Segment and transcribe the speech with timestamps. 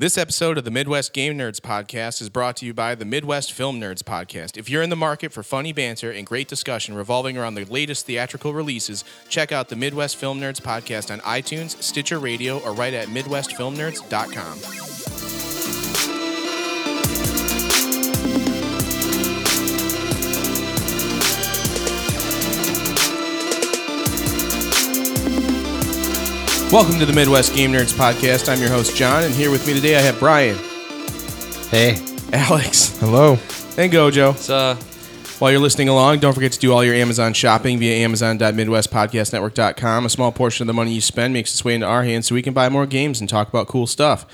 [0.00, 3.52] This episode of the Midwest Game Nerds podcast is brought to you by the Midwest
[3.52, 4.56] Film Nerds podcast.
[4.56, 8.06] If you're in the market for funny banter and great discussion revolving around the latest
[8.06, 12.94] theatrical releases, check out the Midwest Film Nerds podcast on iTunes, Stitcher Radio, or right
[12.94, 14.89] at MidwestFilmNerds.com.
[26.72, 28.48] Welcome to the Midwest Game Nerds podcast.
[28.48, 30.56] I'm your host, John, and here with me today I have Brian,
[31.70, 31.96] Hey.
[32.32, 33.32] Alex, Hello.
[33.76, 34.30] and Gojo.
[34.34, 34.76] It's, uh,
[35.40, 40.06] While you're listening along, don't forget to do all your Amazon shopping via amazon.midwestpodcastnetwork.com.
[40.06, 42.34] A small portion of the money you spend makes its way into our hands so
[42.36, 44.24] we can buy more games and talk about cool stuff.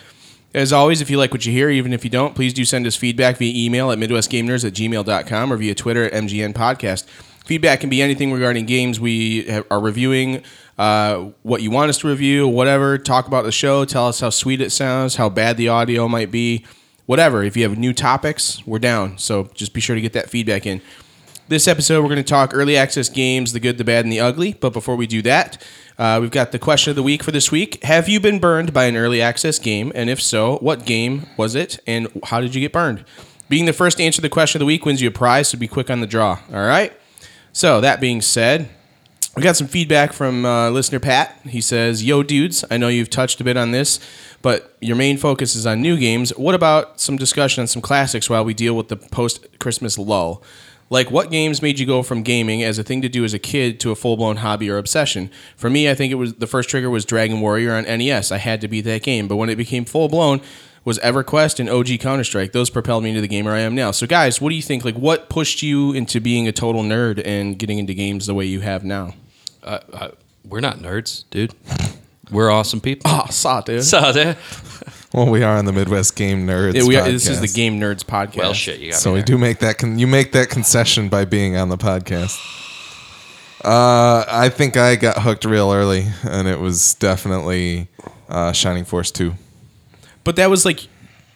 [0.53, 2.87] As always, if you like what you hear, even if you don't, please do send
[2.87, 7.05] us feedback via email at midwestgamenerds at gmail.com or via Twitter at MGN Podcast.
[7.45, 10.43] Feedback can be anything regarding games we ha- are reviewing,
[10.79, 12.99] uh, what you want us to review, whatever.
[12.99, 16.31] Talk about the show, tell us how sweet it sounds, how bad the audio might
[16.31, 16.65] be,
[17.07, 17.43] whatever.
[17.43, 19.19] If you have new topics, we're down.
[19.19, 20.83] So just be sure to get that feedback in.
[21.49, 24.19] This episode, we're going to talk early access games, the good, the bad, and the
[24.19, 24.55] ugly.
[24.55, 25.65] But before we do that,
[25.97, 27.83] uh, we've got the question of the week for this week.
[27.85, 29.93] Have you been burned by an early access game?
[29.95, 31.79] And if so, what game was it?
[31.87, 33.05] And how did you get burned?
[33.49, 35.57] Being the first to answer the question of the week wins you a prize, so
[35.57, 36.41] be quick on the draw.
[36.53, 36.93] All right?
[37.53, 38.69] So, that being said,
[39.37, 41.39] we got some feedback from uh, listener Pat.
[41.45, 44.01] He says, Yo, dudes, I know you've touched a bit on this,
[44.41, 46.31] but your main focus is on new games.
[46.31, 50.43] What about some discussion on some classics while we deal with the post Christmas lull?
[50.89, 53.39] Like, what games made you go from gaming as a thing to do as a
[53.39, 55.31] kid to a full blown hobby or obsession?
[55.57, 58.33] For me, I think it was the first trigger was Dragon Warrior on NES.
[58.33, 60.41] I had to beat that game, but when it became full blown,
[60.87, 62.53] was EverQuest and OG Counter Strike.
[62.53, 63.91] Those propelled me into the gamer I am now.
[63.91, 64.85] So, guys, what do you think?
[64.85, 68.47] Like, what pushed you into being a total nerd and getting into games the way
[68.47, 69.13] you have now?
[69.67, 70.09] Uh, uh,
[70.49, 71.55] we're not nerds, dude.
[72.31, 73.11] We're awesome people.
[73.15, 73.85] Oh, saw dude.
[73.85, 74.37] So, there.
[75.15, 76.75] Well, we are on the Midwest Game Nerds.
[76.75, 77.55] Yeah, we are, this is the podcast.
[77.55, 78.37] Game Nerds podcast.
[78.37, 79.25] Well, shit, you got So me we there.
[79.27, 79.79] do make that.
[79.79, 82.37] Con- you make that concession by being on the podcast.
[83.65, 87.89] Uh, I think I got hooked real early, and it was definitely
[88.29, 89.35] uh, Shining Force Two.
[90.25, 90.81] But that was like,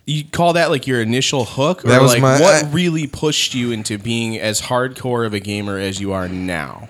[0.06, 3.06] you call that like your initial hook, or That was like my- what I- really
[3.06, 6.88] pushed you into being as hardcore of a gamer as you are now?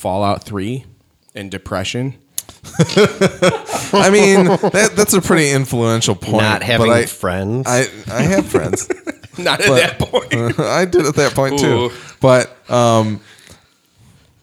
[0.00, 0.86] Fallout Three
[1.34, 2.14] and depression.
[2.78, 6.42] I mean, that, that's a pretty influential point.
[6.42, 7.66] not having but I, friends.
[7.68, 8.88] I I have friends.
[9.38, 10.58] Not at that point.
[10.58, 11.90] I did at that point too.
[12.20, 13.20] But um,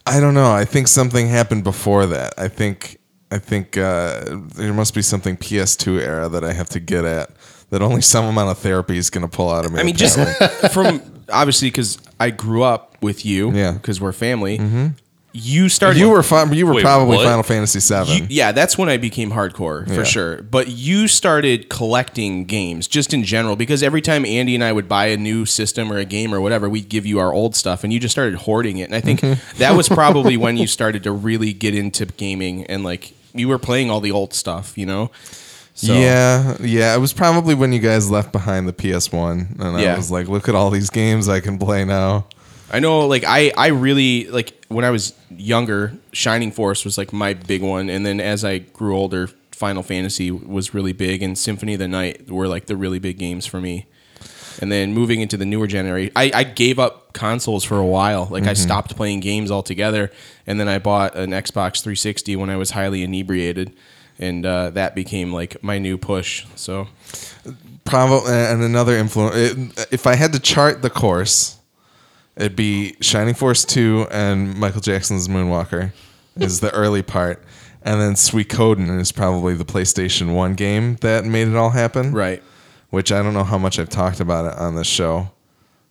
[0.05, 0.51] I don't know.
[0.51, 2.33] I think something happened before that.
[2.37, 2.99] I think
[3.31, 4.23] I think uh,
[4.55, 7.31] there must be something PS2 era that I have to get at
[7.69, 9.79] that only some amount of therapy is going to pull out of me.
[9.79, 10.17] I mean, just
[10.71, 11.01] from
[11.31, 13.73] obviously because I grew up with you, Yeah.
[13.73, 14.57] because we're family.
[15.39, 15.99] You started.
[15.99, 17.25] you were fi- you were Wait, probably what?
[17.25, 18.17] Final Fantasy Seven.
[18.17, 20.03] You- yeah, that's when I became hardcore for Yeah.
[20.03, 20.41] sure.
[20.41, 24.87] But you started collecting games just in general because every time Andy and I would
[24.89, 27.83] buy a new system or a game or whatever, we'd give you our old stuff
[27.83, 28.83] and you just started hoarding it.
[28.83, 29.57] And I think mm-hmm.
[29.59, 33.59] that was probably when you started to really get into gaming and like you were
[33.59, 35.11] playing all the old stuff, you know?
[35.75, 36.95] So, Yeah, yeah.
[36.95, 39.93] It was probably when you guys left behind the PS1, and Yeah.
[39.93, 42.25] I was like, "Look at all these games I can play now."
[42.71, 47.13] I know like I I really like when I was younger, Shining Force was like
[47.13, 51.37] my big one and then as I grew older, Final Fantasy was really big and
[51.37, 53.85] Symphony of the Night were like the really big games for me.
[54.59, 58.27] And then moving into the newer generation, I, I gave up consoles for a while.
[58.29, 60.11] Like I stopped playing games altogether,
[60.47, 63.75] and then I bought an Xbox 360 when I was highly inebriated,
[64.17, 66.45] and uh, that became like my new push.
[66.55, 66.87] So
[67.85, 69.87] Probably, and another influence.
[69.91, 71.56] If I had to chart the course,
[72.37, 75.91] it'd be Shining Force Two and Michael Jackson's Moonwalker
[76.37, 77.43] is the early part,
[77.81, 82.11] and then Sweet Suikoden is probably the PlayStation One game that made it all happen.
[82.13, 82.41] right,
[82.89, 85.31] Which I don't know how much I've talked about it on this show,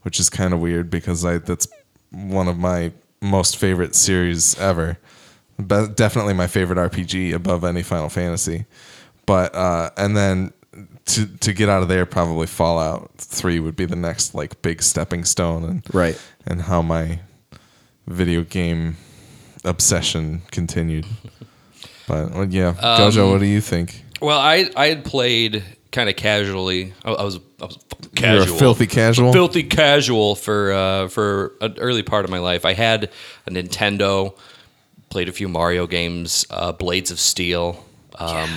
[0.03, 1.69] which is kind of weird because I that's
[2.11, 4.99] one of my most favorite series ever.
[5.67, 8.67] Definitely my favorite RPG above any Final Fantasy.
[9.25, 10.53] But uh, and then
[11.06, 14.82] to to get out of there, probably Fallout Three would be the next like big
[14.82, 16.20] stepping stone, and right.
[16.47, 17.20] and how my
[18.06, 18.97] video game
[19.64, 21.06] obsession continued.
[22.06, 24.03] But well, yeah, Gojo, what do you think?
[24.20, 25.62] Well, I I had played
[25.93, 26.93] kind of casually.
[27.05, 28.56] I, I was I was You're casual.
[28.56, 29.32] a filthy casual.
[29.32, 32.64] filthy casual for uh, for an early part of my life.
[32.64, 33.11] I had
[33.47, 34.37] a Nintendo,
[35.08, 37.85] played a few Mario games, uh, Blades of Steel.
[38.19, 38.49] Um,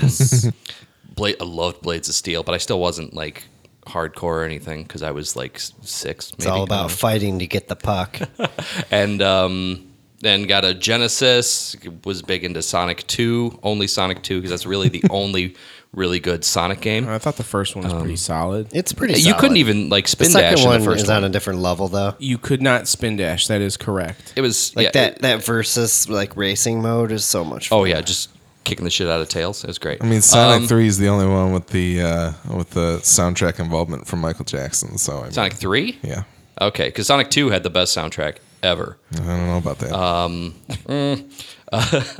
[1.19, 3.44] Blade, I loved Blades of Steel, but I still wasn't like
[3.86, 6.31] hardcore or anything because I was like s- six.
[6.33, 8.19] it's all about fighting to get the puck.
[8.92, 9.88] and um,
[10.21, 11.75] then got a Genesis.
[12.06, 15.56] Was big into Sonic Two, only Sonic Two because that's really the only
[15.92, 17.07] really good Sonic game.
[17.07, 18.68] I thought the first one was pretty solid.
[18.74, 19.15] It's pretty.
[19.15, 19.39] you solid.
[19.39, 21.18] couldn't even like The spin second dash in one the first is one.
[21.18, 22.13] on a different level though.
[22.19, 23.48] You could not spin dash.
[23.48, 24.33] That is correct.
[24.36, 27.69] it was Like yeah, that it- that versus like racing mode is so much.
[27.69, 27.80] Fun.
[27.80, 28.30] oh yeah, just
[28.64, 29.64] kicking the shit out of tails.
[29.64, 30.04] It was great.
[30.04, 33.60] I mean, Sonic Um, Three is the only one with the uh, with the soundtrack
[33.60, 34.98] involvement from Michael Jackson.
[34.98, 35.98] So I mean, Sonic Three.
[36.02, 36.24] yeah,
[36.62, 38.98] Okay, because Sonic Two had the best soundtrack ever.
[39.14, 39.94] I don't know about that.
[39.94, 40.56] Um,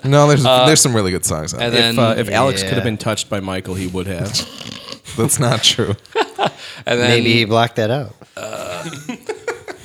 [0.04, 1.54] no, there's there's some really good songs.
[1.54, 1.78] On and it.
[1.78, 2.70] then if uh, if Alex yeah.
[2.70, 4.32] could have been touched by Michael, he would have.
[5.18, 5.96] That's not true.
[6.86, 8.16] and then Maybe he blocked that out.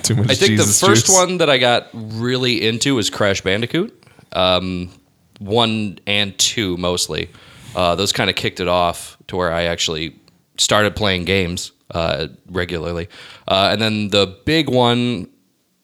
[0.03, 1.15] Too much I think Jesus the first juice.
[1.17, 4.05] one that I got really into was Crash Bandicoot.
[4.33, 4.91] Um,
[5.39, 7.31] one and two mostly.
[7.75, 10.17] Uh, those kind of kicked it off to where I actually
[10.59, 13.09] started playing games uh, regularly.
[13.49, 15.29] Uh, and then the big one,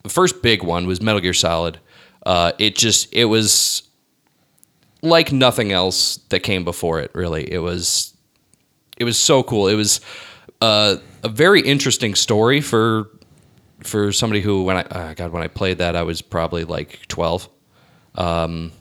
[0.02, 1.78] the first big one was Metal Gear Solid.
[2.24, 3.82] Uh, it just it was
[5.02, 7.10] like nothing else that came before it.
[7.14, 8.14] Really, it was
[8.98, 9.68] it was so cool.
[9.68, 10.00] It was
[10.60, 13.08] uh, a very interesting story for
[13.82, 17.00] for somebody who when I uh, God when I played that I was probably like
[17.08, 17.48] twelve.
[18.14, 18.72] Um,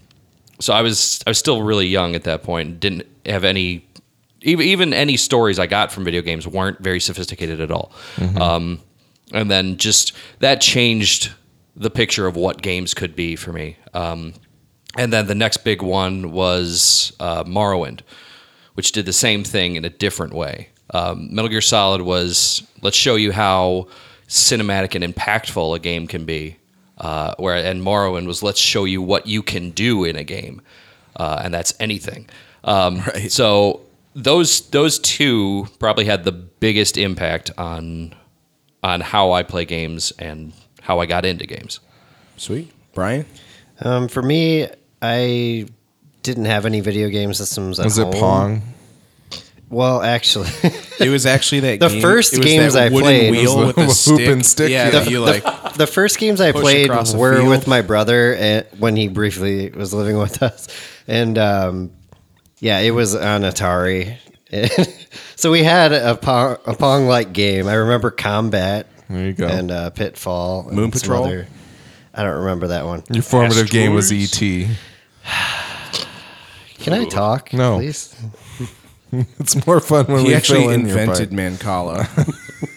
[0.60, 2.80] so I was I was still really young at that point.
[2.80, 3.86] Didn't have any
[4.42, 7.92] even even any stories I got from video games weren't very sophisticated at all.
[8.42, 8.80] Um,
[9.34, 11.32] and then just that changed
[11.76, 13.78] the picture of what games could be for me.
[13.94, 14.34] Um,
[14.98, 18.02] and then the next big one was uh, Morrowind,
[18.74, 20.70] which did the same thing in a different way.
[20.92, 23.88] Um, Metal Gear Solid was let's show you how
[24.28, 26.58] cinematic and impactful a game can be,
[27.00, 30.62] uh, where and Morrowind was let's show you what you can do in a game,
[31.16, 32.28] uh, and that's anything.
[32.64, 33.32] Um, Right.
[33.32, 33.82] So
[34.16, 38.14] those those two probably had the biggest impact on
[38.84, 41.80] on how I play games and how I got into games.
[42.38, 43.26] Sweet, Brian.
[43.82, 44.68] Um, for me,
[45.02, 45.68] I
[46.24, 48.14] didn't have any video game systems at was it home.
[48.14, 48.62] Pong?
[49.70, 50.50] Well, actually,
[51.00, 51.80] It was actually that.
[51.80, 53.96] The game- first it was games that I played wheel was with the the hoop
[53.96, 54.28] stick.
[54.28, 55.00] and stick, Yeah, yeah.
[55.02, 55.44] The- you like.
[55.76, 60.18] the first games I played were with my brother eh, when he briefly was living
[60.18, 60.68] with us,
[61.08, 61.92] and um,
[62.60, 64.18] yeah, it was on Atari.
[65.36, 67.68] so we had a pong, a pong like game.
[67.68, 69.48] I remember Combat There you go.
[69.48, 71.26] and uh, Pitfall, Moon some Patrol?
[71.26, 71.48] other-
[72.16, 73.04] I don't remember that one.
[73.12, 74.68] Your formative game was E E.T.
[76.80, 77.54] Can I talk?
[77.54, 77.78] No.
[77.78, 78.16] please.
[79.40, 81.40] It's more fun when He we actually fill in invented part.
[81.40, 82.08] Mancala.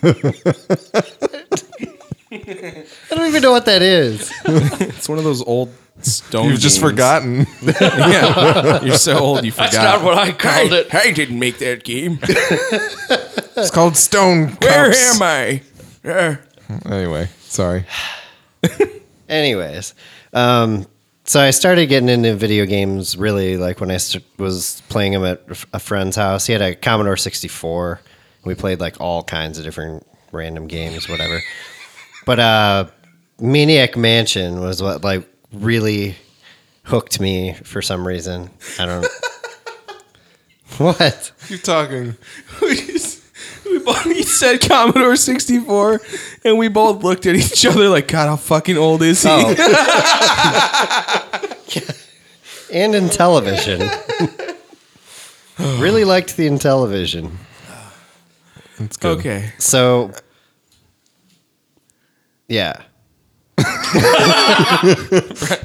[2.32, 2.84] I
[3.14, 4.32] don't even know what that is.
[4.46, 6.48] it's one of those old stone.
[6.50, 6.90] You've just games.
[6.90, 7.46] forgotten.
[7.62, 9.72] yeah, you're so old you forgot.
[9.72, 10.94] That's not what I called it.
[10.94, 12.18] I didn't make that game.
[12.22, 15.16] it's called Stone Where Cups.
[15.16, 15.62] am I?
[16.04, 16.36] Uh,
[16.86, 17.84] Anyway, sorry.
[19.28, 19.94] Anyways,
[20.32, 20.86] um,
[21.24, 25.24] so I started getting into video games really like when I st- was playing them
[25.24, 25.42] at
[25.72, 26.46] a friend's house.
[26.46, 28.00] He had a Commodore 64.
[28.44, 31.40] We played like all kinds of different random games, whatever.
[32.26, 32.86] But uh,
[33.40, 36.16] Maniac Mansion was what like really
[36.84, 38.50] hooked me for some reason.
[38.78, 39.06] I don't.
[40.78, 41.32] what?
[41.48, 42.16] Keep talking.
[43.72, 46.00] we both he said Commodore 64,
[46.44, 49.28] and we both looked at each other like, God, how fucking old is he?
[49.30, 49.54] Oh.
[52.72, 53.80] and in television.
[55.58, 57.32] really liked the Intellivision.
[58.78, 59.18] It's good.
[59.18, 59.52] Okay.
[59.58, 60.12] So,
[62.48, 62.82] yeah.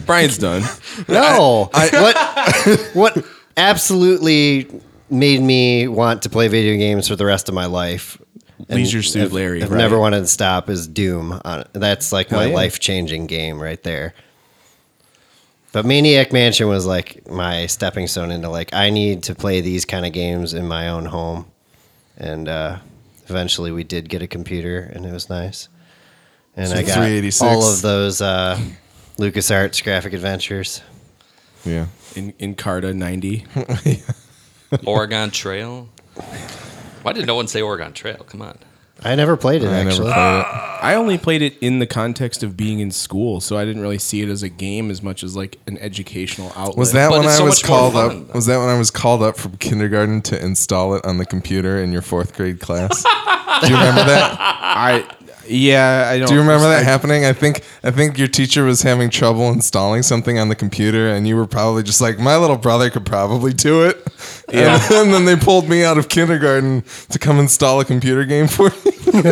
[0.05, 0.63] Brian's done.
[1.07, 1.69] No.
[1.73, 4.67] what what absolutely
[5.09, 8.17] made me want to play video games for the rest of my life?
[8.69, 9.77] and Leisure Suit I've- Larry, I've right.
[9.77, 11.39] never wanted to stop is Doom.
[11.73, 12.55] That's like my Hell yeah.
[12.55, 14.13] life changing game right there.
[15.73, 19.85] But Maniac Mansion was like my stepping stone into like I need to play these
[19.85, 21.45] kind of games in my own home,
[22.17, 22.77] and uh,
[23.27, 25.69] eventually we did get a computer and it was nice.
[26.55, 27.41] And So I got 386.
[27.43, 28.59] all of those uh,
[29.19, 30.81] LucasArts graphic adventures.
[31.63, 31.87] Yeah.
[32.15, 33.45] In in Carta 90.
[34.85, 35.89] Oregon Trail.
[37.03, 38.25] Why did no one say Oregon Trail?
[38.27, 38.57] Come on.
[39.03, 40.11] I never played it I never actually.
[40.11, 40.45] played it.
[40.83, 43.99] I only played it in the context of being in school, so I didn't really
[43.99, 46.77] see it as a game as much as like an educational outlet.
[46.77, 48.21] Was that But when it's I so was much more called fun.
[48.29, 48.33] up?
[48.35, 51.77] Was that when I was called up from kindergarten to install it on the computer
[51.81, 53.03] in your fourth grade class?
[53.61, 54.35] Do you remember that?
[54.39, 55.05] I?
[55.49, 56.27] Yeah, I don't.
[56.27, 57.25] Do you remember that I- happening?
[57.25, 61.27] I think I think your teacher was having trouble installing something on the computer, and
[61.27, 63.97] you were probably just like, "My little brother could probably do it."
[64.49, 64.79] Yeah.
[64.81, 68.47] And, and then they pulled me out of kindergarten to come install a computer game
[68.47, 68.91] for me.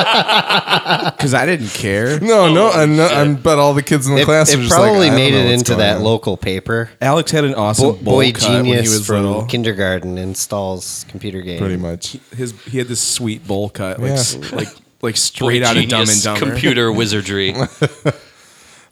[0.00, 2.18] Because I didn't care.
[2.20, 4.62] No, no, and no, and but all the kids in the It, class it were
[4.62, 6.02] just like, probably I don't made know it what's into going that on.
[6.04, 6.90] local paper.
[7.00, 9.44] Alex had an awesome Bo- bowl boy cut when he genius was from little.
[9.46, 11.58] kindergarten installs computer game.
[11.58, 12.16] pretty much.
[12.36, 14.14] His he had this sweet bowl cut, like Yeah.
[14.14, 14.68] s- like
[15.02, 16.40] like straight out of Dumb and Genius Dumber.
[16.46, 17.54] computer wizardry.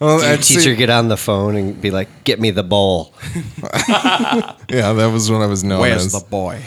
[0.00, 2.62] Well, Your I'd teacher say- get on the phone and be like, "Get me the
[2.62, 3.12] bowl."
[3.88, 6.12] yeah, that was what I was known Where's as.
[6.12, 6.62] the boy?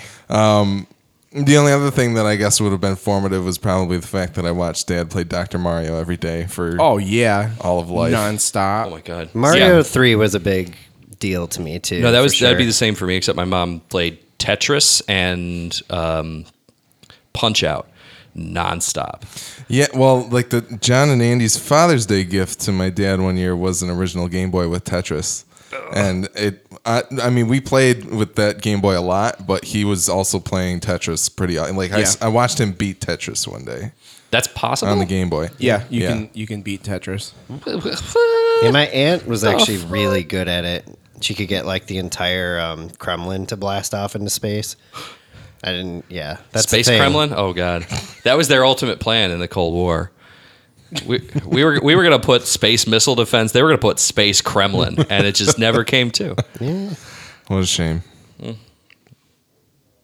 [1.34, 4.34] The only other thing that I guess would have been formative was probably the fact
[4.34, 5.58] that I watched Dad play Dr.
[5.60, 8.14] Mario every day for Oh yeah, all of life.
[8.14, 8.88] nonstop.
[8.88, 9.34] Oh my god.
[9.34, 9.84] Mario Yeah.
[9.84, 10.76] Three was a big
[11.20, 12.02] deal to me too.
[12.02, 15.02] No, that for was that'd be the same for me, except my mom played Tetris
[15.08, 16.44] and um,
[17.32, 17.88] Punch Out
[18.36, 19.24] nonstop.
[19.68, 23.56] Yeah, well, like the John and Andy's Father's Day gift to my dad one year
[23.56, 25.46] was an original Game Boy with Tetris,
[25.94, 26.66] and it.
[26.84, 30.40] I, I mean, we played with that Game Boy a lot, but he was also
[30.40, 31.60] playing Tetris pretty.
[31.60, 32.12] Like I, Yeah.
[32.22, 33.92] I watched him beat Tetris one day
[34.32, 34.92] That's possible.
[34.92, 35.50] on the Game Boy.
[35.60, 36.08] Yeah, you Yeah.
[36.14, 37.34] can you can beat Tetris.
[38.64, 40.86] Yeah, my aunt was actually really good at it.
[41.22, 44.76] She could get like the entire um, Kremlin to blast off into space.
[45.63, 46.06] I didn't.
[46.10, 47.00] Yeah, that's the Space thing.
[47.00, 47.34] Kremlin.
[47.36, 47.84] Oh god,
[48.24, 50.12] that was their ultimate plan in the Cold War.
[51.06, 53.51] We, we were we were gonna put space missile defense.
[53.53, 56.36] They were gonna put space Kremlin, and it just never came to.
[56.60, 56.89] Yeah.
[57.48, 58.01] What a shame.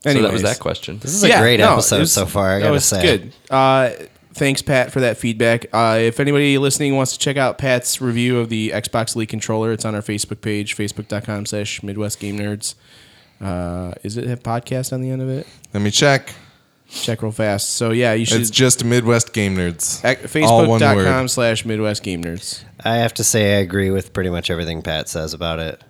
[0.03, 0.99] So that was that question.
[0.99, 2.51] This is a Yeah, great no, episode was- so far.
[2.55, 3.33] I gotta was say, good.
[3.49, 3.89] Uh,
[4.33, 5.65] thanks, Pat, for that feedback.
[5.73, 9.71] Uh, if anybody listening wants to check out Pat's review of the Xbox Elite controller,
[9.71, 12.75] it's on our Facebook page, facebook.com slash Midwest Game Nerds.
[13.41, 15.47] Uh, is it a podcast on the end of it?
[15.73, 16.33] Let me check.
[16.89, 17.71] Check real fast.
[17.71, 20.03] So yeah, you should It's just Midwest Game Nerds.
[20.05, 22.63] ac- All one facebook.com slash Midwest Game Nerds.
[22.83, 25.81] I have to say I agree with pretty much everything Pat says about it.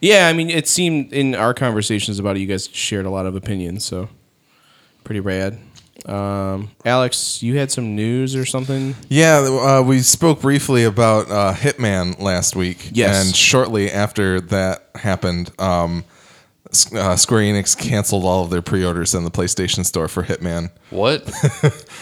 [0.00, 3.26] Yeah, I mean, it seemed in our conversations about it, you guys shared a lot
[3.26, 4.08] of opinions, so
[5.02, 5.58] pretty rad.
[6.06, 8.94] Um, Alex, you had some news or something?
[9.08, 12.90] Yeah, uh, we spoke briefly about uh, Hitman last week.
[12.92, 13.24] Yes.
[13.26, 16.13] And shortly after that happened, um, S-
[16.92, 20.70] uh, Square Enix canceled all of their pre orders in the PlayStation Store for Hitman
[20.90, 21.30] What?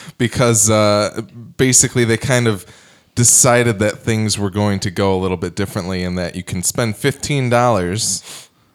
[0.19, 1.23] because uh,
[1.57, 2.67] basically they kind of
[3.15, 6.63] decided that things were going to go a little bit differently and that you can
[6.63, 7.51] spend $15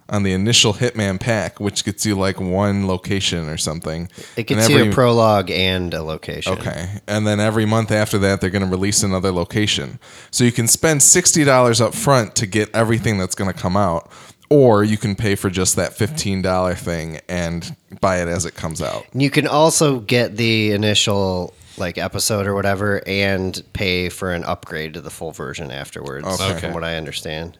[0.09, 4.09] on the initial Hitman pack, which gets you like one location or something.
[4.37, 6.53] It gets And you a prologue and a location.
[6.53, 7.01] Okay.
[7.07, 9.99] And then every month after that, they're going to release another location.
[10.31, 14.09] So you can spend $60 up front to get everything that's going to come out,
[14.49, 18.81] or you can pay for just that $15 thing and buy it as it comes
[18.81, 19.05] out.
[19.13, 24.93] You can also get the initial like episode or whatever and pay for an upgrade
[24.95, 26.27] to the full version afterwards.
[26.27, 26.59] Okay.
[26.59, 27.57] From what I understand.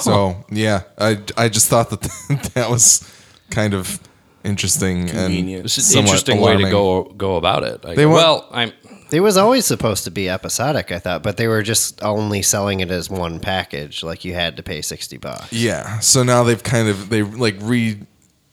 [0.00, 3.08] So, yeah, I, I just thought that that was
[3.50, 4.00] kind of
[4.42, 5.56] interesting Convenient.
[5.60, 7.84] and It's an somewhat interesting way to go go about it.
[7.84, 8.72] I- They want- well, I'm
[9.12, 12.80] It was always supposed to be episodic, I thought, but they were just only selling
[12.80, 14.02] it as one package.
[14.02, 15.52] Like you had to pay sixty bucks.
[15.52, 16.00] Yeah.
[16.00, 17.98] So now they've kind of, they like re,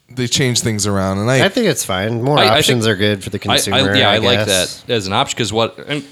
[0.09, 1.17] they change things around.
[1.17, 2.21] And I, I think it's fine.
[2.21, 3.93] More I- I options think- are good for the I, consumer.
[3.93, 4.81] I, yeah, I, like guess.
[4.83, 6.05] that as an option because what and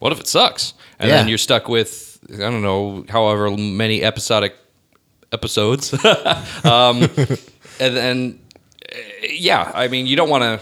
[0.00, 1.16] what if it sucks and Yeah.
[1.18, 4.56] then you're stuck with I don't know however many episodic
[5.32, 5.92] episodes,
[6.64, 7.02] um,
[7.78, 8.40] and then
[8.92, 8.96] uh,
[9.30, 10.60] yeah, I mean you don't want to.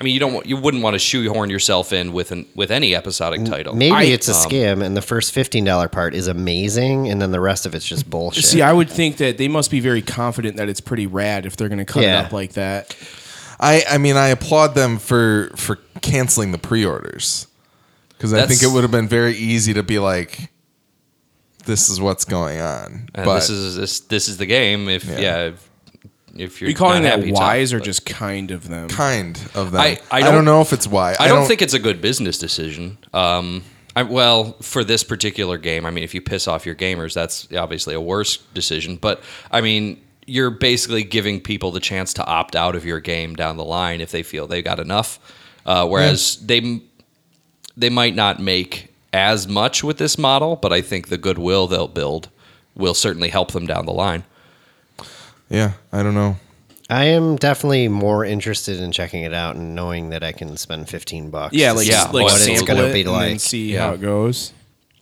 [0.00, 0.32] I mean, you don't.
[0.34, 3.74] want- You wouldn't want to shoehorn yourself in with an with any episodic title.
[3.76, 7.22] Maybe I- it's a um, scam, and the first fifteen dollar part is amazing, and
[7.22, 8.44] then the rest of it's just bullshit.
[8.44, 11.56] See, I would think that they must be very confident that it's pretty rad if
[11.56, 12.20] they're going to cut Yeah.
[12.22, 12.96] it up like that.
[13.60, 17.46] I, I mean, I applaud them for for canceling the pre-orders
[18.10, 20.50] because I think it would have been very easy to be like,
[21.66, 24.88] "This is what's going on." and but this is this this is the game.
[24.88, 25.18] If Yeah.
[25.20, 25.70] yeah, if,
[26.36, 28.88] if you're you calling not that happy, wise tough, or but- just kind of them?
[28.88, 29.80] kind of them.
[29.80, 31.14] I- I I, don't, don't- know if it's why.
[31.18, 32.98] I don't, think it's a good business decision.
[33.12, 33.62] Um,
[33.96, 37.46] I, well, for this particular game, I mean, if you piss off your gamers, that's
[37.52, 38.96] obviously a worse decision.
[38.96, 39.22] But
[39.52, 43.56] I mean, you're basically giving people the chance to opt out of your game down
[43.56, 45.20] the line if they feel they got enough.
[45.64, 46.80] Uh, whereas they
[47.76, 51.86] they might not make as much with this model, but I think the goodwill they'll
[51.88, 52.28] build
[52.74, 54.24] will certainly help them down the line.
[55.48, 56.36] Yeah, I don't know.
[56.90, 60.88] I am definitely more interested in checking it out and knowing that I can spend
[60.88, 61.54] fifteen bucks.
[61.54, 63.08] yeah, to like see Yeah, like what what it's sample going to it be and
[63.08, 63.40] then like.
[63.40, 63.86] see Yeah.
[63.86, 64.52] how it goes.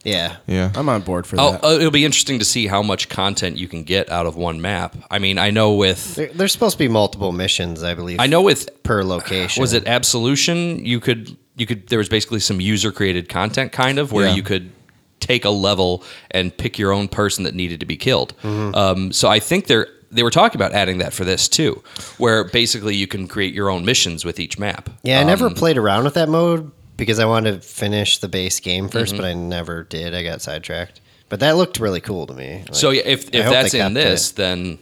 [0.04, 1.64] Yeah, Yeah, I'm on board for Oh, that.
[1.64, 4.60] uh, it'll be interesting to see how much content you can get out of one
[4.60, 4.96] map.
[5.12, 8.18] I mean, I know with there, there's supposed to be multiple missions, I believe.
[8.18, 9.60] I know with per location.
[9.60, 13.98] was it Absolution you could you could there was basically some user created content kind
[14.00, 14.34] of where Yeah.
[14.34, 14.72] you could
[15.20, 18.74] take a level and pick your own person that needed to be killed Mm-hmm.
[18.74, 21.82] um, so i think there they were talking about adding that for this too,
[22.18, 24.90] where basically you can create your own missions with each map.
[25.02, 28.28] Yeah, I never Um, played around with that mode because I wanted to finish the
[28.28, 30.14] base game 1st but I never did.
[30.14, 31.00] I got sidetracked.
[31.28, 32.62] But that looked really cool to me.
[32.66, 34.36] Like, So yeah, if if that's in this, it.
[34.36, 34.78] then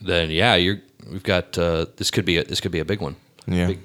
[0.00, 3.00] then yeah, you're we've got uh, this could be a, this could be a big
[3.00, 3.16] one.
[3.46, 3.68] Yeah.
[3.68, 3.80] Big-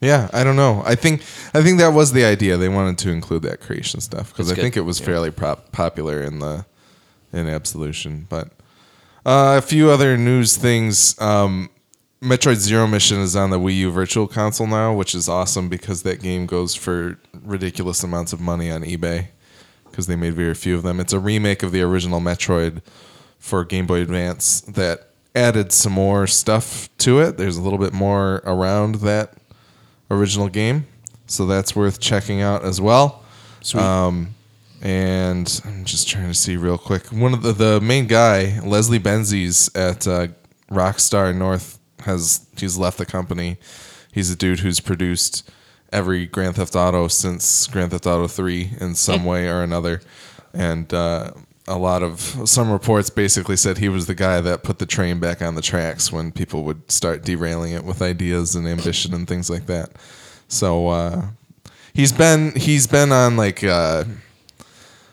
[0.00, 0.82] Yeah, I don't know.
[0.86, 1.22] I think
[1.54, 2.56] I think that was the idea.
[2.56, 4.62] They wanted to include that creation stuff because I good.
[4.62, 6.64] think it was fairly prop- popular in the
[7.32, 8.26] in Absolution.
[8.28, 8.48] But
[9.24, 11.20] uh, a few other news things.
[11.20, 11.70] Um,
[12.22, 16.02] Metroid Zero Mission is on the Wii U Virtual Console now, which is awesome because
[16.02, 19.28] that game goes for ridiculous amounts of money on eBay
[19.90, 21.00] because they made very few of them.
[21.00, 22.82] It's a remake of the original Metroid
[23.38, 27.38] for Game Boy Advance that added some more stuff to it.
[27.38, 29.34] There's a little bit more around that
[30.10, 30.86] original game,
[31.26, 33.24] so that's worth checking out as well.
[33.62, 33.82] Sweet.
[33.82, 34.34] Um,
[34.82, 37.06] and I'm just trying to see real quick.
[37.08, 40.28] One of the, the main guy, Leslie Benzies at uh,
[40.70, 43.58] Rockstar North, has he's left the company.
[44.12, 45.50] He's a dude who's produced
[45.92, 50.00] every Grand Theft Auto since Grand Theft Auto 3 in some way or another,
[50.54, 51.32] and uh,
[51.68, 55.20] a lot of some reports basically said he was the guy that put the train
[55.20, 59.28] back on the tracks when people would start derailing it with ideas and ambition and
[59.28, 59.90] things like that.
[60.48, 61.22] So uh,
[61.92, 63.62] he's been he's been on like.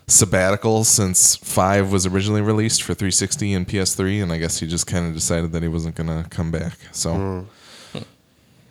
[0.09, 4.87] Sabbatical since five was originally released for 360 and PS3, and I guess he just
[4.87, 6.77] kind of decided that he wasn't gonna come back.
[6.93, 7.13] So,
[7.93, 7.99] hmm.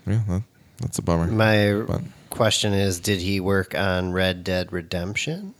[0.07, 0.43] yeah, that,
[0.81, 1.27] that's a bummer.
[1.27, 5.55] My But- question is Did he work on Red Dead Redemption?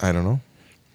[0.00, 0.40] I don't know.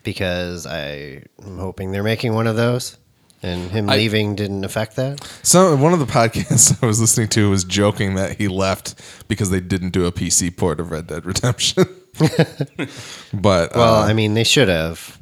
[0.03, 2.97] Because I am hoping they're making one of those.
[3.41, 5.23] And him I- leaving didn't affect that.
[5.41, 8.95] So one of the podcasts I was listening to was joking that he left
[9.29, 11.85] because they didn't do a PC port of Red Dead Redemption.
[13.33, 15.17] but Well, uh, I mean, they should have.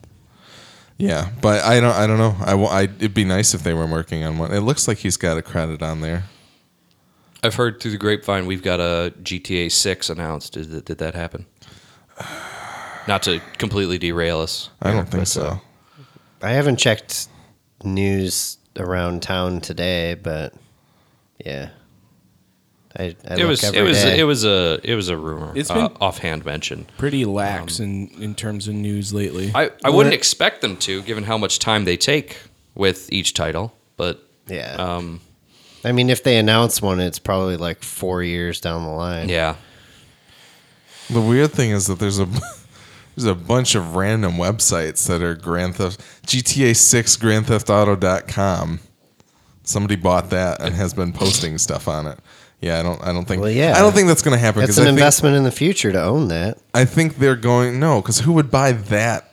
[0.97, 1.93] yeah, but I don't.
[1.95, 2.35] I don't know.
[2.39, 4.53] I, I it'd be nice if they were working on one.
[4.53, 6.23] It looks like he's got a credit on there.
[7.43, 10.53] I've heard through the grapevine we've got a GTA Six announced.
[10.53, 11.45] Did that, did that happen?
[13.07, 14.69] Not to completely derail us.
[14.81, 15.45] I don't think so.
[15.45, 15.57] uh,
[16.41, 17.29] I haven't checked
[17.83, 20.53] news around town today, but
[21.43, 21.69] yeah.
[22.97, 24.19] I, I it was every it was day.
[24.19, 25.51] it was a it was a rumor.
[25.55, 26.87] It's uh, been- offhand mention.
[26.97, 29.51] Pretty lax in, in terms of news lately.
[29.53, 32.37] I, I wouldn't expect them to, given how much time they take
[32.73, 33.73] with each title.
[33.97, 34.75] But yeah.
[34.77, 35.21] um,
[35.83, 39.29] I mean, if they announce one, it's probably like four years down the line.
[39.29, 39.55] yeah,
[41.09, 42.25] The weird thing is that there's a
[43.15, 48.79] there's a bunch of random websites that are Grand Theft GTA 6 Grand Theft Auto.com.
[49.63, 52.19] Somebody bought that and has been posting stuff on it.
[52.61, 53.73] Yeah, I don't I don't think Well, yeah.
[53.75, 55.91] I don't think that's going to happen That's I an think, investment in the future
[55.91, 56.57] to own that.
[56.73, 59.31] I think they're going no cuz who would buy that?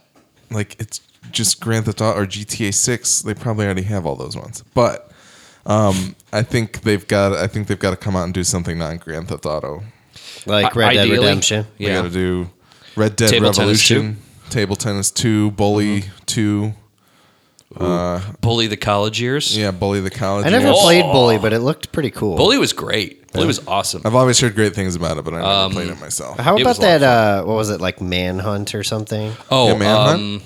[0.50, 1.00] Like it's
[1.32, 3.22] just Grand Theft Auto or GTA 6.
[3.22, 4.62] They probably already have all those ones.
[4.74, 5.10] But
[5.66, 8.78] um, I think they've got I think they've got to come out and do something
[8.78, 9.82] non Grand Theft Auto.
[10.46, 11.66] Like I- Red Dead ideally, Redemption.
[11.78, 11.94] We Yeah.
[11.94, 12.50] got to do
[12.94, 14.18] Red Dead Table tennis Revolution,
[14.50, 16.04] Table Tennis 2, Bully
[17.78, 18.20] 2.
[18.40, 19.56] Bully the college years.
[19.56, 20.44] Yeah, Bully the College.
[20.44, 20.54] Years.
[20.54, 20.80] I never Years.
[20.82, 22.37] played Bully, but it looked pretty cool.
[22.37, 23.30] Bully was great.
[23.32, 24.02] Bully was awesome.
[24.04, 26.38] I've always heard great things about it, but I never Um, played it myself.
[26.38, 27.40] How It about was a lot of that?
[27.40, 29.32] Uh, what was it like Manhunt or something?
[29.50, 30.20] Oh, Yeah, Manhunt?
[30.20, 30.42] um,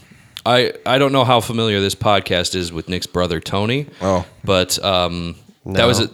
[0.47, 3.87] I I don't know how familiar this podcast is with Nick's brother Tony.
[4.01, 4.25] Oh.
[4.45, 5.35] but um,
[5.67, 5.87] that No.
[5.88, 6.11] was it.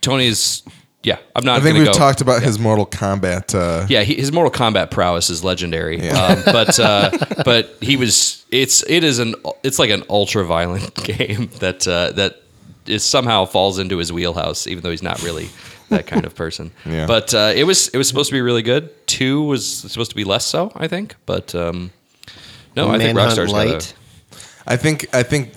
[0.00, 0.62] Tony's.
[1.04, 1.60] Yeah, I'm not.
[1.60, 1.92] I think we've go.
[1.92, 3.54] talked about his Mortal Kombat.
[3.54, 6.00] Uh, Yeah, he, his Mortal Kombat prowess is legendary.
[6.00, 6.18] Yeah.
[6.18, 7.10] Um, but uh,
[7.44, 8.44] but he was.
[8.50, 12.40] It's it is an it's like an ultra violent game that uh, that
[12.86, 15.50] is somehow falls into his wheelhouse, even though he's not really
[15.90, 16.70] that kind of person.
[16.86, 17.06] Yeah.
[17.06, 18.90] But uh, it was it was supposed to be really good.
[19.06, 21.16] Two was supposed to be less so, I think.
[21.26, 21.90] But um,
[22.76, 23.94] no, I think Manhunt Rockstar's got Light.
[23.94, 25.52] a, I think I think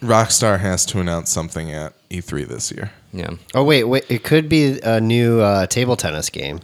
[0.00, 2.92] Rockstar has to announce something at E3 this year.
[3.12, 3.30] Yeah.
[3.54, 4.04] Oh wait, wait!
[4.08, 6.60] It could be a new uh, table tennis game.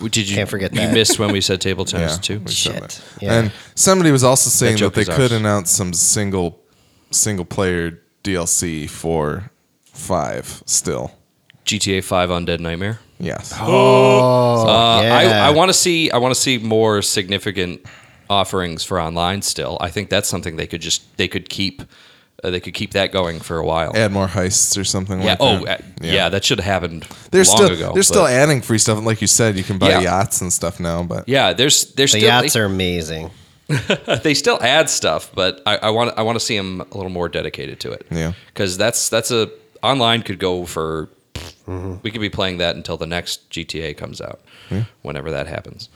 [0.00, 2.38] Did you Can't forget You missed when we said table tennis Yeah, too.
[2.38, 3.02] we Shit.
[3.20, 3.32] Yeah.
[3.40, 5.40] And somebody was also saying that, joke they is could ours.
[5.40, 6.60] announce some single
[7.10, 9.50] single player DLC for
[9.84, 11.12] five still.
[11.66, 12.98] GTA Five Undead Nightmare.
[13.18, 13.52] Yes.
[13.60, 15.14] Oh, Uh, yeah.
[15.44, 16.10] I, I want to see.
[16.10, 17.84] I want to see more significant
[18.28, 19.42] offerings for online.
[19.42, 21.82] Still, I think that's something they could just they could keep.
[22.42, 23.92] Uh, they could keep that going for a while.
[23.94, 25.26] Add more heists or something yeah.
[25.30, 25.80] like Oh, that.
[25.80, 26.28] uh, yeah.
[26.30, 27.92] That should have happened They're long still ago.
[27.92, 29.04] they're still adding free stuff.
[29.04, 30.00] Like you said, you can buy Yeah.
[30.00, 31.02] yachts and stuff now.
[31.02, 31.52] But yeah.
[31.52, 33.30] There's there's the still yachts they, are amazing.
[34.22, 37.10] they still add stuff, but I, I want I want to see them a little
[37.12, 38.06] more dedicated to it.
[38.10, 38.32] Yeah.
[38.46, 39.50] Because that's that's a
[39.82, 41.08] online could go for.
[41.66, 41.96] Mm-hmm.
[42.02, 44.40] We could be playing that until the next GTA comes out,
[45.02, 45.88] whenever that happens.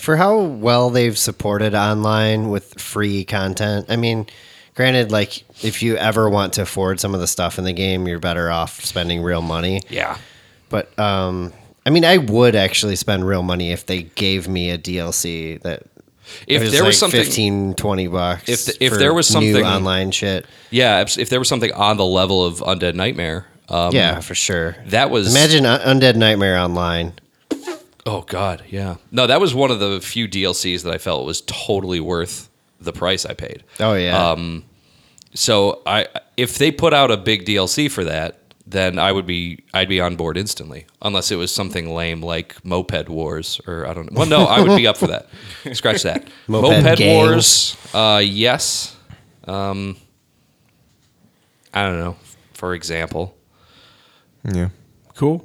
[0.00, 4.26] For how well they've supported online with free content, I mean,
[4.76, 8.06] Granted, like if you ever want to afford some of the stuff in the game,
[8.08, 9.82] you're better off spending real money.
[9.90, 10.16] Yeah.
[10.70, 11.52] But um,
[11.84, 15.82] I mean, I would actually spend real money if they gave me a DLC that.
[16.46, 18.48] If was there was like something 15, 20 bucks.
[18.48, 21.72] If the- if there was new something- online shit, Yeah, if if there was something
[21.72, 24.76] on the level of Undead Nightmare, um, yeah, for sure.
[24.86, 27.12] that was Imagine Undead Nightmare online.
[28.06, 28.96] Oh God, yeah.
[29.10, 32.48] No, that was one of the few DLCs that I felt was totally worth
[32.80, 33.62] the price I paid.
[33.78, 34.64] Oh yeah, Um,
[35.34, 39.64] So I, if they put out a big DLC for that, then I would be,
[39.74, 40.86] I'd be on board instantly.
[41.02, 44.18] Unless it was something lame like Moped Wars or I don't know.
[44.20, 45.28] Well, no, I would be up for that.
[45.72, 46.26] Scratch that.
[46.48, 47.00] Moped Moped.
[47.00, 48.96] Wars, uh, yes.
[49.44, 49.96] Um,
[51.74, 52.16] I don't know.
[52.54, 53.36] For example,
[54.44, 54.68] Yeah.
[55.16, 55.44] Cool.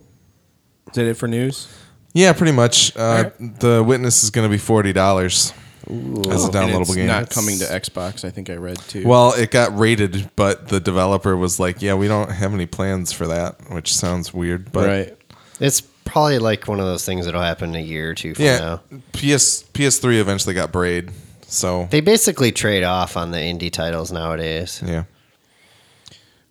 [0.87, 1.67] Is that it for news?
[2.15, 2.95] Yeah, pretty much.
[2.95, 3.59] Uh, Alright.
[3.59, 5.51] The Witness is going to be forty dollars
[5.85, 7.07] as a And downloadable it's game.
[7.07, 8.23] not coming to Xbox.
[8.23, 9.05] I think I read too.
[9.05, 13.11] Well, it got rated, but the developer was like, "Yeah, we don't have any plans
[13.11, 14.71] for that," which sounds weird.
[14.71, 15.17] But right.
[15.59, 18.45] it's probably like one of those things that'll happen in a year or two from
[18.45, 18.77] yeah, now.
[19.11, 24.81] PS PS3 eventually got Braid, so They basically trade off on the indie titles nowadays.
[24.85, 25.03] yeah.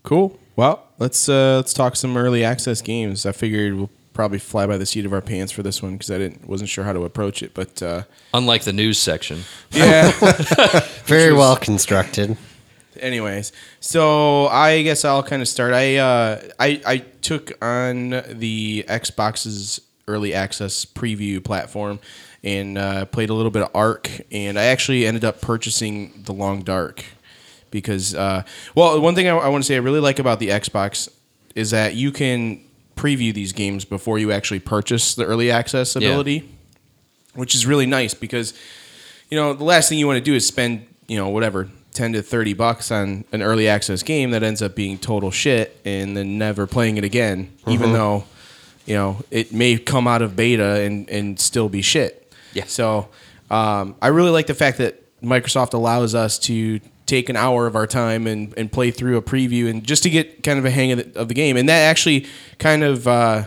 [0.02, 0.38] Cool.
[0.56, 3.24] Well, let's uh, let's talk some early access games.
[3.26, 6.10] I figured we'll probably fly by the seat of our pants for this one because
[6.10, 7.52] I didn't wasn't sure how to approach it.
[7.52, 10.10] But uh, unlike the news section, yeah.
[11.04, 12.38] Very well constructed.
[12.98, 15.74] Anyways, so I guess I'll kind of start.
[15.74, 21.98] I uh, I I took on the Xbox's early access preview platform
[22.42, 26.32] and uh, played a little bit of Ark, and I actually ended up purchasing The
[26.32, 27.04] Long Dark
[27.70, 30.50] because, uh, well, one thing I, I want to say I really like about the
[30.50, 31.08] Xbox
[31.54, 32.60] is that you can
[32.96, 36.08] preview these games before you actually purchase the early access Yeah.
[36.08, 36.48] ability,
[37.34, 38.54] which is really nice because
[39.30, 42.12] you know, the last thing you want to do is spend, you know, whatever, 10
[42.12, 46.16] to 30 bucks on an early access game that ends up being total shit and
[46.16, 48.24] then never playing it again, even though,
[48.84, 52.32] you know, it may come out of beta and, and still be shit.
[52.52, 52.64] Yeah.
[52.66, 53.08] So
[53.50, 57.76] um, I really like the fact that Microsoft allows us to take an hour of
[57.76, 60.70] our time and, and play through a preview and just to get kind of a
[60.70, 61.56] hang of the, of the game.
[61.56, 62.26] And that actually
[62.58, 63.44] kind of uh,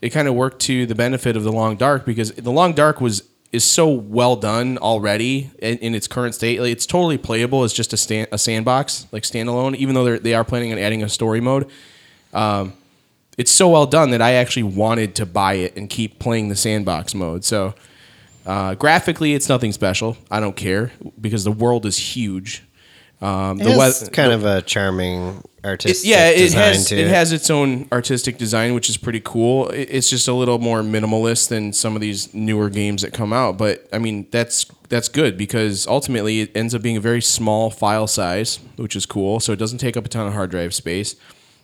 [0.00, 3.00] it kind of worked to the benefit of the Long Dark because the Long Dark
[3.00, 6.60] was is so well done already in, in its current state.
[6.60, 9.74] Like, it's totally playable as just a stand, a sandbox like standalone.
[9.76, 11.68] Even though they are planning on adding a story mode,
[12.32, 12.74] um,
[13.36, 16.56] it's so well done that I actually wanted to buy it and keep playing the
[16.56, 17.44] sandbox mode.
[17.44, 17.74] So
[18.46, 20.16] uh, graphically, it's nothing special.
[20.30, 22.62] I don't care because the world is huge.
[23.22, 26.96] Um, It the has wea- kind of a charming it- artistic yeah, it has to
[26.98, 29.68] it has its own artistic design, which is pretty cool.
[29.68, 33.32] It- It's just a little more minimalist than some of these newer games that come
[33.34, 33.58] out.
[33.58, 37.70] But I mean, that's that's good because ultimately it ends up being a very small
[37.70, 39.38] file size, which is cool.
[39.38, 41.14] So it doesn't take up a ton of hard drive space,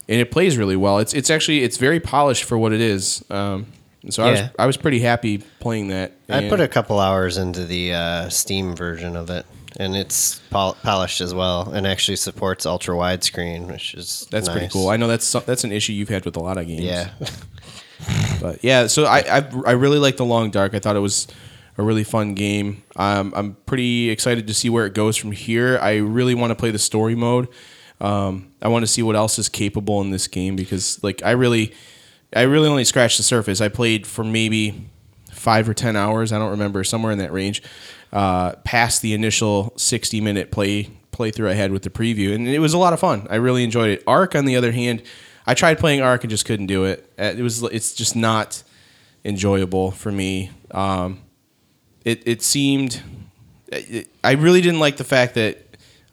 [0.08, 0.98] and it plays really well.
[0.98, 3.24] It's it's actually it's very polished for what it is.
[3.30, 3.66] Um,
[4.10, 6.12] so I was I was pretty happy playing that.
[6.28, 9.46] I put a couple hours into the uh, Steam version of it,
[9.78, 14.68] and it's pol- polished as well, and actually supports ultra widescreen, which is That's pretty
[14.68, 14.88] cool.
[14.88, 16.82] I know that's that's an issue you've had with a lot of games.
[16.82, 17.10] yeah,
[18.40, 20.74] But yeah, so I, I I really like the Long Dark.
[20.74, 21.26] I thought it was
[21.78, 22.82] a really fun game.
[22.96, 25.78] Um, I'm pretty excited to see where it goes from here.
[25.80, 27.48] I really want to play the story mode.
[28.00, 31.32] Um, I want to see what else is capable in this game because like I
[31.32, 31.72] really
[32.34, 33.60] I really only scratched the surface.
[33.60, 34.88] I played for maybe
[35.30, 36.32] five or ten hours.
[36.32, 37.62] I don't remember somewhere in that range.
[38.12, 42.58] Uh, past the initial 60 minute play playthrough I had with the preview, and it
[42.60, 43.26] was a lot of fun.
[43.30, 44.02] I really enjoyed it.
[44.06, 45.02] Ark, on the other hand,
[45.46, 47.10] I tried playing Ark and just couldn't do it.
[47.18, 48.62] Uh, It was it's just not
[49.24, 50.50] enjoyable for me.
[50.70, 51.20] Um,
[52.04, 53.02] it it seemed
[53.68, 55.58] it, I really didn't like the fact that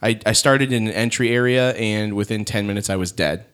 [0.01, 3.45] I, I started in an entry area and within 10 minutes I was dead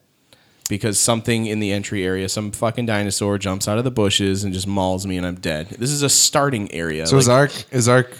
[0.69, 4.53] because something in the entry area, some fucking dinosaur jumps out of the bushes and
[4.53, 5.67] just mauls me and I'm dead.
[5.69, 7.05] This is a starting area.
[7.07, 8.11] So is Like, Ark is Ark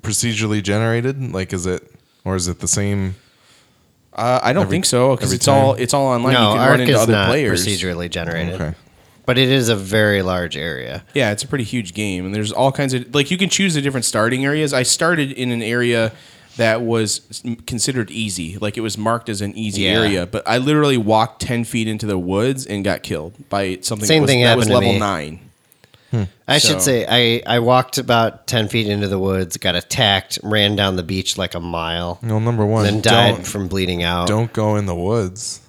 [0.00, 1.32] procedurally generated?
[1.32, 1.90] Like, is it
[2.24, 3.14] or is it the same?
[4.12, 6.32] uh, I don't every- think so because every it's all it's all online.
[6.34, 7.66] no, you can run into is other not players.
[7.66, 8.74] procedurally generated, Okay.
[9.26, 11.04] but it is a very large area.
[11.14, 13.74] Yeah, it's a pretty huge game, and there's all kinds of like you can choose
[13.74, 14.72] the different starting areas.
[14.72, 16.12] I started in an area
[16.56, 19.90] that was considered easy, like it was marked as an easy Yeah.
[19.90, 24.06] area, but I literally walked ten feet into the woods and got killed by something.
[24.06, 24.98] Same that was, thing that was happened to level me.
[24.98, 25.40] nine.
[26.48, 30.38] I So- should say I, I walked about ten feet into the woods, got attacked,
[30.42, 34.02] ran down the beach like a mile, Well, number one, then died don't from bleeding
[34.02, 34.28] out.
[34.28, 35.60] don't go in the woods.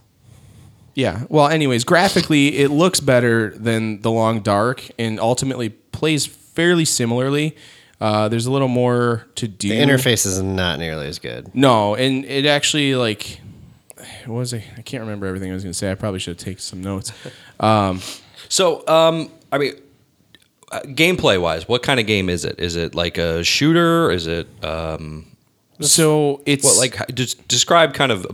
[0.93, 1.23] Yeah.
[1.29, 7.55] Well, anyways, graphically, it looks better than the Long Dark, and ultimately plays fairly similarly.
[8.01, 9.69] Uh, there's a little more to do.
[9.69, 11.53] The interface is not nearly as good.
[11.55, 13.41] No, and it actually like
[14.25, 14.63] what was it?
[14.77, 15.91] I can't remember everything I was going to say.
[15.91, 17.11] I probably should have taken some notes.
[18.49, 19.73] So, um, I mean,
[20.71, 22.59] uh, gameplay wise, what kind of game is it?
[22.59, 24.11] Is it like a shooter?
[24.11, 25.25] Is it um,
[25.79, 28.25] So it's what like just describe kind of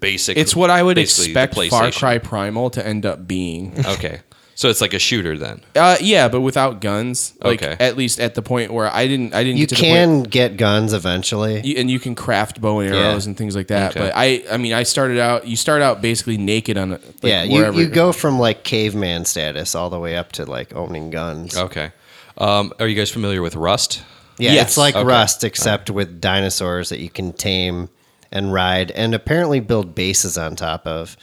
[0.00, 0.36] basic?
[0.36, 3.72] it's what I would expect Far Cry Primal to end up being.
[3.86, 4.20] Okay,
[4.54, 5.60] so it's like a shooter then.
[5.74, 7.34] Uh, yeah, but without guns.
[7.42, 7.76] Like Okay.
[7.84, 9.94] at least at the point where I didn't I didn't You get to the point
[9.94, 11.60] can get guns eventually.
[11.64, 13.30] you, and you can craft bow and arrows Yeah.
[13.30, 13.90] and things like that.
[13.90, 14.00] Okay.
[14.06, 15.46] But I, I mean, I started out.
[15.46, 17.80] You start out basically naked on, like, yeah, you, wherever.
[17.80, 21.56] you go from like caveman status all the way up to like owning guns.
[21.56, 21.90] Okay,
[22.38, 24.02] um, are you guys familiar with Rust?
[24.38, 24.66] Yeah, Yes.
[24.68, 25.04] it's like Okay.
[25.04, 27.88] Rust except with dinosaurs that you can tame
[28.32, 31.16] and ride and apparently build bases on top of.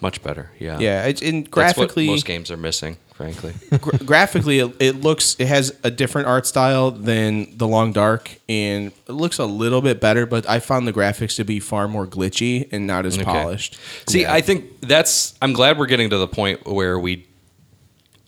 [0.00, 0.50] Much better.
[0.58, 0.78] Yeah.
[0.78, 2.06] Yeah, it's in graphically.
[2.06, 3.52] most games are missing, frankly.
[3.80, 5.34] gra- graphically, it, it looks.
[5.40, 9.80] It has a different art style than the Long Dark, and it looks a little
[9.82, 10.24] bit better.
[10.24, 13.24] But I found the graphics to be far more glitchy and not as Okay.
[13.24, 13.76] polished.
[14.08, 15.34] See, I think that's.
[15.42, 17.26] I'm glad we're getting to the point where we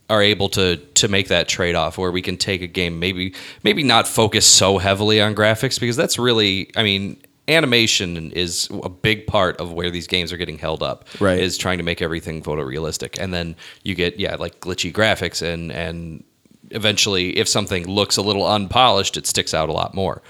[0.08, 3.32] are able to to make that trade off, where we can take a game, maybe
[3.62, 7.16] maybe not focus so heavily on graphics, because that's really, I mean,
[7.50, 11.06] animation is a big part of where these games are getting held up.
[11.20, 11.38] Right.
[11.38, 15.72] is trying to make everything photorealistic, and then you get yeah, like glitchy graphics, and
[15.72, 16.24] and
[16.70, 20.22] eventually, if something looks a little unpolished, it sticks out a lot more.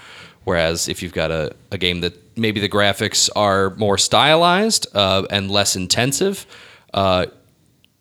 [0.43, 5.25] Whereas if you've got a, a game that maybe the graphics are more stylized uh,
[5.29, 6.47] and less intensive,
[6.93, 7.27] uh,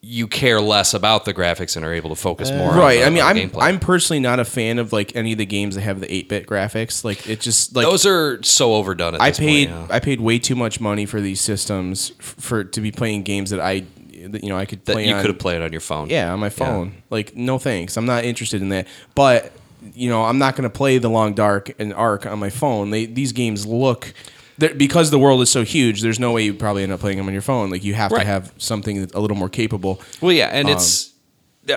[0.02, 2.70] you care less about the graphics and are able to focus uh, more.
[2.70, 3.00] on Right.
[3.00, 3.62] the- I mean, I'm gameplay.
[3.62, 6.46] I'm personally not a fan of like any of the games that have the 8-bit
[6.46, 7.04] graphics.
[7.04, 9.14] Like it just like Those are so overdone.
[9.16, 9.94] At I this paid Point, yeah.
[9.96, 13.50] I paid way too much money for these systems f- for to be playing games
[13.50, 13.84] that I
[14.28, 16.08] that, you know I could that play you could have played on your phone.
[16.08, 16.94] Yeah, on my phone.
[17.10, 17.96] Like, no thanks.
[17.98, 18.86] I'm not interested in that.
[19.14, 19.52] But
[19.94, 22.88] you know, I'm not going to play the Long Dark and Ark on my phone.
[22.90, 24.12] They these games look
[24.60, 26.00] they're- because the world is so huge.
[26.02, 27.70] There's no way you probably end up playing them on your phone.
[27.70, 28.20] Like, you have Right.
[28.20, 30.00] to have something that's a little more capable.
[30.20, 31.10] Well, yeah, and Um, it's.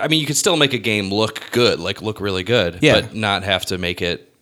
[0.00, 3.00] I mean, you could still make a game look good, like look really good, Yeah.
[3.00, 4.32] but not have to make it,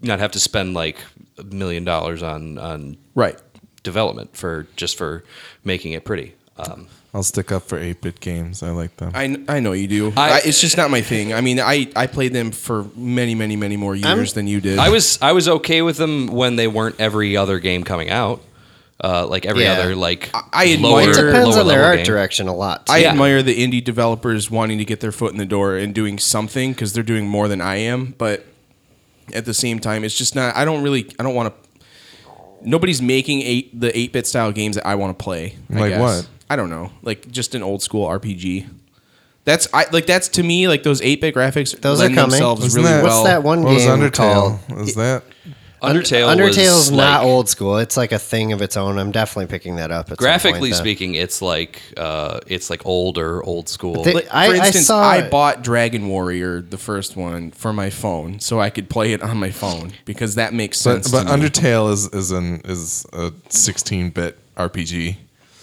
[0.00, 0.96] not have to spend like
[1.38, 3.36] a million dollars on on Right.
[3.82, 5.24] development for just for
[5.64, 6.34] making it pretty.
[6.56, 8.62] Um, I'll stick up for 8 bit games.
[8.62, 9.12] I like them.
[9.14, 10.12] I, I know you do.
[10.16, 11.32] I- I, it's just not my thing.
[11.32, 14.78] I mean, I, I played them for many, many, many more years than you did.
[14.78, 18.42] I was I was okay with them when they weren't every other game coming out,
[19.02, 19.72] uh, like every Yeah.
[19.72, 22.04] other like I lower, admire- It depends lower on their level art game.
[22.06, 22.86] direction a lot.
[22.86, 22.92] Too.
[22.92, 23.10] I Yeah.
[23.12, 26.72] admire the indie developers wanting to get their foot in the door and doing something
[26.72, 28.14] because they're doing more than I am.
[28.18, 28.44] But
[29.34, 30.54] at the same time, it's just not.
[30.56, 31.10] I don't really.
[31.18, 31.84] I don't want to.
[32.64, 35.56] Nobody's making eight the eight bit style games that I want to play.
[35.74, 36.00] I Like guess.
[36.00, 36.28] what?
[36.50, 36.90] I don't know.
[37.02, 38.68] Like just an old school RPG.
[39.44, 41.78] That's I like that's to me like those eight bit graphics.
[41.80, 42.16] Those are coming.
[42.30, 43.22] themselves Wasn't really that- well.
[43.22, 44.58] What's that one what was game Undertale?
[44.68, 44.80] called?
[44.88, 45.22] Is that?
[45.80, 47.78] Undertale Undertale's was not like- old school.
[47.78, 48.98] It's like a thing of its own.
[48.98, 50.06] I'm definitely picking that up.
[50.10, 54.02] At some Graphically point speaking, it's like uh, it's like older, old school.
[54.02, 57.72] They- Like, I- for I instance, saw- I bought Dragon Warrior, the first one, for
[57.72, 61.10] my phone, so I could play it on my phone because that makes But, sense.
[61.12, 61.48] but to me.
[61.48, 65.16] Undertale is is an is a 16 bit RPG.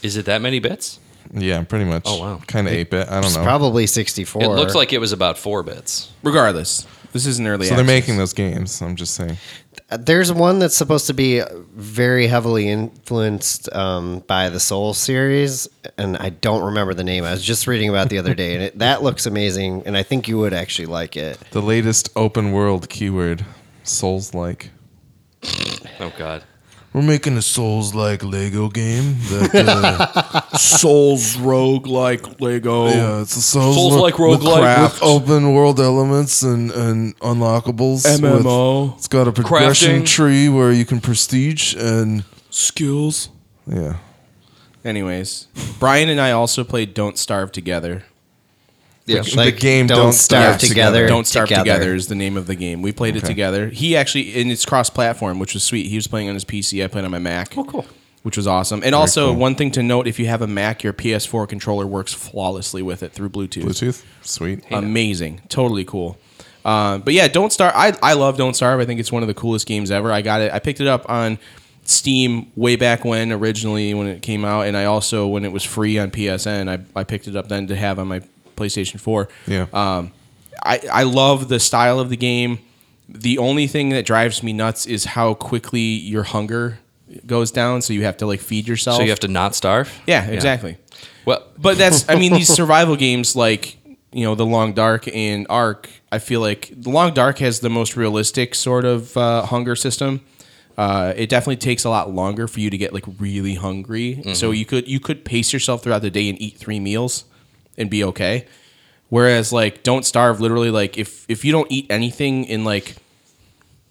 [0.05, 0.99] Is it that many bits?
[1.33, 2.03] Yeah, pretty much.
[2.05, 2.41] Oh, wow.
[2.47, 3.07] Kind of 8 bit.
[3.09, 3.43] I don't It's know.
[3.43, 4.43] probably 64.
[4.43, 6.11] It looks like it was about four bits.
[6.21, 7.65] regardless, this is an early.
[7.65, 7.87] so they're access.
[8.01, 8.81] making those games.
[8.81, 9.37] I'm just saying.
[9.99, 11.41] There's one that's supposed to be
[11.75, 17.23] very heavily influenced um, by the Soul series, and I don't remember the name.
[17.23, 19.97] I was just reading about it the other day, and it, that looks amazing, and
[19.97, 21.39] I think you would actually like it.
[21.51, 23.43] The latest open world keyword,
[23.83, 24.69] Souls like.
[25.99, 26.43] Oh God.
[26.95, 29.17] We're making a Souls like Lego game.
[29.27, 32.87] That, uh, Souls rogue like Lego.
[32.87, 38.05] yeah, it's a Souls, Souls-like rogue like with- open world elements and and unlockables.
[38.05, 40.07] with- MMO it's got a progression Crafting.
[40.07, 43.27] tree where you can prestige and skills.
[43.67, 43.97] yeah.
[44.85, 45.47] Anyways,
[45.79, 48.03] Brian and I also played Don't Starve Together.
[49.05, 49.21] Yeah.
[49.21, 50.97] The game Don't Don't Starve Starve Together.
[51.01, 51.07] Together.
[51.07, 51.73] Don't Starve Together.
[51.73, 51.95] together.
[51.95, 52.81] is the name of the game.
[52.81, 53.69] We played it together.
[53.69, 55.87] He actually, and it's cross-platform, which was sweet.
[55.87, 56.83] He was playing on his PC.
[56.83, 57.55] I played on my Mac.
[57.57, 57.85] Oh, cool.
[58.23, 58.81] Which was awesome.
[58.83, 59.35] And also, cool.
[59.35, 63.03] one thing to note: if you have a Mac, your PS4 controller works flawlessly with
[63.03, 63.63] it through Bluetooth.
[63.65, 64.63] Bluetooth, sweet.
[64.71, 66.17] Amazing, totally cool.
[66.63, 67.73] Uh, but yeah, Don't Starve.
[67.75, 68.79] I I love Don't Starve.
[68.79, 70.11] I think it's one of the coolest games ever.
[70.11, 70.51] I got it.
[70.51, 71.37] I picked it up on
[71.83, 75.63] Steam way back when originally when it came out, and I also when it was
[75.63, 76.67] free on PSN.
[76.67, 78.23] I I picked it up then to have on my
[78.55, 79.27] PlayStation Four.
[79.47, 79.67] Yeah.
[79.73, 80.11] Um,
[80.63, 82.59] I I love the style of the game.
[83.07, 86.79] The only thing that drives me nuts is how quickly your hunger
[87.25, 87.81] goes down.
[87.81, 88.97] So you have to like feed yourself.
[88.97, 89.91] So you have to not starve.
[90.07, 90.77] yeah, exactly.
[91.25, 93.77] Well, But that's I mean these survival games like
[94.11, 97.69] you know the Long Dark and Ark, I feel like the Long Dark has the
[97.69, 100.21] most realistic sort of uh, hunger system.
[100.77, 104.21] Uh, it definitely takes a lot longer for you to get like really hungry.
[104.33, 107.25] So you could you could pace yourself throughout the day and eat three meals
[107.77, 108.45] and be okay.
[109.09, 112.95] Whereas like Don't Starve, literally like if if you don't eat anything in like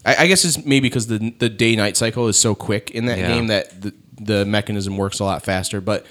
[0.05, 3.07] I, I guess it's maybe because the the day night cycle is so quick in
[3.07, 3.29] that Yeah.
[3.29, 5.81] game that the, the mechanism works a lot faster.
[5.81, 6.05] But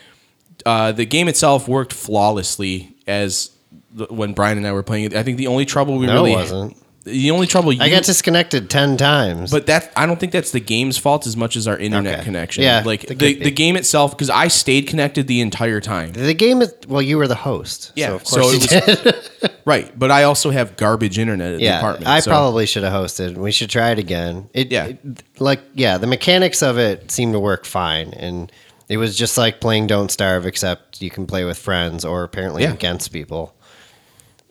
[0.65, 3.51] uh, the game itself worked flawlessly as
[3.93, 5.15] the, when Brian and I were playing it.
[5.15, 6.77] I think the only trouble we No, really it wasn't.
[7.05, 9.51] The only trouble you, I got disconnected ten times.
[9.51, 12.23] but that I don't think that's the game's fault as much as our internet Okay.
[12.23, 12.63] connection.
[12.63, 13.43] Yeah, like that the, could be.
[13.45, 16.13] the game itself because I stayed connected the entire time.
[16.13, 17.91] the game is well, you were the host.
[17.95, 19.01] Yeah, so of so course it you was-
[19.41, 19.51] did.
[19.65, 22.07] Right, but I also have garbage internet at the yeah, apartment.
[22.07, 23.37] I so- probably should have hosted.
[23.37, 24.49] We should try it again.
[24.53, 24.87] It, Yeah.
[24.87, 28.51] it- like yeah, the mechanics of it seem to work fine, and
[28.89, 32.63] it was just like playing Don't Starve, except you can play with friends or apparently
[32.63, 32.73] Yeah.
[32.73, 33.55] against people.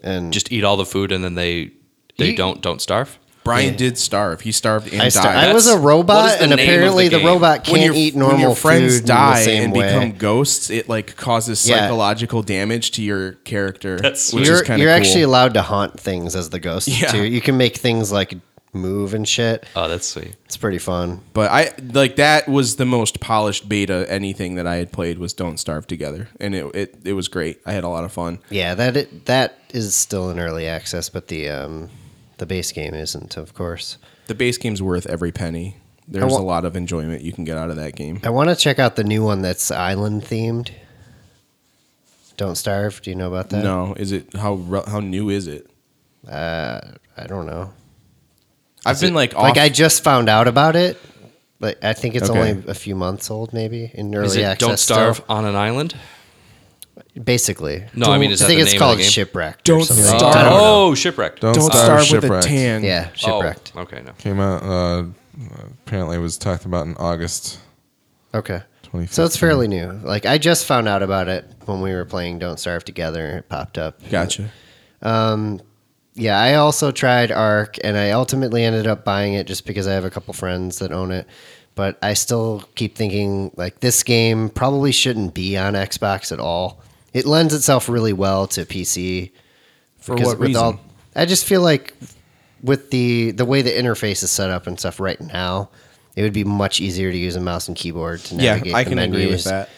[0.03, 1.71] And Just eat all the food and then they
[2.19, 3.19] they You- don't don't starve.
[3.45, 4.43] Brian did starve.
[4.43, 5.13] He starved and I, died.
[5.15, 8.37] sta- I was a robot, the and apparently the the, robot can't your, eat normal
[8.37, 9.87] when your friends food die in the same and way.
[9.89, 11.79] become ghosts, it like causes Yeah.
[11.81, 13.99] psychological damage to your character.
[13.99, 16.87] That's which you're is kind you're of actually allowed to haunt things as the ghost
[16.87, 17.09] Yeah.
[17.09, 17.25] too.
[17.25, 18.33] You can make things like
[18.73, 19.67] move and shit.
[19.75, 20.37] Oh, that's sweet.
[20.45, 21.21] It's pretty fun.
[21.33, 25.33] But I like that was the most polished beta anything that I had played was
[25.33, 27.59] Don't Starve Together, and it it, it was great.
[27.67, 28.39] I had a lot of fun.
[28.51, 31.91] Yeah, that it, that is still in early access, but the um,
[32.43, 33.99] the base game isn't, of course.
[34.27, 35.77] The base game's worth every penny.
[36.09, 38.21] There's wa- a lot of enjoyment you can get out of that game.
[38.25, 40.71] I want to check out the new one that's island themed.
[42.37, 43.01] Don't starve.
[43.03, 43.63] Do you know about that?
[43.63, 44.57] No, is it how
[44.89, 45.71] how new is it?
[46.29, 46.81] Uh,
[47.17, 47.73] I don't know.
[48.85, 50.99] I've been like off, Like I just found out about it.
[51.61, 52.39] Like I think it's Okay.
[52.51, 54.69] only a few months old, maybe in early Is it access.
[54.69, 55.27] don't starve still.
[55.29, 55.95] on an island?
[57.23, 57.85] Basically.
[57.95, 59.11] No, I mean is I that think the it's name called of the game?
[59.11, 59.65] shipwrecked.
[59.65, 60.05] Don't or something.
[60.07, 60.23] starve.
[60.37, 60.59] I don't know.
[60.61, 61.41] Oh, shipwrecked.
[61.41, 62.47] Don't, Don't Starve, Starve with a Shipwrecked.
[62.47, 62.85] tan.
[62.85, 63.73] Yeah, shipwrecked.
[63.77, 64.13] Oh, okay, no.
[64.13, 64.63] Came out.
[64.63, 65.05] Uh,
[65.87, 67.59] apparently, it was talked about in August.
[68.35, 68.63] Okay.
[68.85, 69.09] 2015.
[69.15, 69.91] So it's fairly new.
[70.03, 73.49] Like I just found out about it when we were playing Don't Starve together it
[73.49, 74.01] popped up.
[74.11, 74.51] Gotcha.
[76.15, 79.95] Yeah, I also tried Ark and I ultimately ended up buying it just because I
[79.95, 81.27] have a couple friends that own it.
[81.75, 86.83] But I still keep thinking like this game probably shouldn't be on Xbox at all.
[87.13, 89.31] It lends itself really well to PC.
[89.99, 90.79] For what with reason?
[91.15, 91.95] I just feel like
[92.63, 95.71] with the the way the interface is set up and stuff right now,
[96.17, 98.85] it would be much easier to use a mouse and keyboard to yeah, navigate I
[98.85, 99.45] the can agree with menus.
[99.45, 99.69] that.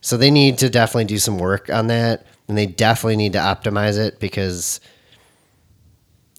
[0.00, 3.38] So they need to definitely do some work on that, and they definitely need to
[3.38, 4.80] optimize it because,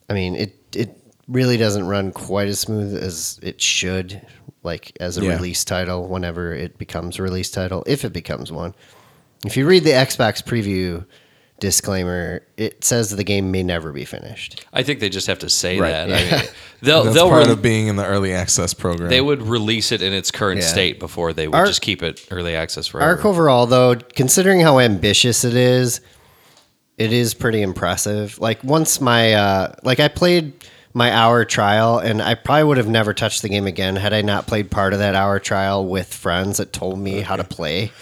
[0.08, 0.96] I mean, it it
[1.28, 4.24] really doesn't run quite as smooth as it should,
[4.62, 5.34] like as a Yeah.
[5.34, 6.06] release title.
[6.06, 8.74] Whenever it becomes a release title, if it becomes one,
[9.46, 11.04] if you read the Xbox preview
[11.58, 14.64] disclaimer, it says the game may never be finished.
[14.74, 15.90] I think they just have to say Right.
[15.90, 16.12] that.
[16.12, 16.48] I mean,
[16.82, 19.08] they'll That's they'll part re- of being in the early access program.
[19.08, 20.66] they would release it in its current Yeah.
[20.66, 23.08] state before they would Ark- just keep it early access forever.
[23.10, 26.00] Ark overall, though, considering how ambitious it is,
[26.98, 28.38] it is pretty impressive.
[28.38, 30.52] Like once my uh, like I played
[30.92, 34.22] my hour trial, and I probably would have never touched the game again had I
[34.22, 37.92] not played part of that hour trial with friends that told me how to play.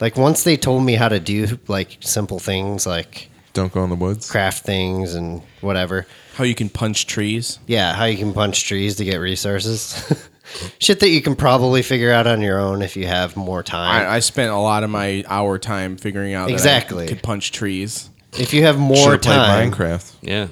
[0.00, 3.90] Like once they told me how to do like simple things like Don't go in
[3.90, 4.30] the woods.
[4.30, 6.06] craft things and whatever.
[6.34, 7.58] How you can punch trees.
[7.66, 10.28] Yeah, how you can punch trees to get resources.
[10.78, 14.06] Shit that you can probably figure out on your own if you have more time.
[14.06, 17.04] I, I spent a lot of my hour time figuring out Exactly.
[17.06, 18.08] that I could punch trees.
[18.38, 20.12] if you have more Should have played time, Minecraft.
[20.22, 20.48] yeah,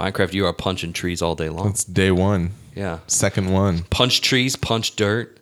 [0.00, 1.66] Minecraft, you are punching trees all day long.
[1.66, 2.52] That's day one.
[2.74, 3.84] yeah, Second one.
[3.90, 5.38] punch trees, punch dirt,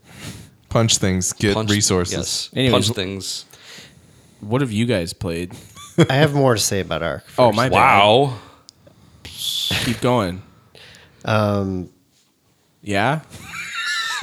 [0.72, 2.14] Punch things, get punch resources.
[2.16, 3.44] Yes, Anyways, punch things.
[4.40, 5.52] What have you guys played?
[6.08, 7.24] I have more to say about Ark.
[7.38, 7.74] Oh my bad.
[7.74, 8.38] Wow.
[9.24, 10.42] Keep going.
[11.24, 11.90] Um,
[12.82, 13.20] Yeah.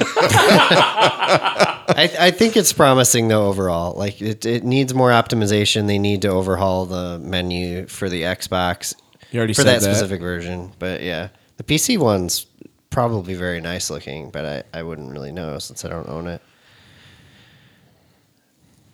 [1.92, 3.94] I, I think it's promising though overall.
[3.96, 5.86] Like it, it needs more optimization.
[5.86, 8.94] They need to overhaul the menu for the Xbox
[9.30, 9.94] You already for said that that.
[9.94, 10.72] specific version.
[10.78, 12.46] But yeah, the PC one's
[12.90, 16.42] probably very nice looking, but I, I wouldn't really know since I don't own it.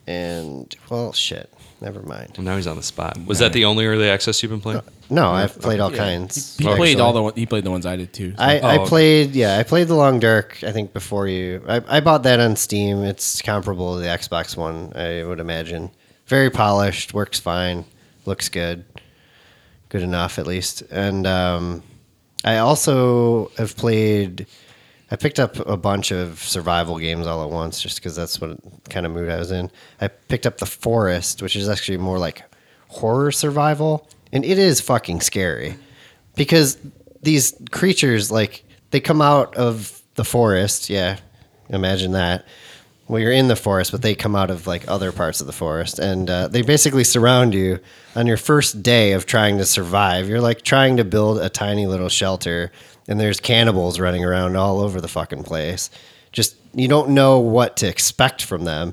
[0.06, 1.52] And well, shit.
[1.80, 2.38] Never mind.
[2.38, 3.18] Now he's on the spot.
[3.26, 4.80] Was that the only early access you've been playing?
[5.10, 6.56] No, I've played all kinds.
[6.56, 7.00] He played actually.
[7.00, 8.30] all the one- he played the ones I did too.
[8.30, 8.36] so.
[8.42, 8.88] I, Oh, I okay.
[8.88, 12.40] played yeah I played the Long Dark I think before you I, I bought that
[12.40, 15.90] on Steam it's comparable to the Xbox one I would imagine
[16.26, 17.84] very polished works fine
[18.24, 18.84] looks good
[19.90, 21.82] good enough at least and um,
[22.44, 24.46] I also have played
[25.10, 28.58] I picked up a bunch of survival games all at once just because that's what
[28.88, 29.70] kind of mood I was in
[30.00, 32.42] I picked up The Forest which is actually more like
[32.88, 35.76] horror survival, and it is fucking scary
[36.34, 36.78] because
[37.22, 40.88] these creatures like they come out of the forest.
[40.88, 41.18] Yeah,
[41.68, 42.46] imagine that.
[43.08, 45.52] Well, you're in the forest, but they come out of like other parts of the
[45.52, 47.78] forest, and uh, they basically surround you
[48.16, 50.28] on your first day of trying to survive.
[50.28, 52.72] You're like trying to build a tiny little shelter,
[53.06, 55.88] and there's cannibals running around all over the fucking place.
[56.32, 58.92] Just you don't know what to expect from them,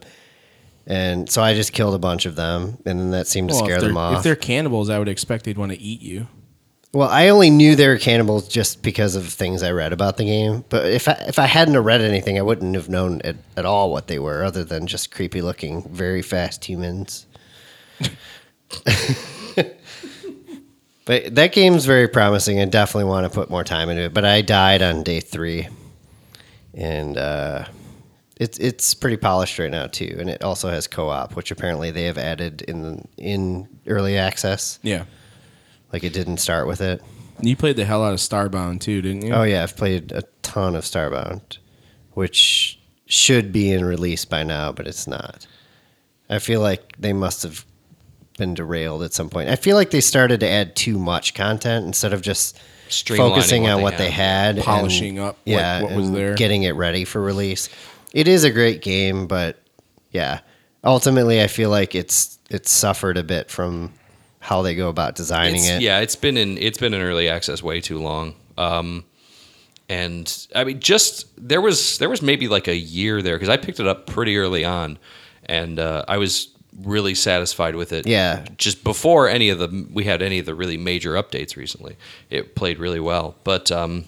[0.86, 3.66] and so I just killed a bunch of them, and then that seemed to Well,
[3.66, 4.18] scare them off.
[4.18, 6.28] if they're cannibals, I would expect they'd want to eat you.
[6.94, 10.26] Well, I only knew they were cannibals just because of things I read about the
[10.26, 10.64] game.
[10.70, 13.92] But if I, if I hadn't read anything, I wouldn't have known at, at all
[13.92, 17.26] what they were, other than just creepy looking, very fast humans.
[21.06, 22.60] but that game's very promising.
[22.60, 24.14] I definitely want to put more time into it.
[24.14, 25.70] But I died on day three,
[26.76, 27.66] and uh,
[28.38, 30.16] it's it's pretty polished right now too.
[30.20, 34.78] And it also has co op, which apparently they have added in in early access.
[34.84, 35.06] Yeah.
[35.94, 37.02] Like it didn't start with it.
[37.42, 39.34] You played the hell out of Starbound too, didn't you?
[39.34, 41.58] Oh yeah, I've played a ton of Starbound,
[42.14, 45.46] which should be in release by now, but it's not.
[46.30, 47.66] I feel like they must have
[48.38, 49.50] been derailed at some point.
[49.50, 52.58] I feel like they started to add too much content instead of just
[52.90, 56.16] focusing what on they what they had, and- Polishing up what- yeah, what was and
[56.16, 56.34] there.
[56.36, 57.70] getting it ready for release.
[58.14, 59.58] It is a great game, but
[60.12, 60.40] yeah,
[60.84, 63.92] ultimately, I feel like it's it's suffered a bit from
[64.44, 65.82] how they go about designing It's- it.
[65.82, 68.36] Yeah, it's been in it's been in early access way too long.
[68.58, 69.06] Um,
[69.90, 73.58] and I mean, just there was there was maybe like a year there because I
[73.58, 74.98] picked it up pretty early on,
[75.46, 76.50] and uh, I was
[76.82, 78.08] really satisfied with it.
[78.08, 78.46] Yeah.
[78.58, 81.96] just before any of the we had any of the really major updates recently,
[82.30, 83.36] it played really well.
[83.44, 84.06] But um,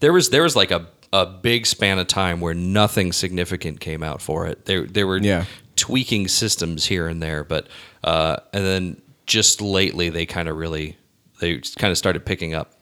[0.00, 4.02] there was there was like a a big span of time where nothing significant came
[4.02, 4.64] out for it.
[4.66, 5.44] There there were Yeah.
[5.76, 7.66] tweaking systems here and there, but
[8.04, 10.96] uh, and then just lately they kind of really
[11.40, 12.74] they kind of started picking up.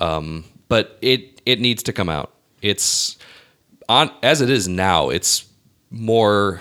[0.00, 2.34] Um, but it it needs to come out.
[2.62, 3.16] It's
[3.88, 5.08] on as it is now.
[5.08, 5.46] It's
[5.90, 6.60] more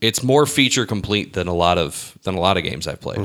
[0.00, 3.18] it's more feature complete than a lot of than a lot of games I've played.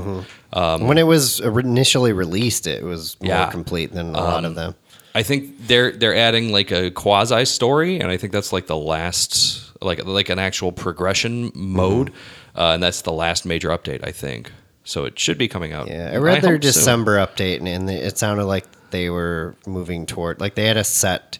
[0.53, 3.49] when it was initially released, it was more Yeah.
[3.51, 4.75] complete than a lot of them.
[5.13, 8.77] I think they're they're adding like a quasi story, and I think that's like the
[8.77, 12.11] last like like an actual progression mode,
[12.55, 14.51] uh, and that's the last major update I think.
[14.83, 15.87] So it should be coming out.
[15.87, 16.73] Yeah, I read their hope soon.
[16.73, 21.37] December update, and, it sounded like they were moving toward like they had a set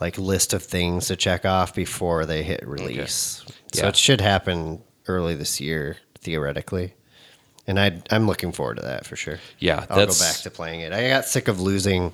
[0.00, 3.44] like list of things to check off before they hit release.
[3.72, 3.88] So Yeah.
[3.88, 6.94] it should happen early this year, theoretically.
[7.66, 9.38] And I I'm looking forward to that for sure.
[9.60, 10.92] Yeah, I'll go back to playing it.
[10.92, 12.12] I got sick of losing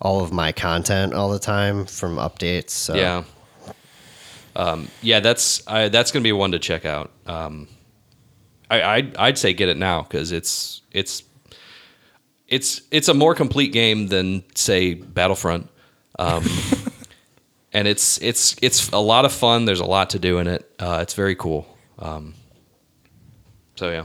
[0.00, 2.70] all of my content all the time from updates.
[2.70, 3.22] So Yeah.
[4.54, 7.10] Um, yeah, that's I, that's gonna be one to check out.
[7.26, 7.68] Um,
[8.80, 11.22] I I'd, I'd say get it now because it's it's
[12.48, 15.68] it's it's a more complete game than say Battlefront,
[16.18, 16.44] um,
[17.72, 19.64] and it's it's it's a lot of fun.
[19.64, 20.70] There's a lot to do in it.
[20.78, 21.66] Uh, it's very cool.
[21.98, 22.34] Um,
[23.76, 24.04] so yeah,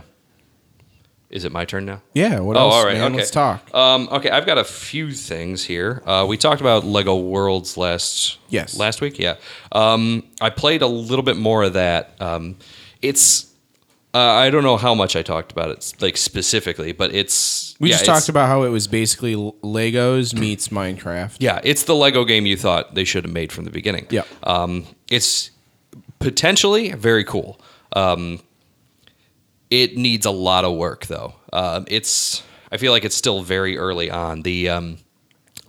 [1.30, 2.00] is it my turn now?
[2.14, 2.40] Yeah.
[2.40, 2.74] What Oh, else?
[2.74, 3.06] all right, man?
[3.12, 3.16] okay.
[3.18, 3.74] Let's talk.
[3.74, 6.02] Um, okay, I've got a few things here.
[6.06, 8.78] Uh, we talked about Lego Worlds last Yes.
[8.78, 9.18] last week.
[9.18, 9.36] Yeah,
[9.72, 12.14] um, I played a little bit more of that.
[12.20, 12.56] Um,
[13.02, 13.46] it's
[14.14, 17.90] uh, I don't know how much I talked about it like specifically, but it's We
[17.90, 21.36] yeah, just talked about how it was basically Legos meets Minecraft.
[21.38, 24.06] yeah, it's the Lego game you thought they should have made from the beginning.
[24.10, 24.22] Yeah.
[24.42, 25.50] Um, it's
[26.18, 27.60] potentially very cool.
[27.94, 28.40] Um,
[29.70, 31.34] it needs a lot of work though.
[31.52, 32.42] Um, it's
[32.72, 34.42] I feel like it's still very early on.
[34.42, 34.98] The um,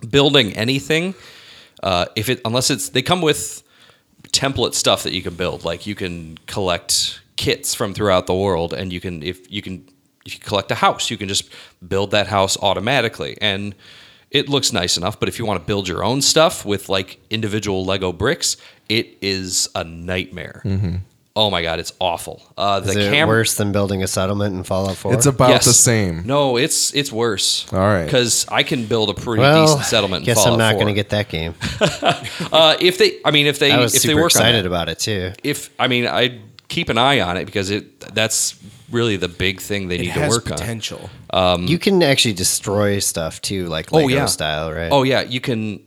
[0.08, 1.14] building anything,
[1.82, 3.62] uh, if it unless it's they come with
[4.28, 5.64] template stuff that you can build.
[5.64, 9.74] Like you can collect kits from throughout the world, and you can if you can
[10.26, 11.44] if you collect a house, you can just
[11.86, 13.74] build that house automatically, and
[14.30, 15.18] it looks nice enough.
[15.18, 18.56] But if you want to build your own stuff with like individual Lego bricks,
[18.88, 20.62] it is a nightmare.
[21.36, 22.42] Oh my god, it's awful.
[22.58, 25.14] Uh, the Is it cam- worse than building a settlement in Fallout 4?
[25.14, 25.64] It's about Yes.
[25.64, 26.26] the same.
[26.26, 27.66] No, it's it's worse.
[27.72, 28.04] All right.
[28.04, 30.22] because I can build a pretty well, decent settlement.
[30.22, 30.82] in guess Fallout I'm not 4.
[30.82, 31.54] going to get that game.
[32.52, 34.64] Uh, if they, I mean, if they, I was if they super work on excited
[34.64, 35.32] that, about it too.
[35.44, 36.40] if I mean, I
[36.70, 38.58] keep an eye on it because it that's
[38.90, 40.56] really the big thing they It need to has work on.
[40.56, 41.10] potential.
[41.60, 44.26] you can actually destroy stuff too, like Lego Oh, yeah.
[44.26, 44.90] style, right?
[44.90, 45.80] Oh yeah, you can.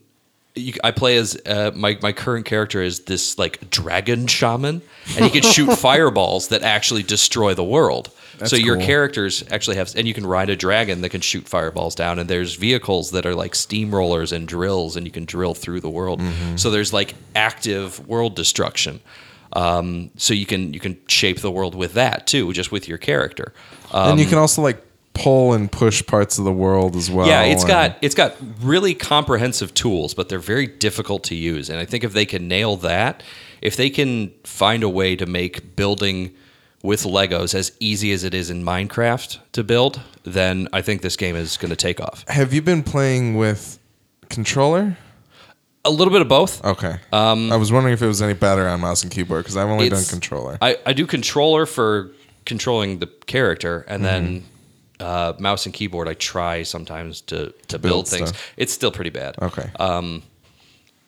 [0.55, 4.83] You, I play as uh, my my current character is this like dragon shaman,
[5.17, 8.11] and he can shoot fireballs that actually destroy the world.
[8.37, 8.85] That's so your cool.
[8.85, 12.19] characters actually have, and you can ride a dragon that can shoot fireballs down.
[12.19, 15.89] And there's vehicles that are like steamrollers and drills, and you can drill through the
[15.89, 16.19] world.
[16.19, 16.57] Mm-hmm.
[16.57, 19.01] So there's like active world destruction.
[19.55, 22.97] Um, so you can you can shape the world with that too, just with your
[22.97, 23.53] character.
[23.91, 24.83] Um, and you can also like
[25.13, 27.27] pull and push parts of the world as well.
[27.27, 31.69] yeah, it's got it's got really comprehensive tools, but they're very difficult to use.
[31.69, 33.23] And I think if they can nail that,
[33.61, 36.33] if they can find a way to make building
[36.81, 41.15] with Legos as easy as it is in Minecraft to build, then I think this
[41.15, 42.25] game is going to take off.
[42.27, 43.79] Have you been playing with
[44.29, 44.97] controller?
[45.85, 46.63] A little bit of both.
[46.63, 46.95] Okay.
[47.11, 49.89] I was wondering if it was any better on mouse and keyboard because I've only
[49.89, 50.57] done Um, It's- controller.
[50.61, 52.11] I, I do controller for
[52.45, 54.43] controlling the character, and then
[54.99, 55.05] Mm-hmm.
[55.05, 58.29] uh, mouse and keyboard I try sometimes to to, build, build things.
[58.29, 58.53] stuff.
[58.57, 59.35] It's still pretty bad.
[59.41, 59.69] okay.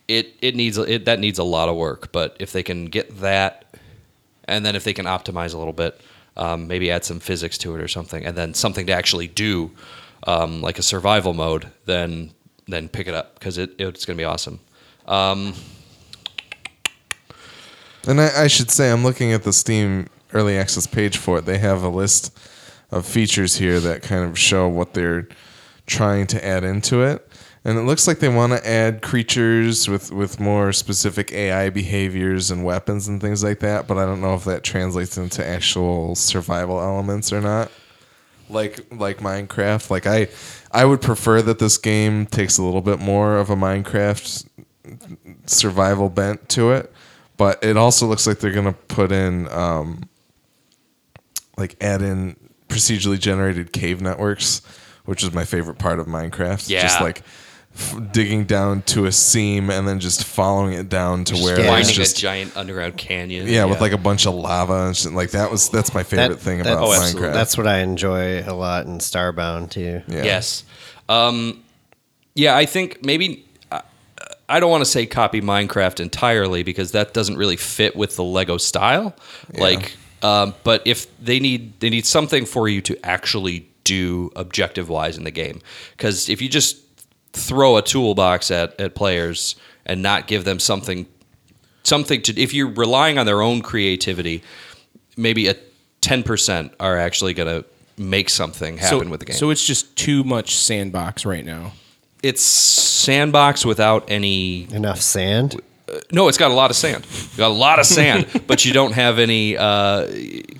[0.08, 3.22] It it needs it that needs a lot of work, but if they can get
[3.22, 3.66] that,
[4.48, 6.00] and then if they can optimize a little bit,
[6.38, 9.72] um, maybe add some physics to it or something, and then something to actually do,
[10.28, 12.32] um, like a survival mode, then
[12.68, 14.60] then pick it up because it, it's going to be awesome.
[15.08, 15.54] Um,
[18.08, 21.46] and I, I should say, I'm looking at the Steam early access page for it.
[21.46, 22.38] They have a list
[22.92, 25.28] of features here that kind of show what they're
[25.88, 27.28] trying to add into it.
[27.64, 32.52] And it looks like they want to add creatures with, with more specific AI behaviors
[32.52, 33.88] and weapons and things like that.
[33.88, 37.72] But I don't know if that translates into actual survival elements or not.
[38.50, 39.90] Like like Minecraft.
[39.90, 40.28] Like I
[40.72, 44.48] I would prefer that this game takes a little bit more of a Minecraft
[45.46, 46.92] survival bent to it,
[47.38, 50.04] but it also looks like they're gonna put in um,
[51.58, 52.36] like add in
[52.70, 54.62] procedurally generated cave networks,
[55.06, 56.70] which is my favorite part of Minecraft.
[56.70, 56.82] Yeah.
[56.82, 57.22] just like
[57.76, 61.64] f- digging down to a seam and then just following it down to where Yeah.
[61.64, 63.48] there's Finding just a giant underground canyon.
[63.48, 65.12] yeah, with like a bunch of lava and shit.
[65.14, 67.30] like that was that's my favorite That- thing about Oh, absolutely.
[67.30, 67.34] Minecraft.
[67.34, 70.02] That's what I enjoy a lot in Starbound too.
[70.08, 70.24] yeah.
[70.24, 70.64] Yes.
[71.10, 71.64] Um,
[72.34, 73.82] yeah, I think maybe I,
[74.50, 78.24] I don't want to say copy Minecraft entirely because that doesn't really fit with the
[78.24, 79.16] Lego style.
[79.54, 84.90] Like, um, but if they need they need something for you to actually do objective
[84.90, 85.62] wise in the game,
[85.96, 86.78] because if you just
[87.36, 89.56] throw a toolbox at at players
[89.86, 91.06] and not give them something
[91.84, 94.42] something to if you're relying on their own creativity,
[95.18, 95.56] maybe a
[96.02, 97.66] ten percent are actually going to
[97.98, 99.36] make something happen so, with the game.
[99.38, 101.72] So it's just too much sandbox right now.
[102.24, 105.62] it's sandbox without any Enough sand.
[106.12, 107.06] no it's got a lot of sand
[107.38, 110.08] got a lot of sand but you don't have any uh,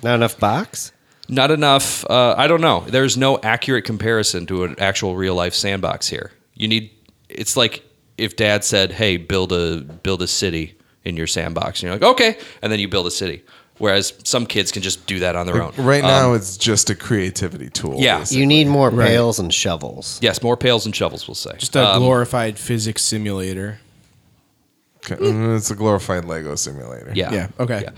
[0.02, 0.92] Not enough box.
[1.28, 5.54] not enough uh, i don't know there's no accurate comparison to an actual real life
[5.54, 6.90] sandbox here you need
[7.28, 7.84] it's like
[8.18, 12.02] if dad said hey build a build a city in your sandbox and you're like
[12.02, 13.42] okay and then you build a city
[13.78, 16.94] whereas some kids can just do that on their own Right now, it's just a
[16.94, 17.96] creativity tool.
[18.00, 18.18] yeah.
[18.20, 18.40] basically.
[18.40, 19.08] You need more Right.
[19.08, 20.18] pails and shovels.
[20.22, 23.80] yes more pails and shovels we'll say Just a Um, glorified physics simulator.
[25.04, 27.12] Okay, mm, It's a glorified Lego simulator.
[27.14, 27.48] yeah Yeah.
[27.60, 27.82] Okay.
[27.84, 27.90] Yeah.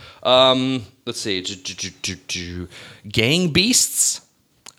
[0.51, 1.41] Um, let's see.
[3.09, 4.21] Gang Beasts.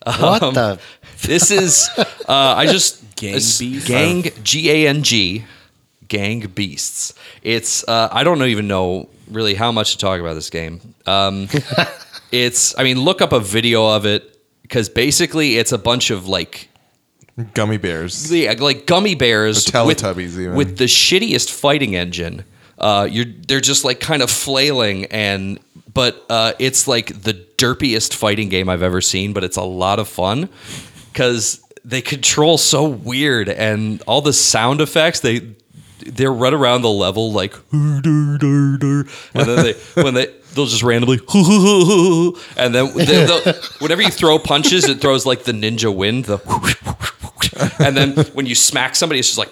[0.06, 0.80] What Um, the?
[1.22, 1.89] This is.
[1.97, 3.88] Uh, I just Gang Beasts?
[3.88, 5.43] Gang G A N G.
[6.08, 7.14] Gang Beasts.
[7.43, 7.84] It's.
[7.88, 10.80] Uh, I don't even know really how much to talk about this game.
[11.06, 11.47] Um,
[12.32, 12.78] it's.
[12.78, 16.70] I mean, look up a video of it because basically it's a bunch of like
[17.54, 18.32] Gummy bears.
[18.34, 20.56] yeah, like gummy bears Or with, even.
[20.56, 22.43] with the shittiest fighting engine.
[22.80, 25.60] Uh, you're they're just like kind of flailing and
[25.94, 30.00] but uh, it's like the derpiest fighting game I've ever seen, but it's a lot
[30.00, 30.50] of fun
[31.12, 35.42] because they control so weird and all the sound effects they
[36.06, 38.04] they're right around the level like and
[39.34, 41.18] then they when they they'll just randomly
[42.58, 46.38] and then they, whenever you throw punches it throws like the ninja wind the
[47.80, 49.52] and then when you smack somebody it's just like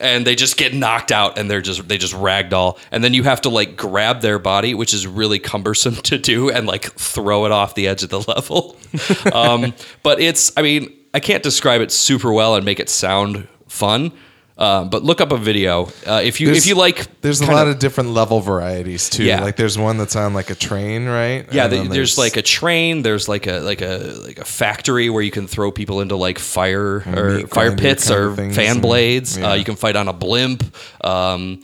[0.00, 2.78] and they just get knocked out and they're just they just ragdoll.
[2.90, 6.50] And then you have to like grab their body which is really cumbersome to do
[6.50, 8.76] and like throw it off the edge of the level.
[9.32, 13.46] Um, but it's i mean i can't describe it super well and make it sound
[13.68, 14.12] fun
[14.60, 17.46] uh, but look up a video uh, if you There's- if you like There's a
[17.50, 19.24] lot of different level varieties too.
[19.24, 19.42] Yeah.
[19.42, 21.46] Like there's one that's on like a train, right?
[21.52, 23.96] yeah the, then there's like a train there's like a like a
[24.26, 28.28] like a factory where you can throw people into like fire or fire pits or
[28.28, 29.50] of fan and- blades yeah.
[29.50, 30.62] uh, you can fight on a blimp
[31.04, 31.62] um,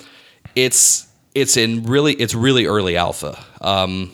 [0.55, 4.11] it's it's in really it's really early alpha um,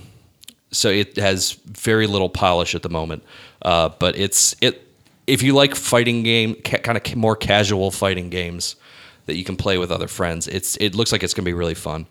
[0.72, 3.22] so it has very little polish at the moment
[3.62, 4.89] uh, but it's it
[5.27, 8.77] if you like fighting game ca- kind of more casual fighting games
[9.27, 11.55] that you can play with other friends it's it looks like it's going to be
[11.55, 12.07] really fun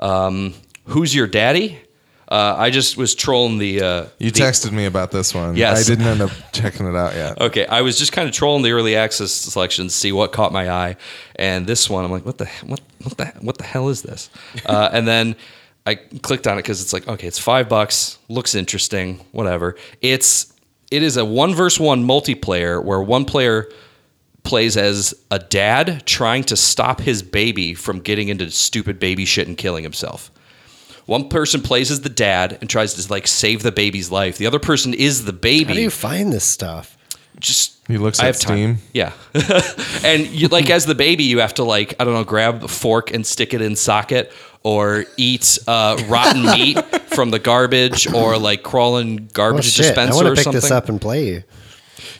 [0.00, 0.54] um,
[0.86, 1.78] who's your daddy
[2.30, 3.80] uh, I just was trolling the.
[3.80, 5.56] Uh, You the- texted me about this one.
[5.56, 5.80] Yes.
[5.86, 7.40] I didn't end up checking it out yet.
[7.40, 10.70] Okay, I was just kind of trolling the early access selections, see what caught my
[10.70, 10.96] eye,
[11.36, 14.28] and this one, I'm like, what the what what the what the hell is this?
[14.66, 15.36] Uh, and then
[15.86, 19.76] I clicked on it because it's like, okay, it's five bucks, looks interesting, whatever.
[20.02, 20.52] It's
[20.90, 23.70] it is a one versus one multiplayer where one player
[24.42, 29.48] plays as a dad trying to stop his baby from getting into stupid baby shit
[29.48, 30.30] and killing himself.
[31.06, 34.36] One person plays as the dad and tries to like save the baby's life.
[34.36, 35.64] The other person is the baby.
[35.64, 36.97] How do you find this stuff?
[37.40, 38.78] Just He looks I at have time.
[38.78, 38.78] Steam.
[38.92, 39.12] Yeah,
[40.04, 42.68] and you like as the baby, you have to like I don't know, grab a
[42.68, 44.32] fork and stick it in socket,
[44.62, 49.86] or eat uh, rotten meat from the garbage, or like crawl in Oh garbage shit!
[49.86, 50.60] I dispenser want or to pick something.
[50.60, 51.42] this up and play you.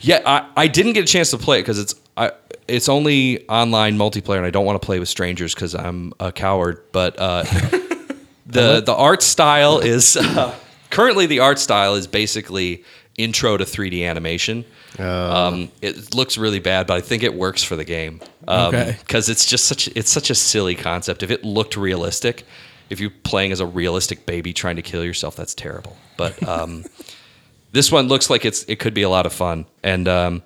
[0.01, 2.33] Yeah, I, I didn't get a chance to play it because it's I,
[2.67, 6.31] it's only online multiplayer, and I don't want to play with strangers because I'm a
[6.33, 6.83] coward.
[6.93, 7.43] But uh,
[8.47, 10.55] the the art style is uh,
[10.91, 12.85] currently the art style is basically
[13.19, 14.65] intro to 3D animation.
[14.99, 18.21] Um, it looks really bad, but I think it works for the game.
[18.47, 18.97] Um, Okay.
[19.01, 21.23] because it's just such it's such a silly concept.
[21.23, 22.45] If it looked realistic,
[22.89, 25.97] if you're playing as a realistic baby trying to kill yourself, that's terrible.
[26.17, 26.85] But um,
[27.73, 30.43] this one looks like it's it could be a lot of fun, and um,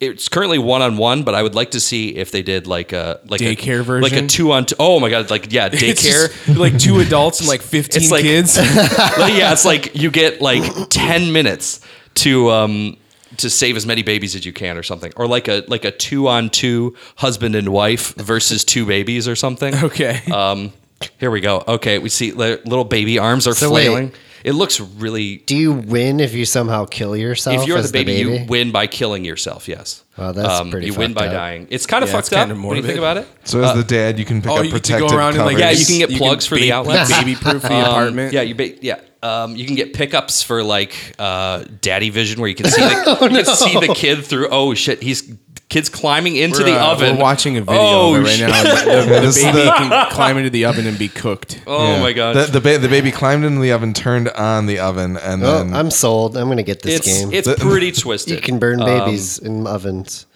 [0.00, 1.22] it's currently one on one.
[1.22, 4.02] But I would like to see if they did like a like Daycare a, version?
[4.10, 4.66] like a two on.
[4.66, 6.44] Two, oh my god, like yeah, daycare.
[6.46, 8.56] just, like two adults and like 15 It's like- kids.
[9.18, 11.80] Like, yeah, it's like you get like ten minutes
[12.16, 12.96] to um
[13.38, 15.90] to save as many babies as you can or something, or like a like a
[15.90, 19.74] two on two husband and wife versus two babies or something.
[19.74, 20.20] Okay.
[20.32, 20.72] Um,
[21.18, 21.62] here we go.
[21.68, 24.14] Okay, we see little baby arms are So wait.
[24.46, 24.56] Flailing.
[24.56, 25.38] It looks really.
[25.38, 27.60] Do you win if you somehow kill yourself?
[27.62, 28.42] If you're as the baby, baby?
[28.42, 29.68] you win by killing yourself.
[29.68, 30.04] Yes.
[30.16, 31.32] Wow, that's pretty You win by up.
[31.32, 31.66] dying.
[31.70, 33.28] It's kind of Yeah, fucked up kinda when you think about it.
[33.44, 35.58] So as the dad, you can pick oh, up you protective go around and like
[35.58, 35.60] covers.
[35.90, 37.10] Yeah, you can get plugs for the outlets.
[37.10, 38.32] Baby proof the Um, apartment.
[38.32, 39.00] Yeah, you ba- yeah.
[39.22, 43.04] Um, you can get pickups for like uh, daddy vision where you can see the,
[43.20, 44.48] Oh, you can see the kid through.
[44.50, 45.22] Oh shit, he's
[45.68, 47.16] kid's climbing into We're, the uh, oven.
[47.16, 48.62] We're watching a video Oh, of it right now.
[48.62, 51.60] The, the this is baby can climb into the oven and be cooked.
[51.66, 52.00] Oh Yeah.
[52.00, 52.36] my god.
[52.36, 55.58] The the, ba- the baby climbed into the oven, turned on the oven, and Oh,
[55.58, 56.36] then I'm sold.
[56.36, 57.32] I'm gonna get this it's game.
[57.32, 58.34] it's The- pretty twisted.
[58.34, 60.26] you can burn Um, babies in ovens.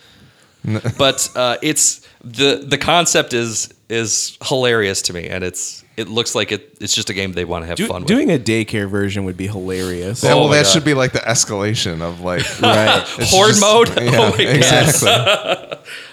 [0.98, 6.34] but uh, it's the the concept is is hilarious to me, and it's it looks
[6.34, 8.08] like it it's just a game they want to have Do- fun with.
[8.08, 10.22] doing a daycare version would be hilarious.
[10.24, 10.70] Yeah, Oh well, my that God.
[10.72, 13.02] should be like the escalation of like Right.
[13.18, 13.88] it's Horde just- mode?
[14.02, 14.56] Yeah, Oh my God.
[14.56, 15.10] exactly.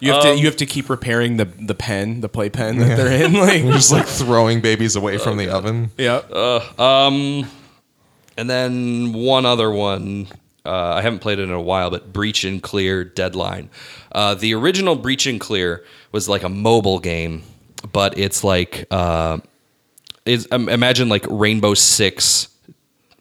[0.01, 2.77] You have Um, to you have to keep repairing the the pen, the play pen
[2.79, 3.33] that they're in.
[3.33, 5.91] Like, just like throwing babies away from the oven.
[5.97, 6.21] yeah.
[6.77, 7.47] Um,
[8.37, 10.27] and then one other one.
[10.65, 13.69] Uh, I haven't played it in a while, but Breach and Clear Deadline.
[14.11, 17.43] Uh, the original Breach and Clear was like a mobile game,
[17.93, 19.37] but it's like uh,
[20.27, 22.49] it's, um, imagine like Rainbow Six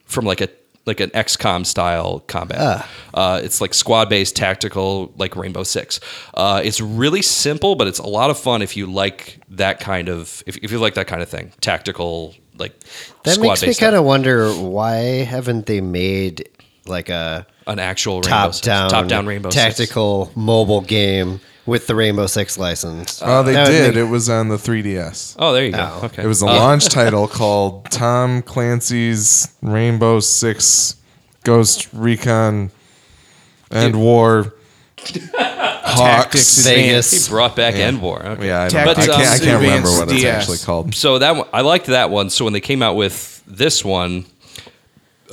[0.05, 0.49] from like a
[0.87, 2.87] like an XCOM style combat.
[3.13, 5.99] Uh, it's like squad based tactical, like Rainbow Six.
[6.35, 10.09] Uh, it's really simple, but it's a lot of fun if you like that kind
[10.09, 12.79] of if, if you like that kind of thing, tactical like
[13.25, 14.95] That makes me kind of wonder why
[15.25, 16.49] haven't they made
[16.87, 19.77] like a an actual Rainbow top Six, down top down Rainbow Six.
[19.77, 23.21] tactical mobile game with the Rainbow Six license?
[23.25, 23.95] Oh, they That would did.
[23.95, 25.37] make- it was on the 3DS.
[25.39, 25.99] Oh, there you go.
[26.03, 26.07] Oh.
[26.07, 30.97] Okay, It was a Uh, launch title called Tom Clancy's Rainbow Six
[31.45, 32.71] Ghost Recon
[33.71, 34.55] and War
[35.35, 35.99] Hawks.
[35.99, 37.27] Tactics Vegas.
[37.27, 38.25] He brought back End War.
[38.25, 38.49] Okay.
[38.49, 38.91] Yeah, I, don't know.
[38.91, 40.41] I can't, I can't remember Advanced what it's DS.
[40.43, 40.95] actually called.
[40.95, 42.31] So that one, I liked that one.
[42.31, 44.27] So when they came out with this one,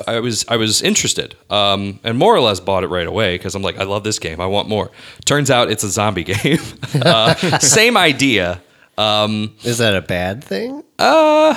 [0.07, 3.55] I was I was interested, um, and more or less bought it right away because
[3.55, 4.39] I'm like, I love this game.
[4.39, 4.91] I want more.
[5.25, 6.59] Turns out it's a zombie game.
[7.01, 8.61] uh, same idea.
[9.63, 10.83] Is that a bad thing?
[10.99, 11.53] Uh,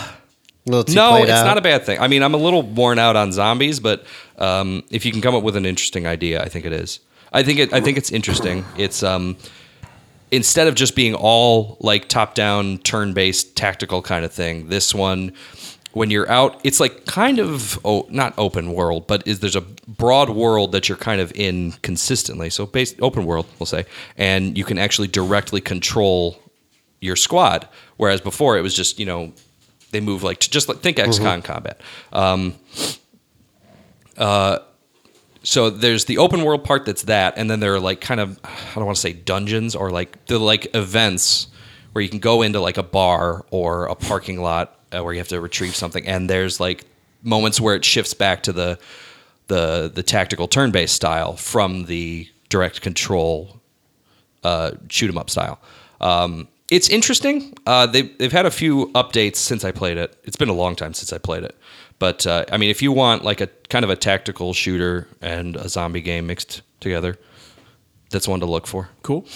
[0.66, 1.44] a little too no, it's out?
[1.44, 2.00] not a bad thing.
[2.00, 4.04] I mean, I'm a little worn out on zombies, but
[4.38, 7.00] um, if you can come up with an interesting idea, I think it is.
[7.32, 7.72] I think it.
[7.72, 8.64] I think it's interesting.
[8.76, 9.36] It's um,
[10.30, 14.68] instead of just being all like top-down, turn-based, tactical kind of thing.
[14.68, 15.32] This one,
[15.96, 19.62] when you're out, it's like kind of oh, not open world, but is there's a
[19.62, 22.50] broad world that you're kind of in consistently.
[22.50, 23.86] So, based open world, we'll say,
[24.18, 26.38] and you can actually directly control
[27.00, 27.66] your squad.
[27.96, 29.32] Whereas before, it was just you know
[29.90, 31.80] they move like just like think XCOM combat.
[32.12, 32.56] Um,
[34.18, 34.58] uh,
[35.42, 38.38] so there's the open world part that's that, and then there are like kind of
[38.44, 41.46] I don't want to say dungeons or like the like events
[41.92, 45.18] where you can go into like a bar or a parking lot uh, where you
[45.18, 46.84] have to retrieve something, and there's like
[47.22, 48.78] moments where it shifts back to the
[49.48, 53.60] the the tactical turn based style from the direct control
[54.44, 55.58] uh, shoot 'em up style.
[56.00, 57.54] Um, it's interesting.
[57.66, 60.16] Uh, they've they've had a few updates since I played it.
[60.24, 61.56] It's been a long time since I played it,
[61.98, 65.56] but uh, I mean, if you want like a kind of a tactical shooter and
[65.56, 67.18] a zombie game mixed together,
[68.10, 68.88] that's one to look for.
[69.02, 69.26] Cool.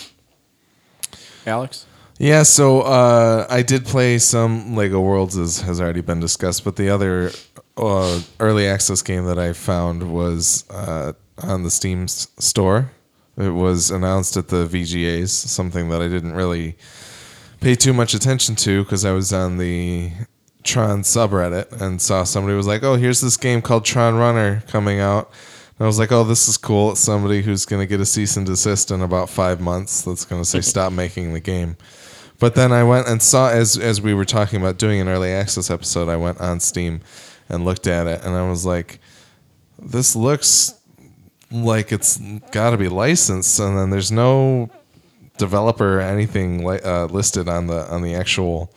[1.46, 1.86] Alex.
[2.20, 6.76] Yeah, so uh, I did play some Lego Worlds, as has already been discussed, but
[6.76, 7.32] the other
[7.78, 12.90] uh, early access game that I found was uh, on the Steam s- store.
[13.38, 16.76] It was announced at the VGAs, something that I didn't really
[17.62, 20.12] pay too much attention to because I was on the
[20.62, 25.00] Tron subreddit and saw somebody was like, "Oh, here's this game called Tron Runner coming
[25.00, 25.30] out."
[25.78, 28.04] And I was like, "Oh, this is cool." It's somebody who's going to get a
[28.04, 30.02] cease and desist in about five months.
[30.02, 31.78] That's going to say stop making the game.
[32.40, 35.30] But then I went and saw as as we were talking about doing an early
[35.30, 37.02] access episode, I went on Steam
[37.48, 38.98] and looked at it and I was like,
[39.78, 40.74] this looks
[41.52, 42.16] like it's
[42.50, 44.70] got to be licensed and then there's no
[45.36, 48.72] developer or anything li- uh, listed on the on the actual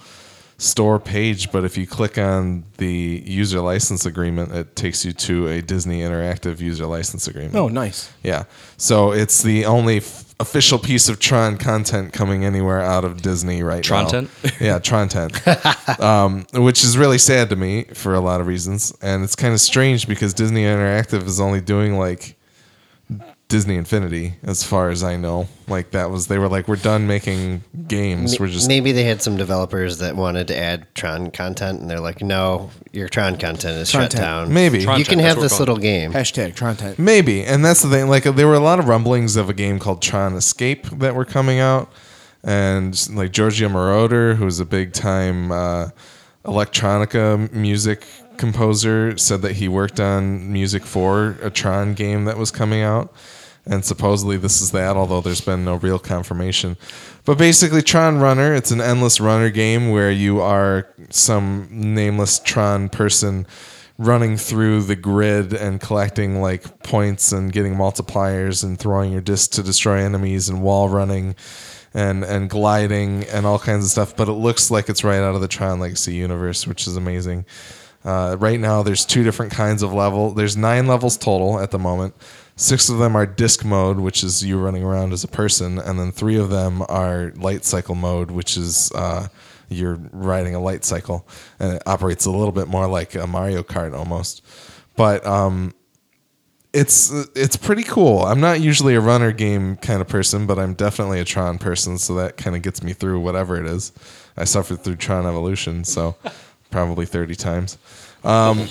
[0.58, 5.48] store page but if you click on the user license agreement it takes you to
[5.48, 7.56] a Disney Interactive user license agreement.
[7.56, 8.12] Oh, nice.
[8.24, 8.44] Yeah.
[8.78, 13.64] So it's the only f- official piece of Tron content coming anywhere out of Disney
[13.64, 14.08] right now.
[14.08, 14.30] Tron-tent?
[14.60, 15.42] Yeah, Tron tent.
[16.00, 18.94] um, which is really sad to me for a lot of reasons.
[19.02, 22.36] And it's kind of strange because Disney Interactive is only doing like
[23.54, 25.48] Disney Infinity, as far as I know.
[25.68, 28.40] Like that was they were like, we're done making games.
[28.40, 32.00] We're just Maybe they had some developers that wanted to add Tron content, and they're
[32.00, 34.20] like, "No, your Tron content is shut Tron-tent.
[34.48, 34.54] down.
[34.54, 34.82] maybe.
[34.84, 36.98] Tron- you can Content, have this what we're little game." Hashtag Trontent.
[36.98, 38.10] Maybe, and that's the thing.
[38.10, 41.24] Like, there were a lot of rumblings of a game called Tron Escape that were
[41.24, 41.92] coming out,
[42.44, 45.90] and like Giorgio Moroder, who's a big time uh,
[46.44, 48.04] electronica music
[48.38, 53.14] composer, said that he worked on music for a Tron game that was coming out,
[53.66, 54.96] and supposedly this is that.
[54.96, 56.78] Although there's been no real confirmation.
[57.26, 62.90] But basically, Tron Runner, it's an endless runner game where you are some nameless Tron
[62.90, 63.48] person
[63.98, 69.52] running through the grid and collecting like points and getting multipliers and throwing your disc
[69.52, 71.36] to destroy enemies and wall running
[71.94, 74.16] and and gliding and all kinds of stuff.
[74.16, 77.46] But it looks like it's right out of the Tron Legacy universe, which is amazing.
[78.04, 80.32] Uh, right now, there's two different kinds of level.
[80.32, 82.14] There's nine levels total at the moment.
[82.56, 86.00] Six of them are disc mode, which is you running around as a person, and
[86.00, 89.28] then three of them are light cycle mode, which is uh,
[89.70, 91.28] you're riding a light cycle,
[91.60, 94.46] and it operates a little bit more like a Mario Kart almost.
[94.96, 95.74] But um,
[96.74, 98.26] it's it's pretty cool.
[98.26, 101.98] I'm not usually a runner game kind of person, but I'm definitely a Tron person,
[101.98, 103.92] so that kind of gets me through whatever it is.
[104.38, 106.16] I suffered through Tron Evolution, so
[106.72, 107.78] probably 30 times.
[108.24, 108.68] Um,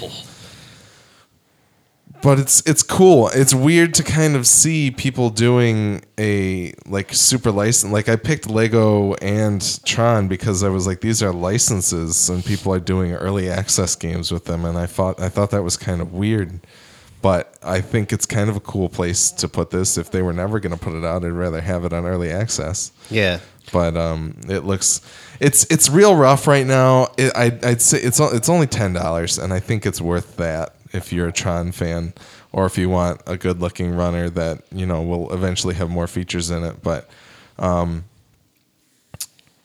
[2.23, 3.29] but it's it's cool.
[3.29, 7.93] It's weird to kind of see people doing a like super license.
[7.93, 12.73] Like I picked Lego and Tron because I was like, these are licenses, and people
[12.73, 16.01] are doing early access games with them, and I thought I thought that was kind
[16.01, 16.61] of weird.
[17.20, 19.97] But I think it's kind of a cool place to put this.
[19.97, 22.33] If they were never going to put it out, I'd rather have it on early
[22.33, 23.39] access Yeah,
[23.73, 25.01] but um, it looks
[25.41, 27.09] it's it's real rough right now.
[27.16, 30.75] It, I, I'd say it's it's only ten dollars, and I think it's worth that
[30.93, 32.14] if you're a Tron fan,
[32.53, 36.07] or if you want a good looking runner that you know will eventually have more
[36.07, 36.82] features in it.
[36.82, 37.09] But
[37.59, 38.05] um,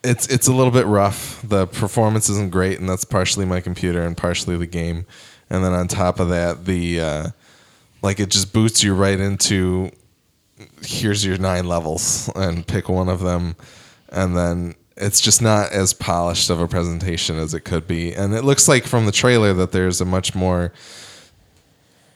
[0.03, 1.41] it's it's a little bit rough.
[1.47, 5.05] The performance isn't great, and that's partially my computer and partially the game.
[5.49, 7.27] And then on top of that, the uh,
[8.01, 9.91] like it just boots you right into
[10.81, 13.55] here's your nine levels and pick one of them
[14.09, 18.33] and then it's just not as polished of a presentation as it could be and
[18.33, 20.73] it looks like from the trailer that there's a much more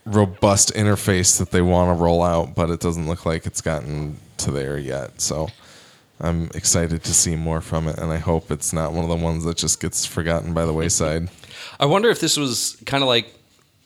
[0.04, 4.16] robust interface that they want to roll out but it doesn't look like it's gotten
[4.36, 5.48] to there yet so
[6.20, 9.24] i'm excited to see more from it and i hope it's not one of the
[9.24, 11.28] ones that just gets forgotten by the wayside
[11.78, 13.32] I wonder if this was kind of like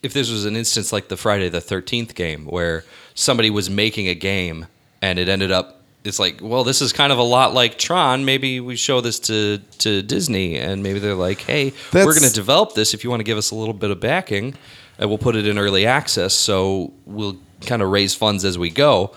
[0.03, 4.09] if this was an instance like the Friday the 13th game where somebody was making
[4.09, 4.67] a game
[5.03, 8.25] and it ended up it's like, well, this is kind of a lot like Tron.
[8.25, 12.33] Maybe we show this to to Disney and maybe they're like, "Hey, we're going to
[12.33, 14.55] develop this if you want to give us a little bit of backing
[14.99, 18.71] and we'll put it in early access so we'll kind of raise funds as we
[18.71, 19.15] go."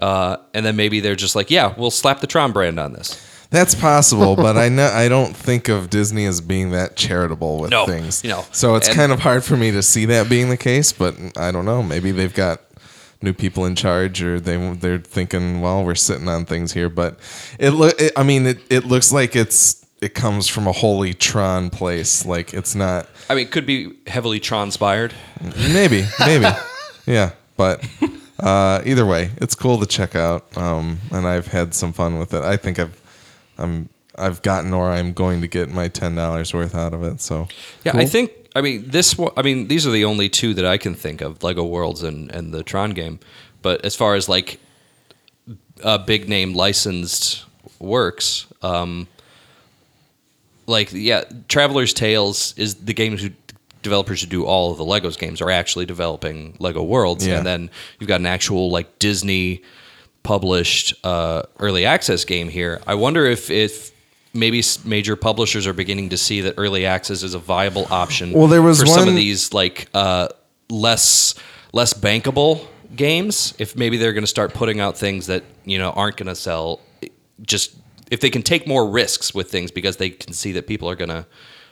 [0.00, 3.20] Uh, and then maybe they're just like, "Yeah, we'll slap the Tron brand on this."
[3.50, 7.70] That's possible, but I know I don't think of Disney as being that charitable with
[7.70, 8.24] No, things.
[8.24, 10.56] you know, so it's and- kind of hard for me to see that being the
[10.56, 10.92] case.
[10.92, 11.80] But I don't know.
[11.82, 12.60] Maybe they've got
[13.22, 16.88] new people in charge, or they they're thinking, well, we're sitting on things here.
[16.88, 17.18] But
[17.60, 17.94] it look.
[18.16, 22.26] I mean, it it looks like it's it comes from a holy Tron place.
[22.26, 23.08] Like it's not.
[23.30, 25.14] I mean, it could be heavily Tron inspired.
[25.56, 26.46] Maybe, maybe,
[27.06, 27.30] yeah.
[27.56, 27.82] But
[28.38, 32.34] uh, either way, it's cool to check out, um, and I've had some fun with
[32.34, 32.42] it.
[32.42, 33.00] I think I've
[33.56, 37.22] I'm I've gotten or I'm going to get my ten dollars worth out of it.
[37.22, 37.48] So
[37.84, 38.30] Yeah, I think.
[38.56, 39.18] I mean, this.
[39.36, 42.30] I mean, these are the only two that I can think of: Lego Worlds and
[42.30, 43.20] and the Tron game.
[43.62, 44.60] But as far as like
[45.82, 47.46] uh, big name licensed
[47.78, 49.08] works, um,
[50.66, 53.30] like yeah, Traveller's Tales is the games who
[53.82, 57.36] developers who do all of the Legos games are actually developing Lego Worlds, Yeah.
[57.38, 59.62] and then you've got an actual like Disney
[60.22, 62.80] published uh, early access game here.
[62.86, 63.92] I wonder if if
[64.32, 68.32] maybe major publishers are beginning to see that early access is a viable option.
[68.32, 70.28] Well, there was for some of these like uh,
[70.70, 71.34] less
[71.72, 73.54] less bankable games.
[73.58, 76.34] If maybe they're going to start putting out things that you know aren't going to
[76.34, 76.80] sell,
[77.42, 77.76] just
[78.10, 80.96] if they can take more risks with things because they can see that people are
[80.96, 81.26] going to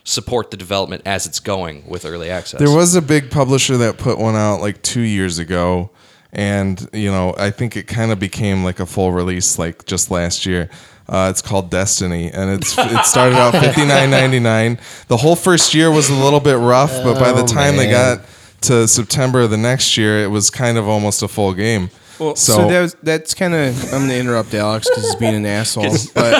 [0.05, 2.59] support the development as it's going with early access.
[2.59, 5.91] There was a big publisher that put one out like two years ago,
[6.33, 10.11] and you know I think it kind of became like a full release like just
[10.11, 10.69] last year.
[11.09, 14.79] Uh, it's called Destiny, and it's it started out fifty nine ninety nine.
[15.09, 17.91] The whole first year was a little bit rough, but by the Oh, time they
[17.91, 18.21] got
[18.63, 21.91] to September of the next year, it was kind of almost a full game.
[22.19, 23.83] Well, so, so that was, that's kind of.
[23.93, 25.85] I'm going to interrupt Alex because he's being an asshole.
[26.15, 26.35] But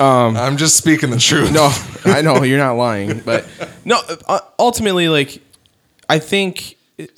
[0.00, 1.52] I'm just speaking the truth.
[1.52, 1.70] no,
[2.04, 3.20] I know you're not lying.
[3.20, 3.46] But
[3.84, 5.42] no, uh, ultimately, like
[6.08, 7.10] I think it-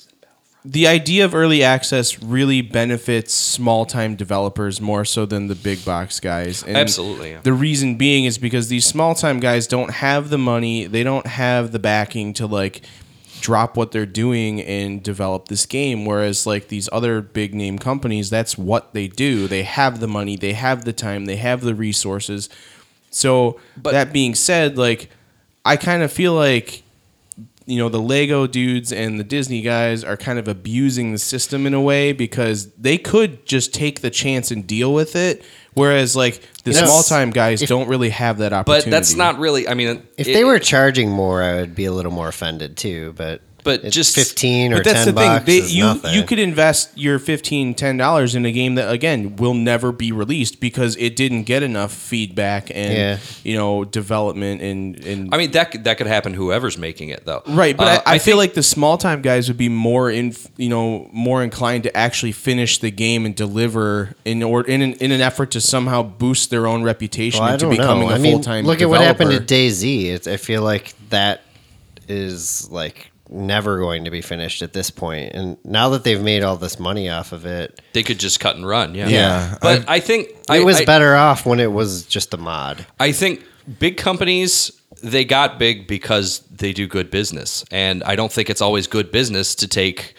[0.65, 5.83] the idea of early access really benefits small time developers more so than the big
[5.83, 6.63] box guys.
[6.63, 7.41] And Absolutely, yeah.
[7.41, 11.27] The reason being is because these small time guys don't have the money, they don't
[11.27, 12.81] have the backing to like
[13.43, 18.29] drop what they're doing and develop this game whereas like these other big name companies
[18.29, 19.49] that's what they do.
[19.49, 22.47] They have the money they have the time they have the resources.
[23.11, 25.09] So but, that being said like
[25.65, 26.83] i kind of feel like
[27.65, 31.65] you know the lego dudes and the disney guys are kind of abusing the system
[31.67, 36.15] in a way because they could just take the chance and deal with it whereas
[36.15, 36.83] like the Yes.
[36.85, 38.85] small time guys don't really have that opportunity.
[38.85, 39.67] but that's not really.
[39.67, 42.77] I mean, If it- they were charging more, I would be a little more offended
[42.77, 43.13] too.
[43.17, 45.43] But But it's just- fifteen or But that's ten the thing.
[45.45, 46.13] They, is you nothing.
[46.13, 50.11] you could invest your 15 10 dollars in a game that again will never be
[50.11, 53.17] released because it didn't get enough feedback and Yeah.
[53.43, 56.33] you know development and and I mean, that could, that could happen.
[56.33, 57.75] Whoever's making it, though, right.
[57.75, 60.35] But Uh, I, I, feel think- like the small time guys would be more in
[60.57, 64.93] you know more inclined to actually finish the game and deliver in or in an,
[64.93, 68.13] in an effort to somehow boost their own reputation Well, I into don't becoming know.
[68.13, 68.65] a I mean, full time.
[68.65, 70.05] look at what happened to DayZ.
[70.05, 71.41] It's, I feel like that
[72.09, 75.31] is like never going to be finished at this point.
[75.33, 78.55] And now that they've made all this money off of it, they could just cut
[78.55, 78.95] and run.
[78.95, 82.33] Yeah, Yeah, But I, think I, it was I- better off when it was just
[82.33, 82.85] a mod.
[82.99, 83.43] I think
[83.79, 84.71] big companies
[85.01, 89.11] they got big because they do good business, and I don't think it's always good
[89.11, 90.15] business to take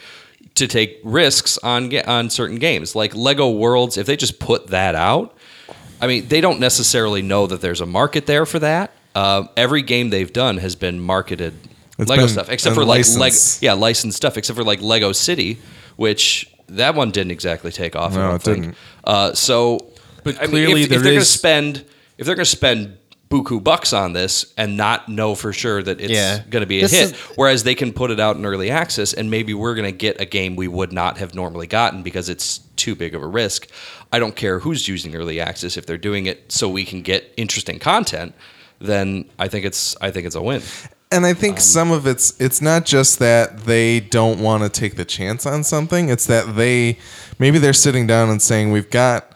[0.57, 3.97] to take risks on on certain games like Lego Worlds.
[3.97, 5.35] If they just put that out,
[6.03, 8.93] I mean, they don't necessarily know that there's a market there for that.
[9.15, 11.55] Uh, every game they've done has been marketed
[11.99, 13.63] It's Lego stuff, except for like Leg- license.
[13.63, 15.59] yeah, licensed stuff, except for like Lego City,
[15.97, 18.13] which that one didn't exactly take off.
[18.13, 18.61] I No, don't it think.
[18.63, 18.77] didn't.
[19.05, 19.79] Uh, so,
[20.25, 21.85] But I mean, clearly if, there if they're going to spend
[22.19, 22.97] if they're going to spend
[23.31, 26.43] buku bucks on this and not know for sure that it's Yeah.
[26.51, 28.71] going to be a This hit, is- whereas they can put it out in early
[28.71, 32.03] access and maybe we're going to get a game we would not have normally gotten
[32.03, 33.69] because it's too big of a risk.
[34.13, 37.33] I don't care who's using early access if they're doing it so we can get
[37.37, 38.35] interesting content.
[38.81, 40.63] Then I think it's I think it's a win.
[41.15, 44.69] And I think um, some of it's it's not just that they don't want to
[44.69, 46.09] take the chance on something.
[46.09, 46.99] It's that they
[47.39, 49.31] maybe they're sitting down and saying we've got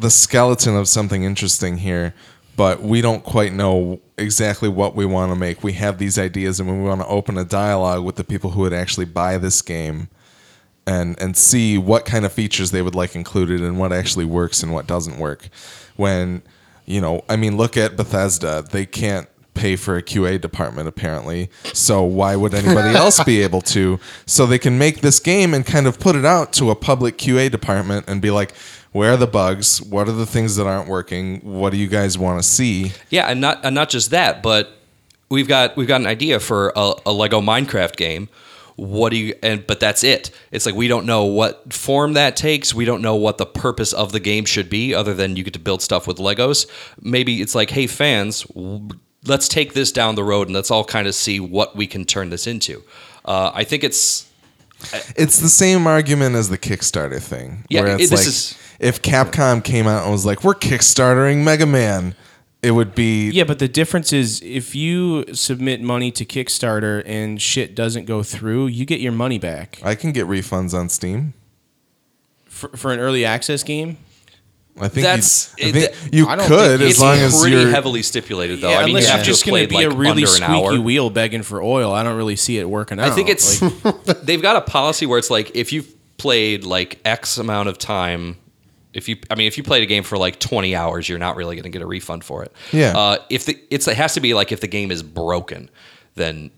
[0.00, 2.12] the skeleton of something interesting here,
[2.56, 5.62] but we don't quite know exactly what we want to make.
[5.62, 8.62] We have these ideas and we want to open a dialogue with the people who
[8.62, 10.08] would actually buy this game
[10.88, 14.60] and and see what kind of features they would like included and what actually works
[14.60, 15.48] and what doesn't work.
[15.94, 16.42] When
[16.84, 21.50] you know, I mean, look at Bethesda; they can't pay for a QA department apparently.
[21.72, 23.98] So why would anybody else be able to?
[24.26, 27.18] So they can make this game and kind of put it out to a public
[27.18, 28.54] QA department and be like,
[28.92, 29.80] "Where are the bugs?
[29.82, 31.40] What are the things that aren't working?
[31.40, 34.70] What do you guys want to see?" Yeah, and not and not just that, but
[35.28, 38.28] we've got we've got an idea for a, a Lego Minecraft game.
[38.76, 40.30] What do you and but that's it.
[40.50, 42.74] It's like we don't know what form that takes.
[42.74, 45.52] We don't know what the purpose of the game should be other than you get
[45.52, 46.66] to build stuff with Legos.
[47.00, 48.88] Maybe it's like, "Hey fans, w-
[49.26, 52.04] let's take this down the road and let's all kind of see what we can
[52.04, 52.82] turn this into."
[53.24, 54.26] Uh, I think it's
[55.16, 57.64] It's the same argument as the Kickstarter thing.
[57.68, 60.56] Yeah, where it- it's this like is- if Capcom came out and was like, "We're
[60.56, 62.16] Kickstartering Mega Man,"
[62.62, 67.40] it would be Yeah, but the difference is if you submit money to Kickstarter and
[67.40, 71.34] shit doesn't go through, you get your money back I can get refunds on Steam.
[72.44, 73.98] for, for an early access game.
[74.80, 76.38] I think That's- you, I think that- you could
[76.78, 77.70] think as long as pretty you're.
[77.70, 78.70] heavily stipulated though.
[78.70, 81.42] Yeah, I mean, unless you're just going to be like a really squeaky wheel begging
[81.42, 81.92] for oil.
[81.92, 83.10] I don't really see it working out.
[83.10, 86.98] I think it's Like, they've got a policy where it's like if you've played like
[87.04, 88.36] X amount of time
[88.94, 91.36] If you, I mean, if you played a game for like 20 hours, you're not
[91.36, 92.52] really going to get a refund for it.
[92.72, 92.96] Yeah.
[92.96, 95.70] Uh, if the it's it has to be like if the game is broken,
[96.14, 96.50] then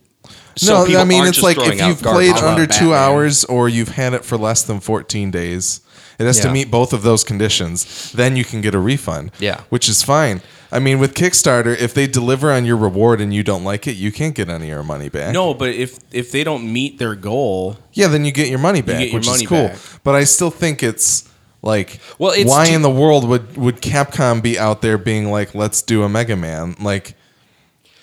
[0.64, 2.92] no, I mean it's like if you've played under two Batman?
[2.98, 5.80] hours or you've had it for less than 14 days,
[6.18, 8.12] it has to meet both of those conditions.
[8.12, 9.32] Then you can get a refund.
[9.38, 9.60] Yeah.
[9.68, 10.40] which is fine.
[10.72, 13.92] I mean, with Kickstarter, if they deliver on your reward and you don't like it,
[13.96, 15.32] you can't get any of your money back.
[15.32, 18.82] No, but if if they don't meet their goal, Yeah, then you get your money
[18.82, 19.68] back, get your which money is cool.
[19.68, 19.78] back.
[20.02, 21.28] But I still think it's
[21.62, 25.30] like, Well, it's why too- in the world would would Capcom be out there being
[25.30, 26.74] like, let's do a Mega Man?
[26.80, 27.14] Like,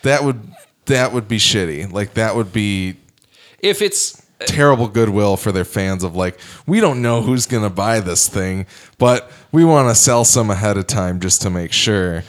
[0.04, 0.40] that would
[0.86, 1.92] that would be shitty.
[1.92, 2.96] Like that would be
[3.60, 8.00] if it's terrible goodwill for their fans of like, we don't know who's gonna buy
[8.00, 8.66] this thing,
[8.98, 12.24] but we want to sell some ahead of time just to make sure.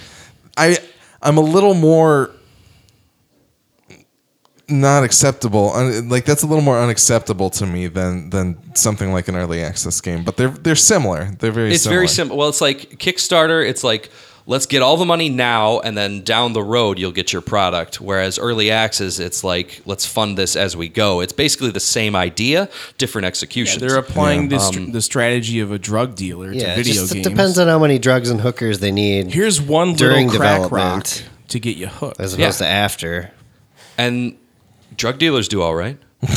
[0.56, 0.78] I
[1.22, 2.30] I'm a little more
[4.68, 5.72] not acceptable.
[6.04, 10.00] Like that's a little more unacceptable to me than than something like an early access
[10.00, 10.24] game.
[10.24, 11.36] But they're they're similar.
[11.38, 12.00] They're very it's similar.
[12.00, 12.36] very simple.
[12.36, 13.66] Well, it's like Kickstarter.
[13.66, 14.10] It's like
[14.46, 18.00] let's get all the money now, and then down the road you'll get your product.
[18.00, 21.20] Whereas early access, it's like let's fund this as we go.
[21.20, 22.68] It's basically the same idea,
[22.98, 23.80] different executions.
[23.80, 24.48] they're applying Yeah.
[24.58, 27.26] this um, the strategy of a drug dealer Yeah, to it video just games.
[27.26, 30.58] it depends on how many drugs and hookers they need Here's one during little crack
[30.70, 30.70] rock
[31.04, 31.24] development.
[31.48, 32.20] to get you hooked.
[32.20, 32.66] as opposed Yeah.
[32.66, 33.30] to after.
[33.98, 34.36] and
[34.96, 35.98] drug dealers do all right.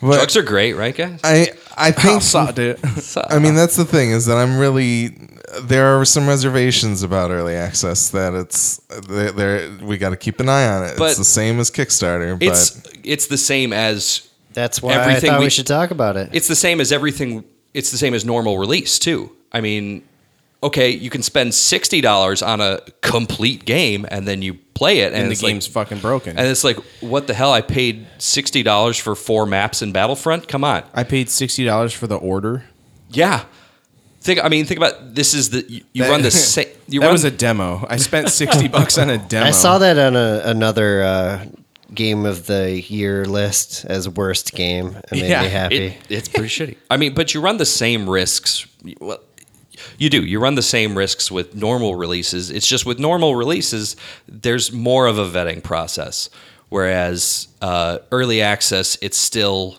[0.00, 1.18] But Drugs are great, right, guys?
[1.24, 2.80] I I think Sucked it.
[3.30, 5.16] I mean, that's the thing is that I'm really.
[5.62, 8.76] There are some reservations about early access that it's
[9.08, 9.32] there.
[9.32, 10.98] there we got to keep an eye on it.
[10.98, 15.30] But it's the same as Kickstarter, but It's it's the same as That's why Everything
[15.30, 16.28] I thought we, we- should talk about it.
[16.32, 17.44] it's the same as everything.
[17.72, 19.32] It's the same as normal release too.
[19.52, 20.02] I mean,
[20.62, 25.06] okay, you can spend sixty dollars on a complete game, and then you play it,
[25.12, 26.38] and, and the it's like- game's fucking broken.
[26.38, 27.52] And it's like, what the hell?
[27.52, 30.48] I paid sixty dollars for four maps in Battlefront.
[30.48, 32.64] Come on, I paid sixty dollars for the order.
[33.10, 33.44] yeah.
[34.20, 34.44] Think.
[34.44, 35.32] I mean, think about this.
[35.32, 36.66] Is the you, you That- run the same?
[36.90, 37.86] You that run was a demo.
[37.88, 39.46] I spent sixty bucks on a demo.
[39.46, 41.44] I saw that on a, another uh,
[41.94, 44.96] game of the year list as worst game.
[45.04, 45.76] It made Yeah, me happy.
[45.76, 46.76] It, it's pretty shitty.
[46.90, 48.66] I mean, but you run the same risks.
[49.00, 49.20] Well,
[49.98, 50.24] you do.
[50.24, 52.50] You run the same risks with normal releases.
[52.50, 53.96] It's just with normal releases,
[54.26, 56.30] there's more of a vetting process.
[56.70, 59.78] Whereas uh, early access, it's still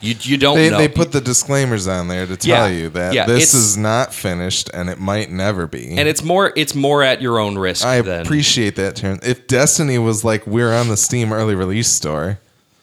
[0.00, 0.14] you.
[0.20, 0.78] You don't they, know.
[0.78, 4.12] they put the disclaimers on there to tell Yeah, you that yeah, this is not
[4.14, 5.90] finished and it might never be.
[5.90, 6.52] and it's more.
[6.56, 7.84] It's more at your own risk.
[7.84, 9.18] I than, appreciate that term.
[9.22, 12.38] If Destiny was like we're on the Steam early release store,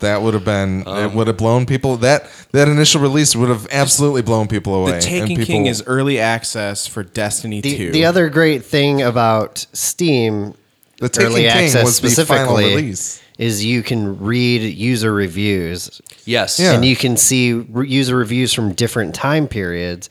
[0.00, 3.48] that would have been Um, it would have blown people that that initial release would
[3.48, 4.92] have absolutely blown people away.
[4.92, 7.92] the Taken and people, King is early access for Destiny the, Two.
[7.92, 10.54] the other great thing about Steam
[10.98, 13.22] the Taken early King access was the final specifically release.
[13.38, 16.58] is you can read user reviews Yes.
[16.58, 16.72] Yeah.
[16.72, 20.08] and you can see re- user reviews from different time periods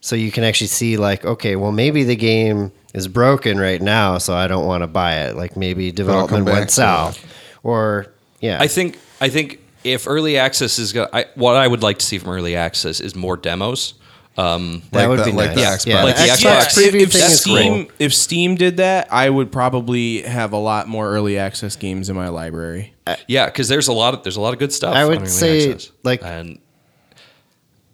[0.00, 4.16] so you can actually see like okay well maybe the game is broken right now
[4.18, 7.18] so i don't want to buy it like maybe development went south
[7.64, 8.06] or
[8.40, 12.04] yeah I think I think if early access is going, what I would like to
[12.06, 13.94] see from early access is more demos.
[14.36, 16.04] Um, that like would the- be like nice the yeah, Xbox.
[16.04, 16.64] Like the the Xbox.
[16.66, 20.52] Xbox preview if thing is Steam, cool if Steam did that, I would probably have
[20.52, 22.94] a lot more early access games in my library.
[23.26, 24.94] yeah, because there's a lot of there's a lot of good stuff.
[24.94, 25.92] I on would early say, access.
[26.04, 26.60] like- and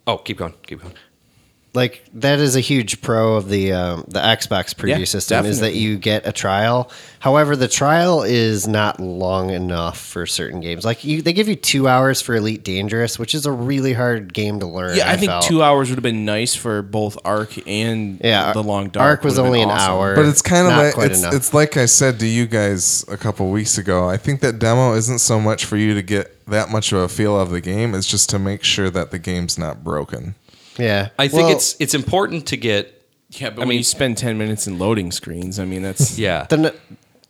[0.05, 0.93] oh, keep going, keep going.
[1.75, 5.59] Like that is a huge pro of the um, the Xbox preview Yeah, system is
[5.59, 6.89] that you get a trial.
[7.19, 10.85] However, the trial is not long enough for certain games.
[10.85, 14.33] Like you, they give you two hours for Elite Dangerous, which is a really hard
[14.33, 14.95] game to learn.
[14.95, 15.43] Yeah, I think felt.
[15.43, 19.05] two hours would have been nice for both Ark and Yeah, the Long Dark.
[19.19, 19.91] Ark was only an awesome.
[19.91, 20.15] hour.
[20.15, 23.03] But it's kind of Not like quite it's, it's like I said to you guys
[23.09, 24.07] a couple weeks ago.
[24.07, 27.07] I think that demo isn't so much for you to get that much of a
[27.09, 27.93] feel of the game.
[27.95, 30.35] It's just to make sure that the game's not broken.
[30.77, 33.01] Yeah, I think Well, it's it's important to get
[33.31, 36.17] Yeah, but I when mean- you spend ten minutes in loading screens, I mean that's
[36.27, 36.45] yeah.
[36.49, 36.73] the,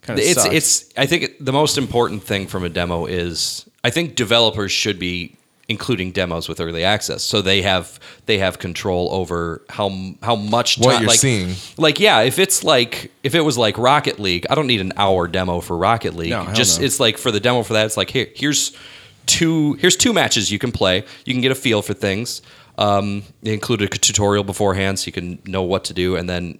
[0.01, 0.53] kind of it's sucks.
[0.55, 4.99] it's I think the most important thing from a demo is I think developers should
[4.99, 5.35] be
[5.67, 9.89] including demos with early access so they have they have control over how
[10.21, 11.55] how much What time you're like, seeing.
[11.77, 14.93] like yeah if it's like if it was like Rocket League I don't need an
[14.95, 16.85] hour demo for Rocket League No, hell just no.
[16.85, 18.77] it's like for the demo for that it's like here here's
[19.25, 22.43] two here's two matches you can play you can get a feel for things
[22.77, 26.59] um, they include a tutorial beforehand so you can know what to do and then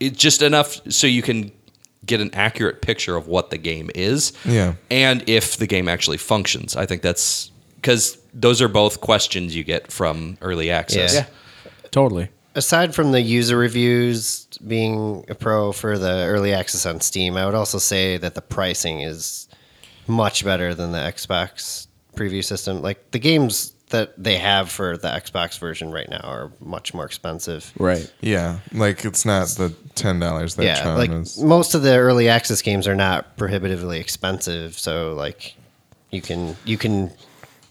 [0.00, 1.50] it's just enough so you can
[2.06, 4.74] get an accurate picture of what the game is Yeah.
[4.90, 9.64] and if the game actually functions i think that's because those are both questions you
[9.64, 11.26] get from early access Yeah.
[11.90, 12.28] totally.
[12.54, 17.46] aside from the user reviews being a pro for the early access on Steam, I
[17.46, 19.46] would also say that the pricing is
[20.08, 21.86] much better than the Xbox
[22.16, 22.82] preview system.
[22.82, 27.04] Like the games that they have for the Xbox version right now are much more
[27.04, 27.72] expensive.
[27.78, 28.10] Right.
[28.20, 31.38] Yeah, like it's not the ten dollars that yeah, Tron like is.
[31.42, 35.54] most of the early access games are not prohibitively expensive, so like
[36.10, 37.10] you can you can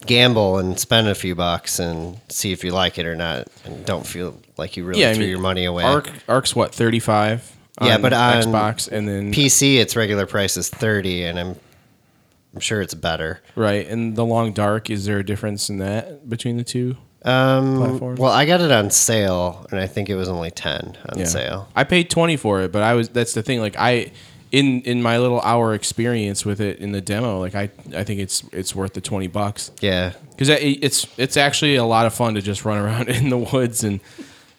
[0.06, 3.86] gamble and spend a few bucks and see if you like it or not, and
[3.86, 5.84] don't feel like you really Yeah, I threw mean, your money away.
[5.84, 7.54] Ark Ark's what thirty five.
[7.80, 11.56] Yeah, but on Xbox and then PC, its regular price is thirty, and I'm
[12.58, 13.40] I'm sure it's better.
[13.56, 14.90] right and the Long Dark.
[14.90, 16.98] Is there a difference in that between the two?
[17.24, 18.20] Um, Platforms?
[18.20, 21.68] well, I got it on sale, and I think it was only ten on sale.
[21.76, 23.60] I paid twenty for it, but I was that's the thing.
[23.60, 24.12] Like I
[24.52, 28.20] in in my little hour experience with it in the demo, like I I think
[28.22, 32.34] it's it's worth the twenty bucks Yeah, because it's it's actually a lot of fun
[32.36, 34.00] to just run around in the woods and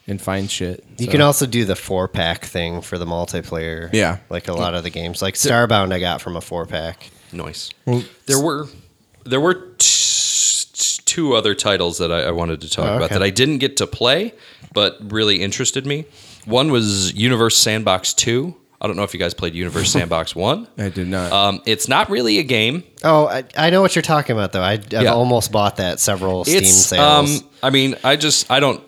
[0.06, 0.84] and find shit.
[0.98, 3.90] you So- can also do the four pack thing for the multiplayer.
[3.92, 4.18] Yeah.
[4.30, 7.10] like a lot of the games, like Starbound, I got from a four pack.
[7.32, 7.70] Nice.
[7.86, 8.66] Well, there were
[9.24, 13.10] there were t- t- two other titles that I, I wanted to talk Oh, about
[13.10, 14.32] that I didn't get to play,
[14.72, 16.06] but really interested me.
[16.46, 18.56] One was Universe Sandbox Two.
[18.80, 20.68] I don't know if you guys played Universe Sandbox One.
[20.78, 21.32] I did not.
[21.32, 22.84] Um, it's not really a game.
[23.04, 24.62] Oh, I, I know what you're talking about, though.
[24.62, 25.12] I, I've Yeah.
[25.12, 27.42] almost bought that several Steam It's sales.
[27.42, 28.82] um, I mean, I just I don't.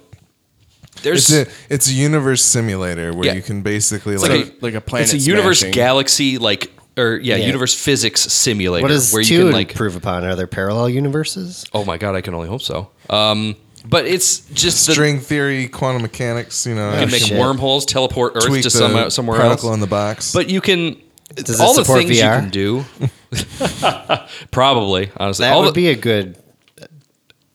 [1.02, 3.32] There's It's a it's a universe simulator where Yeah.
[3.34, 5.72] you can basically it's like, like, a, like a planet It's a universe smashing.
[5.74, 6.70] galaxy like
[7.00, 7.46] or yeah, Yeah.
[7.46, 10.24] universe physics simulator what does where two you can like improve upon?
[10.24, 11.64] Are there parallel universes?
[11.72, 12.90] Oh my god, I can only hope so.
[13.08, 13.56] Um,
[13.88, 16.66] but it's just the, string theory, quantum mechanics.
[16.66, 17.38] You know, you can make shit.
[17.38, 19.48] wormholes, teleport Earth tweak to the some, somewhere else.
[19.48, 20.32] particle in the box.
[20.34, 21.00] But you can
[21.34, 22.14] Does it all the things VR?
[22.14, 22.84] you can do.
[24.50, 26.36] Probably, honestly, That all would the, be a good.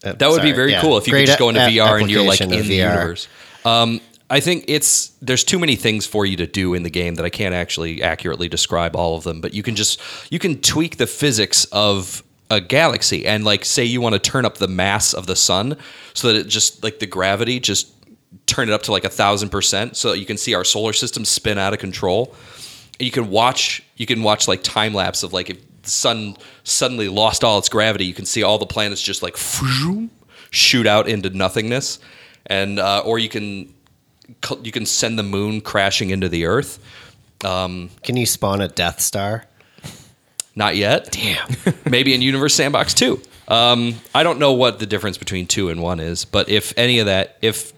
[0.04, 0.82] uh, that would be very yeah.
[0.82, 2.80] cool if you could just go into a- VR and you're like in application the
[2.80, 2.94] VR.
[2.96, 3.28] universe.
[3.64, 7.16] Um, I think it's there's too many things for you to do in the game
[7.16, 9.40] that I can't actually accurately describe all of them.
[9.40, 10.02] But you can just
[10.32, 14.46] you can tweak the physics of a galaxy and like say you want to turn
[14.46, 15.78] up the mass of the sun
[16.14, 17.92] so that it just like the gravity just
[18.46, 21.26] turn it up to like a thousand percent so you can see our solar system
[21.26, 22.36] spin out of control.
[23.00, 27.10] You can watch you can watch like time lapse of like if the sun suddenly
[27.10, 29.38] lost all its gravity, you can see all the planets just like
[30.50, 32.00] shoot out into nothingness,
[32.48, 33.74] and uh, or you can
[34.64, 36.80] you can send the moon crashing into the Earth.
[38.04, 39.46] Can you spawn a Death Star?
[40.56, 41.12] Not yet.
[41.12, 41.48] Damn.
[41.90, 43.22] Maybe in Universe Sandbox 2.
[43.48, 47.00] Um, I don't know what the difference between 2 and 1 is, but if any
[47.00, 47.74] of that if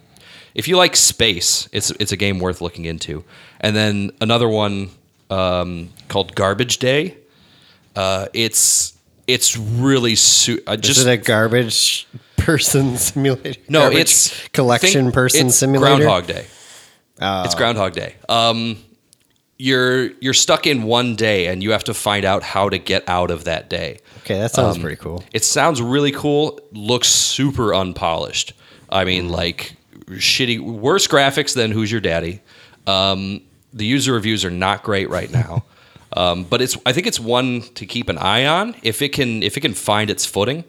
[0.56, 3.24] if you like space, it's it's a game worth looking into.
[3.60, 4.89] And then another one
[5.30, 7.18] um, called Garbage Day.
[7.95, 12.08] Uh, it's it's really su- I just Is it a garbage
[12.48, 13.60] person simulator?
[13.68, 15.95] no, it's collection person it's simulator.
[15.95, 15.98] Oh.
[15.98, 16.45] Groundhog Day.
[17.20, 18.16] It's Groundhog Day.
[18.30, 18.78] Um,
[19.58, 23.04] you're you're stuck in one day, and you have to find out how to get
[23.10, 24.00] out of that day.
[24.20, 25.24] Okay, that sounds Um, pretty cool.
[25.34, 26.60] It sounds really cool.
[26.72, 28.54] Looks super unpolished.
[28.89, 29.76] I mean, like
[30.12, 32.41] shitty, worse graphics than Who's Your Daddy.
[32.86, 33.41] Um,
[33.74, 35.66] the user reviews are not great right now,
[36.14, 36.78] um, but it's.
[36.86, 39.74] I think it's one to keep an eye on if it can if it can
[39.74, 40.64] find its footing.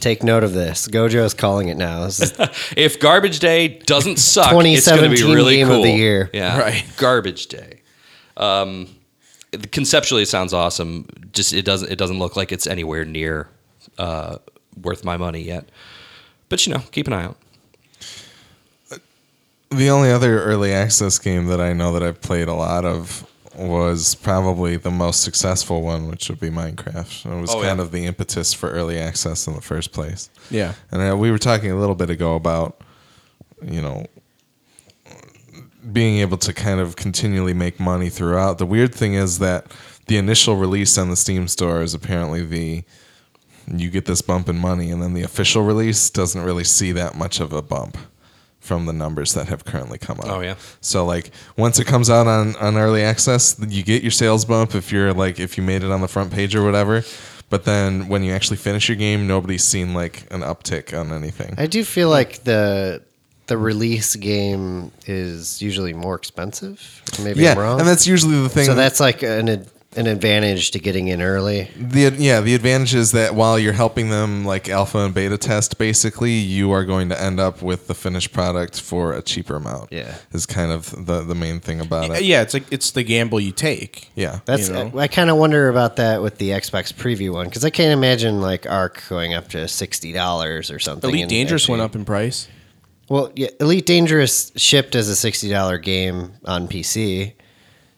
[0.00, 0.88] Take note of this.
[0.88, 2.04] Gojo is calling it now.
[2.04, 2.32] This is
[2.76, 5.76] If Garbage Day doesn't suck, it's going to be 2017 really game cool.
[5.76, 6.30] of the year.
[6.32, 6.84] Yeah, Right.
[6.96, 7.80] Garbage Day.
[8.36, 8.88] Um,
[9.52, 11.06] it- conceptually, it sounds awesome.
[11.32, 11.90] Just it doesn't.
[11.90, 13.48] It doesn't look like it's anywhere near
[13.98, 14.38] uh,
[14.82, 15.68] worth my money yet.
[16.48, 17.36] But you know, keep an eye out.
[19.70, 23.26] The only other early access game that I know that I've played a lot of
[23.56, 27.26] was probably the most successful one, which would be Minecraft.
[27.36, 27.84] It was Oh, kind yeah.
[27.84, 30.30] of the impetus for early access in the first place.
[30.50, 30.74] yeah.
[30.90, 32.80] And uh, we were talking a little bit ago about,
[33.62, 34.06] you know,
[35.92, 38.58] being able to kind of continually make money throughout.
[38.58, 39.66] The weird thing is that
[40.06, 42.84] the initial release on the Steam store is apparently the
[43.66, 47.14] you get this bump in money, and then the official release doesn't really see that
[47.16, 47.96] much of a bump
[48.64, 50.28] from the numbers that have currently come out.
[50.28, 50.54] Oh, yeah.
[50.80, 54.74] So like once it comes out on on early access, you get your sales bump
[54.74, 57.02] if you're like if you made it on the front page or whatever.
[57.50, 61.54] But then when you actually finish your game, nobody's seen like an uptick on anything.
[61.58, 63.02] I do feel like the
[63.46, 67.02] the release game is usually more expensive.
[67.22, 67.78] Maybe yeah, I'm wrong.
[67.80, 68.64] and that's usually the thing.
[68.64, 71.70] so that's like an ad- an advantage to getting in early.
[71.76, 75.78] the yeah the advantage is that while you're helping them like alpha and beta test,
[75.78, 79.92] basically you are going to end up with the finished product for a cheaper amount.
[79.92, 80.16] Yeah.
[80.32, 82.22] is kind of the the main thing about it.
[82.24, 84.10] Yeah, it's like it's the gamble you take.
[84.14, 84.98] Yeah, That's You know?
[84.98, 88.40] I, kind of wonder about that with the Xbox preview one because I can't imagine
[88.40, 91.10] like Ark going up to sixty dollars or something.
[91.10, 92.48] Elite Dangerous went up in price.
[93.08, 97.34] Well, yeah, Elite Dangerous shipped as a sixty dollar game on PC,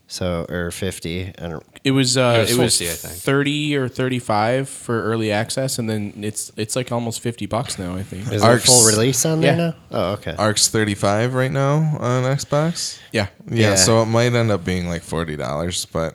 [0.09, 1.33] So or fifty.
[1.39, 1.65] I don't.
[1.83, 3.23] It was uh, It was it was 50, I think.
[3.23, 7.77] thirty or thirty five for early access, and then it's it's like almost fifty bucks
[7.77, 7.97] now.
[7.97, 8.31] I think.
[8.31, 9.65] Is there a Ark's- full release on there Yeah.
[9.67, 9.75] now?
[9.91, 10.35] Oh, okay.
[10.39, 12.99] Ark's 35 right now on Xbox.
[13.11, 13.27] Yeah.
[13.51, 13.75] Yeah, Yeah.
[13.75, 16.15] so it might end up being like forty dollars, but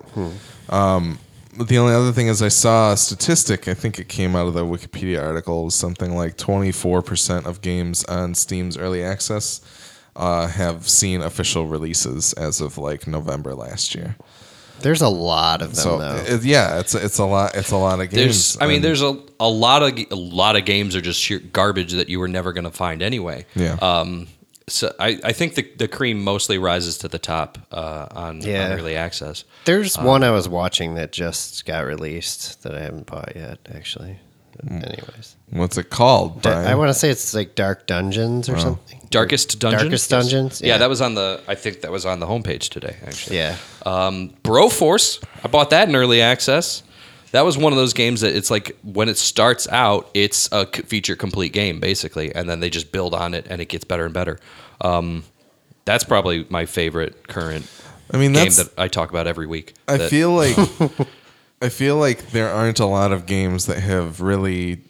[0.69, 1.19] um,
[1.57, 3.68] but the only other thing is I saw a statistic.
[3.68, 5.65] I think it came out of the Wikipedia article.
[5.65, 9.59] Was something like twenty four percent of games on Steam's early access
[10.15, 14.15] uh, have seen official releases as of like November last year.
[14.81, 16.15] There's a lot of them So though.
[16.15, 17.55] it, yeah, it's it's a lot.
[17.55, 18.13] It's a lot of games.
[18.15, 21.19] There's, I mean, and- there's a, a lot of a lot of games are just
[21.19, 23.45] sheer garbage that you were never going to find anyway.
[23.55, 23.77] Yeah.
[23.81, 24.27] Um.
[24.67, 28.65] So I, I think the the cream mostly rises to the top uh, on, Yeah.
[28.67, 29.43] on early access.
[29.65, 33.59] There's uh, one I was watching that just got released that I haven't bought yet.
[33.73, 34.19] Actually.
[34.65, 34.86] Mm.
[34.88, 36.41] Anyways, what's it called?
[36.41, 36.68] Brian?
[36.68, 38.99] I want to say it's like Dark Dungeons or something.
[39.10, 39.82] Darkest Dungeons.
[39.84, 40.22] Darkest Yes.
[40.23, 40.61] Dungeons?
[40.61, 40.68] Yeah.
[40.68, 40.78] Yeah.
[40.80, 41.41] that was on the.
[41.48, 42.95] I think that was on the homepage today.
[43.06, 43.38] Actually.
[43.38, 43.57] Yeah.
[43.86, 45.23] Um, Broforce.
[45.44, 46.84] I bought that in early access.
[47.32, 50.68] That was one of those games that it's like when it starts out, it's a
[50.73, 53.86] c- feature complete game basically, and then they just build on it, and it gets
[53.86, 54.38] better and better.
[54.82, 55.23] Um,
[55.86, 57.65] that's probably my favorite current
[58.14, 59.73] I mean, game that's that I talk about every week.
[59.88, 60.57] I That- feel like
[61.61, 64.81] I feel like there aren't a lot of games that have really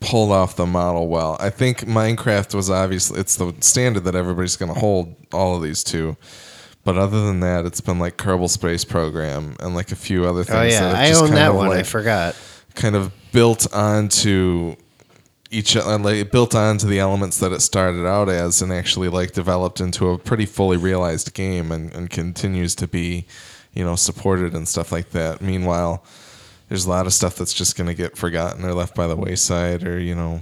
[0.00, 1.36] pulled off the model well.
[1.40, 5.62] I think Minecraft was obviously it's the standard that everybody's going to hold all of
[5.62, 6.16] these to.
[6.84, 10.44] But other than that, it's been like Kerbal Space Program and like a few other
[10.44, 10.56] things.
[10.58, 11.72] Oh yeah, that have I just own kind that one.
[11.72, 12.36] I forgot.
[12.74, 14.76] kind of built onto
[15.50, 19.32] each uh, like built onto the elements that it started out as and actually like
[19.32, 23.24] developed into a pretty fully realized game and, and continues to be
[23.74, 26.04] you know supported and stuff like that meanwhile
[26.68, 29.16] there's a lot of stuff that's just going to get forgotten or left by the
[29.16, 30.40] wayside or you know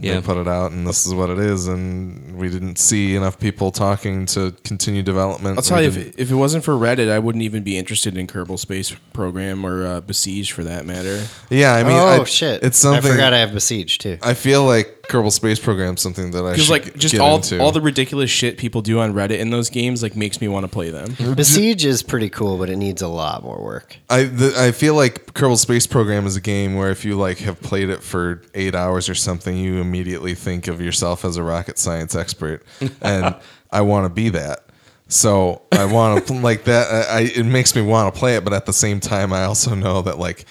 [0.00, 0.14] Yeah.
[0.14, 3.38] they put it out and this is what it is and we didn't see enough
[3.38, 6.72] people talking to continue development I'll tell We you, didn't- if, if it wasn't for
[6.72, 10.86] Reddit, I wouldn't even be interested in Kerbal Space Program or uh, Besiege for that
[10.86, 11.22] matter.
[11.50, 12.62] yeah i mean oh I- shit!
[12.62, 14.18] it's something I forgot I have Besiege too.
[14.22, 17.36] I feel like Kerbal Space Program something that I Because should like just get all
[17.36, 17.58] into.
[17.60, 20.64] all the ridiculous shit people do on Reddit in those games like makes me want
[20.64, 21.16] to play them.
[21.34, 23.96] Besiege is pretty cool, but it needs a lot more work.
[24.10, 27.38] I the, I feel like Kerbal Space Program is a game where if you like
[27.38, 31.42] have played it for eight hours or something, you immediately think of yourself as a
[31.42, 32.62] rocket science expert,
[33.00, 33.34] and
[33.70, 34.60] I want to be that.
[35.08, 37.08] So I want to like that.
[37.08, 39.44] I, I it makes me want to play it, but at the same time, I
[39.44, 40.44] also know that like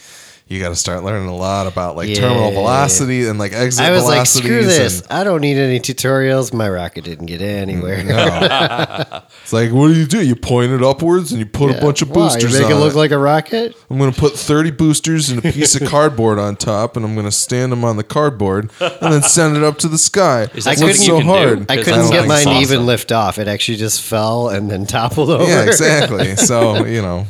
[0.48, 3.92] you got to start learning a lot about like terminal velocity and like exit I
[3.92, 5.02] was like, screw this.
[5.02, 6.54] and- I don't need any tutorials.
[6.54, 7.98] My rocket didn't get anywhere.
[8.04, 10.26] Mm, it's like, what do you do?
[10.26, 12.72] You point it upwards and you put a bunch of Why, boosters You make on
[12.74, 12.98] it look it.
[12.98, 13.76] like a rocket?
[13.90, 17.14] I'm going to put 30 boosters and a piece of cardboard on top, and I'm
[17.14, 20.44] going to stand them on the cardboard and then send it up to the sky.
[20.54, 21.66] Is that It something so can do?
[21.70, 22.62] I couldn't get mine awesome.
[22.62, 23.38] even lift off.
[23.38, 25.44] It actually just fell and then toppled over.
[25.44, 26.36] Yeah, exactly.
[26.38, 27.26] So, you know.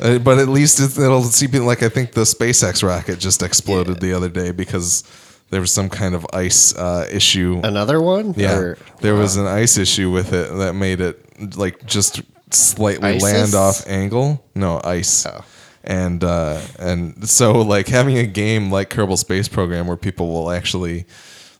[0.00, 4.00] Uh, but at least it, it'll see like I think the SpaceX rocket just exploded
[4.00, 5.04] the other day because
[5.50, 7.60] there was some kind of ice uh, issue.
[7.64, 8.34] Another one?
[8.36, 13.10] Yeah, Or- there was an ice issue with it that made it like just slightly
[13.10, 13.22] ISIS?
[13.22, 14.44] land off angle.
[14.54, 15.26] No ice.
[15.26, 15.44] Oh.
[15.82, 20.50] And uh, and so like having a game like Kerbal Space Program where people will
[20.50, 21.06] actually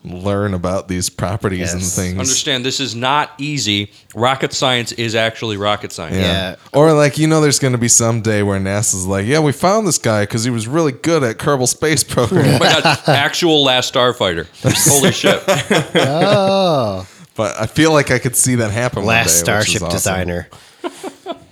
[0.02, 2.18] learn about these properties and things.
[2.18, 3.92] Understand, this is not easy.
[4.14, 6.16] Rocket science is actually rocket science.
[6.16, 6.50] Yeah.
[6.50, 6.56] Yeah.
[6.72, 9.52] Or like you know, there's going to be some day where NASA's like, yeah, we
[9.52, 12.46] found this guy because he was really good at Kerbal Space Program.
[12.46, 14.46] Oh my god, actual last starfighter.
[14.88, 15.42] Holy shit.
[15.94, 17.06] Oh,
[17.36, 18.98] but I feel like I could see that happen.
[19.04, 19.96] one last day, which is Starship awesome.
[19.96, 20.48] designer.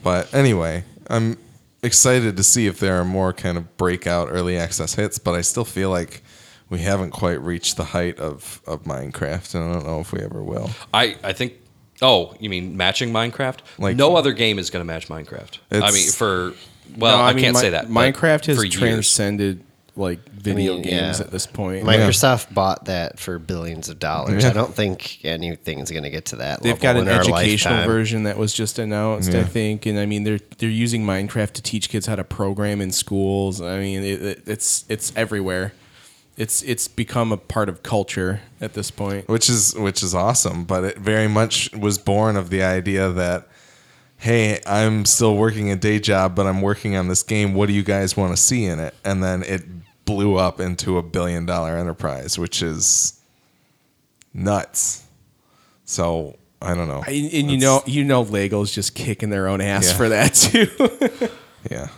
[0.02, 1.36] But anyway, I'm
[1.82, 5.42] excited to see if there are more kind of breakout early access hits, but I
[5.42, 6.22] still feel like
[6.70, 10.20] we haven't quite reached the height of, of Minecraft, and I don't know if we
[10.20, 10.70] ever will.
[10.92, 11.54] I, I think
[12.00, 13.58] Oh, you mean matching Minecraft?
[13.78, 15.58] Like- no other game is going to match Minecraft.
[15.72, 16.52] I mean, for
[16.96, 17.88] well, No, I, mean, can't Mi- say that.
[17.88, 18.74] Minecraft has for years.
[18.74, 19.64] transcended
[19.96, 21.24] like video mean, games yeah.
[21.24, 21.84] at this point.
[21.84, 24.44] Microsoft bought that for billions of dollars.
[24.44, 24.50] Yeah.
[24.50, 26.62] I don't think anything's going to get to that.
[26.62, 27.90] They've level got an in our educational lifetime.
[27.90, 31.62] version that was just announced, I think, and I mean they're they're using Minecraft to
[31.62, 33.60] teach kids how to program in schools.
[33.60, 35.72] I mean it, it, it's it's everywhere.
[36.38, 39.28] It's it's become a part of culture at this point.
[39.28, 40.64] which is which is awesome.
[40.64, 43.48] But it very much was born of the idea that,
[44.18, 47.54] hey, I'm still working a day job, but I'm working on this game.
[47.54, 48.94] What do you guys want to see in it?
[49.04, 49.64] And then it
[50.04, 53.20] blew up into a billion dollar enterprise, which is
[54.32, 55.04] nuts.
[55.84, 57.02] So I don't know.
[57.06, 59.96] I, and you know you know Lego's just kicking their own ass Yeah.
[59.96, 61.28] for that too.
[61.70, 61.88] yeah.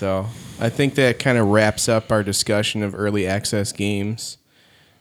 [0.00, 0.26] So
[0.58, 4.38] I think that kind of wraps up our discussion of early access games.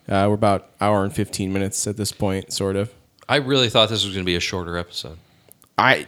[0.10, 2.92] Uh, we're about hour and fifteen minutes at this point, sort of.
[3.30, 5.18] I really thought this was going to be a shorter episode.
[5.78, 6.08] I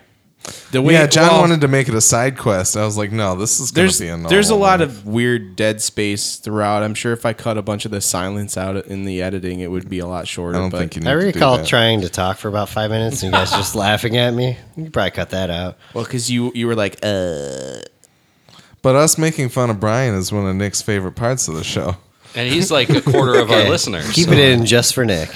[0.72, 2.76] The way yeah, John well, wanted to make it a side quest.
[2.76, 4.80] I was like, no, this is going There's to be a normal there's a lot
[4.80, 4.90] one.
[4.90, 6.84] of weird dead space throughout.
[6.84, 9.72] I'm sure if I cut a bunch of the silence out in the editing, it
[9.72, 10.58] would be a lot shorter.
[10.58, 11.66] I don't but think you need I to do recall that.
[11.68, 14.58] trying to talk for about five minutes and you guys just laughing at me.
[14.76, 15.78] You probably cut that out.
[15.94, 17.76] well, because you you were like, uh,
[18.82, 21.98] But us making fun of Brian is one of Nick's favorite parts of the show.
[22.34, 24.10] And he's like a quarter of our listeners.
[24.12, 25.30] Keep so- it in just for Nick.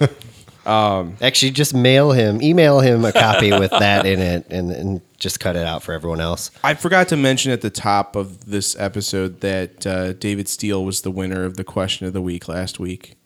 [0.66, 5.00] um, Actually, just mail him, email him a copy with that in it, and, and
[5.18, 6.50] just cut it out for everyone else.
[6.64, 11.02] I forgot to mention at the top of this episode that uh, David Steele was
[11.02, 13.16] the winner of the question of the week last week.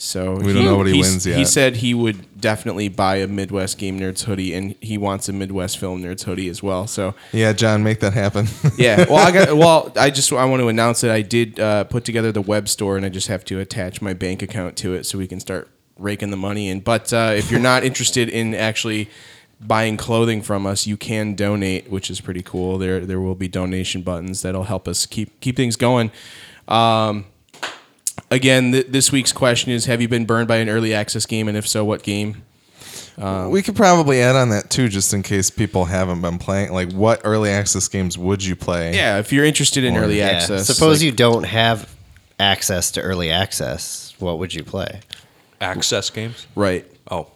[0.00, 1.36] So We don't know what he wins yet.
[1.36, 5.32] He said he would definitely buy a Midwest Game Nerds hoodie, and he wants a
[5.32, 6.86] Midwest Film Nerds hoodie as well.
[6.86, 8.46] So Yeah, John, make that happen.
[8.78, 9.92] yeah, well, I got well.
[9.96, 12.96] I just I want to announce that I did uh, put together the web store,
[12.96, 15.68] and I just have to attach my bank account to it so we can start
[15.98, 16.78] raking the money in.
[16.78, 19.10] But uh, if you're not interested in actually
[19.60, 22.78] buying clothing from us, you can donate, which is pretty cool.
[22.78, 26.12] There there will be donation buttons that'll help us keep keep things going.
[26.68, 27.24] Um,
[28.30, 31.48] again, th- this week's question is: Have you been burned by an early access game,
[31.48, 32.42] and if so, what game?
[33.16, 36.72] Um, we could probably add on that too, just in case people haven't been playing.
[36.72, 38.94] Like, what early access games would you play?
[38.94, 40.26] Yeah, if you're interested in early Yeah.
[40.28, 41.88] access, Suppose like- you don't have
[42.38, 44.14] access to early access.
[44.20, 45.00] What would you play?
[45.60, 46.46] access games.
[46.54, 46.86] right.
[47.10, 47.26] Oh,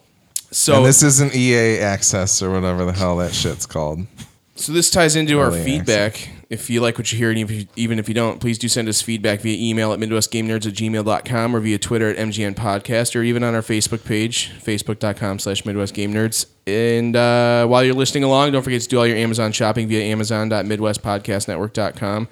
[0.53, 4.07] So and this isn't EA Access or whatever the hell that shit's called.
[4.55, 6.29] So this ties into our Early feedback.
[6.51, 8.69] If you like what you hear, and if you, even if you don't, please do
[8.69, 13.17] send us feedback via email at midwestgamenerds at gmail.com or via Twitter at MGN Podcast
[13.17, 16.45] or even on our Facebook page, facebook.com slash midwestgamenerds.
[16.67, 20.03] And uh, while you're listening along, don't forget to do all your Amazon shopping via
[20.13, 22.29] amazon.midwestpodcastnetwork.com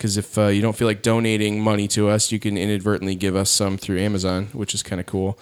[0.00, 3.36] because if uh, you don't feel like donating money to us, you can inadvertently give
[3.36, 5.38] us some through Amazon, which is kind of cool.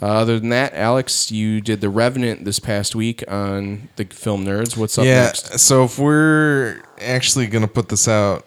[0.00, 4.44] Uh, other than that, Alex, you did The Revenant this past week on the Film
[4.44, 4.76] Nerds.
[4.76, 5.24] What's up yeah.
[5.24, 5.58] next?
[5.58, 8.44] So if we're actually gonna put this out,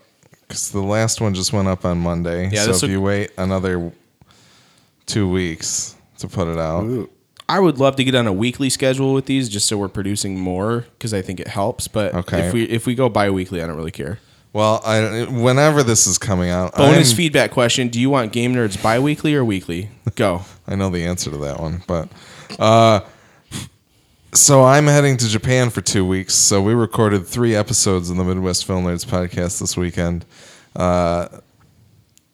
[0.48, 2.50] because the last one just went up on Monday.
[2.52, 3.92] Yeah, So if would- you wait another
[5.08, 7.10] two weeks to put it out,
[7.48, 10.40] I would love to get on a weekly schedule with these, just so we're producing
[10.40, 11.88] more, because I think it helps.
[11.88, 12.42] But Okay.
[12.48, 14.20] if we if we go bi-weekly, I don't really care.
[14.54, 18.54] Well, I whenever this is coming out, Bonus I'm- feedback question: Do you want Game
[18.54, 19.90] Nerds bi-weekly or weekly?
[20.16, 20.42] Go.
[20.68, 22.10] I know the answer to that one, but
[22.60, 23.02] uh,
[24.34, 26.36] so I'm heading to Japan for two weeks.
[26.36, 30.26] So we recorded three episodes of the Midwest Film Nerds podcast this weekend.
[30.76, 31.28] Uh,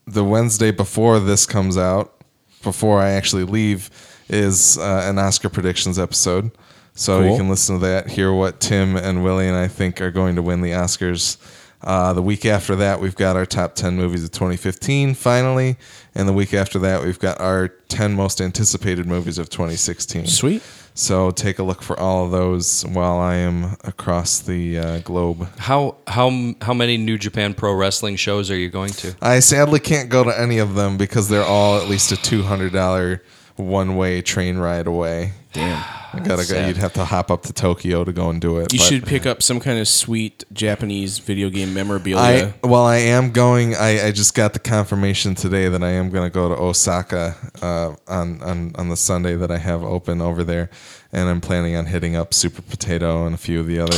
[0.06, 2.22] the Wednesday before this comes out,
[2.64, 3.90] before I actually leave,
[4.30, 6.52] is uh, an Oscar predictions episode.
[6.98, 10.12] So you can listen to that, hear what Tim and Willie and I think are
[10.12, 11.38] going to win the Oscars.
[11.86, 15.78] Uh, the week after that, we've got our top 10 movies of 2015 finally.
[16.16, 20.26] And the week after that, we've got our 10 most anticipated movies of 2016.
[20.26, 20.64] Sweet.
[20.95, 25.48] So take a look for all of those while I am across the uh, globe.
[25.57, 26.32] how how
[26.62, 29.14] how many New Japan Pro Wrestling shows are you going to?
[29.22, 33.20] I sadly can't go to any of them because they're all at least a $200
[33.57, 35.34] one way train ride away.
[35.56, 35.84] Damn.
[36.14, 36.44] I gotta go.
[36.44, 36.68] sad.
[36.68, 38.72] You'd have to hop up to Tokyo to go and do it.
[38.72, 42.53] You but- should pick up some kind of sweet Japanese video game memorabilia.
[42.64, 43.76] I well, I am going.
[43.76, 47.36] I, I just got the confirmation today that I am going to go to Osaka
[47.61, 50.69] uh, on on on the Sunday that I have open over there,
[51.16, 53.96] and I'm planning on hitting up Super Potato and a few of the other.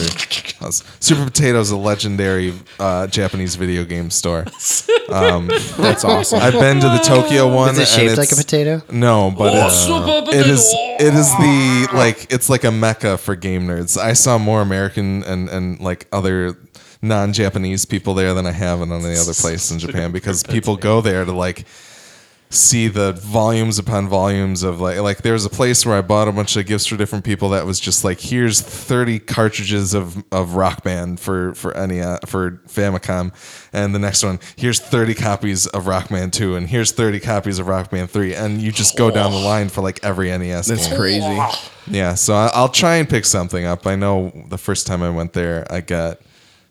[0.62, 4.46] uh, Super Potato is a legendary uh, Japanese video game store.
[5.78, 6.40] That's awesome.
[6.40, 7.72] I've been to the Tokyo one.
[7.72, 8.82] Is it and shaped like a potato?
[8.92, 11.04] No, but Oh, it's, Super it is Potato.
[11.08, 13.98] it is the like it's like a mecca for game nerds.
[13.98, 16.56] I saw more American and and like other
[17.02, 21.00] non-Japanese people there than I have in any other place in Japan because people go
[21.02, 21.66] there to like
[22.50, 26.32] see the volumes upon volumes of like like there's a place where I bought a
[26.32, 30.52] bunch of gifts for different people that was just like here's 30 cartridges of of
[30.52, 33.34] Rockman for for any uh, for Famicom
[33.74, 37.68] and the next one here's 30 copies of Rockman 2 and here's 30 copies of
[37.68, 40.98] Rockman 3 and you just go down the line for like every NES That's game.
[40.98, 41.40] crazy.
[41.90, 43.86] Yeah, so I- I'll try and pick something up.
[43.86, 46.20] I know the first time I went there I got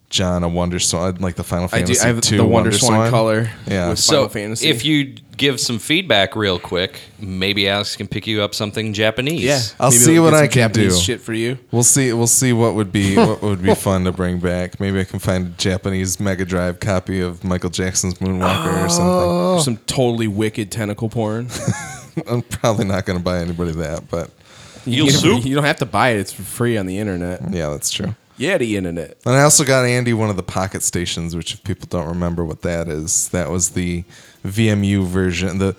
[0.08, 1.94] John a Wonder Swan like the Final Fantasy I do.
[1.94, 3.50] Fantasy I have 2 the Wonder Swan, color.
[3.66, 3.90] Yeah.
[3.90, 4.68] With So Final Fantasy.
[4.68, 9.42] if you give some feedback real quick, maybe Alex can pick you up something Japanese.
[9.42, 11.00] yeah, I'll maybe see we'll what get some I can Japanese do.
[11.02, 11.58] Shit for you.
[11.70, 12.12] We'll see.
[12.12, 14.80] We'll see what would be what would be fun to bring back.
[14.80, 19.06] Maybe I can find a Japanese Mega Drive copy of Michael Jackson's Moonwalker or something.
[19.06, 19.60] Oh.
[19.60, 21.48] Some totally wicked tentacle porn.
[22.28, 24.30] I'm probably not going to buy anybody that, but
[24.86, 25.44] Eel you, soup?
[25.44, 27.42] you don't have to buy it; it's for free on the internet.
[27.52, 28.14] yeah, that's true.
[28.38, 29.16] Yeah, the internet.
[29.24, 32.44] And I also got Andy one of the Pocket Stations, which if people don't remember
[32.44, 34.04] what that is, that was the
[34.47, 35.59] VMU version.
[35.59, 35.74] The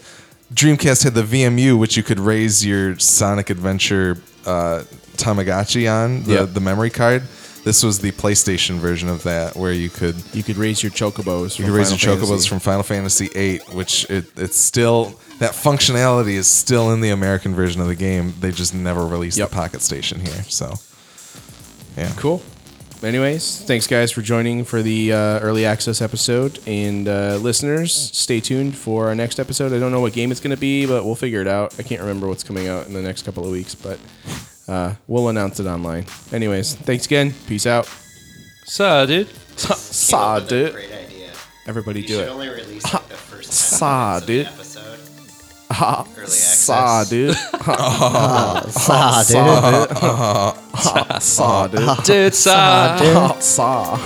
[0.54, 4.84] Dreamcast had the VMU, which you could raise your Sonic Adventure uh,
[5.18, 6.54] Tamagotchi on the, Yep.
[6.54, 7.24] the memory card.
[7.66, 11.60] This was the PlayStation version of that, where you could You could raise your chocobos.
[11.60, 12.48] you could raise Final your chocobos Fantasy.
[12.50, 17.54] from Final Fantasy VIII, which it, it's still that functionality is still in the American
[17.54, 18.34] version of the game.
[18.40, 19.50] They just never released Yep.
[19.50, 20.44] the Pocket Station here.
[20.48, 20.76] So,
[21.98, 22.42] yeah, Cool.
[23.04, 28.40] Anyways, thanks guys for joining for the uh, early access episode, and uh, listeners, stay
[28.40, 29.72] tuned for our next episode.
[29.72, 31.76] I don't know what game it's going to be, but we'll figure it out.
[31.80, 34.00] I can't remember what's coming out in the next couple of weeks, but
[34.68, 36.06] uh, we'll announce it online.
[36.34, 37.34] Anyways, thanks again.
[37.48, 37.88] Peace out.
[38.66, 39.28] So, dude.
[39.58, 40.74] Saw, dude.
[40.74, 41.30] Great idea.
[41.68, 42.30] Everybody You do it.
[42.30, 44.20] only release like the first Saw,
[45.72, 47.36] ten minutes of the dude.
[48.68, 48.72] episode.
[48.72, 49.84] Saw, dude.
[51.22, 52.34] Saw, dude.
[52.34, 53.34] Saw, dude.
[53.34, 53.44] Dude.
[53.44, 53.98] Saw.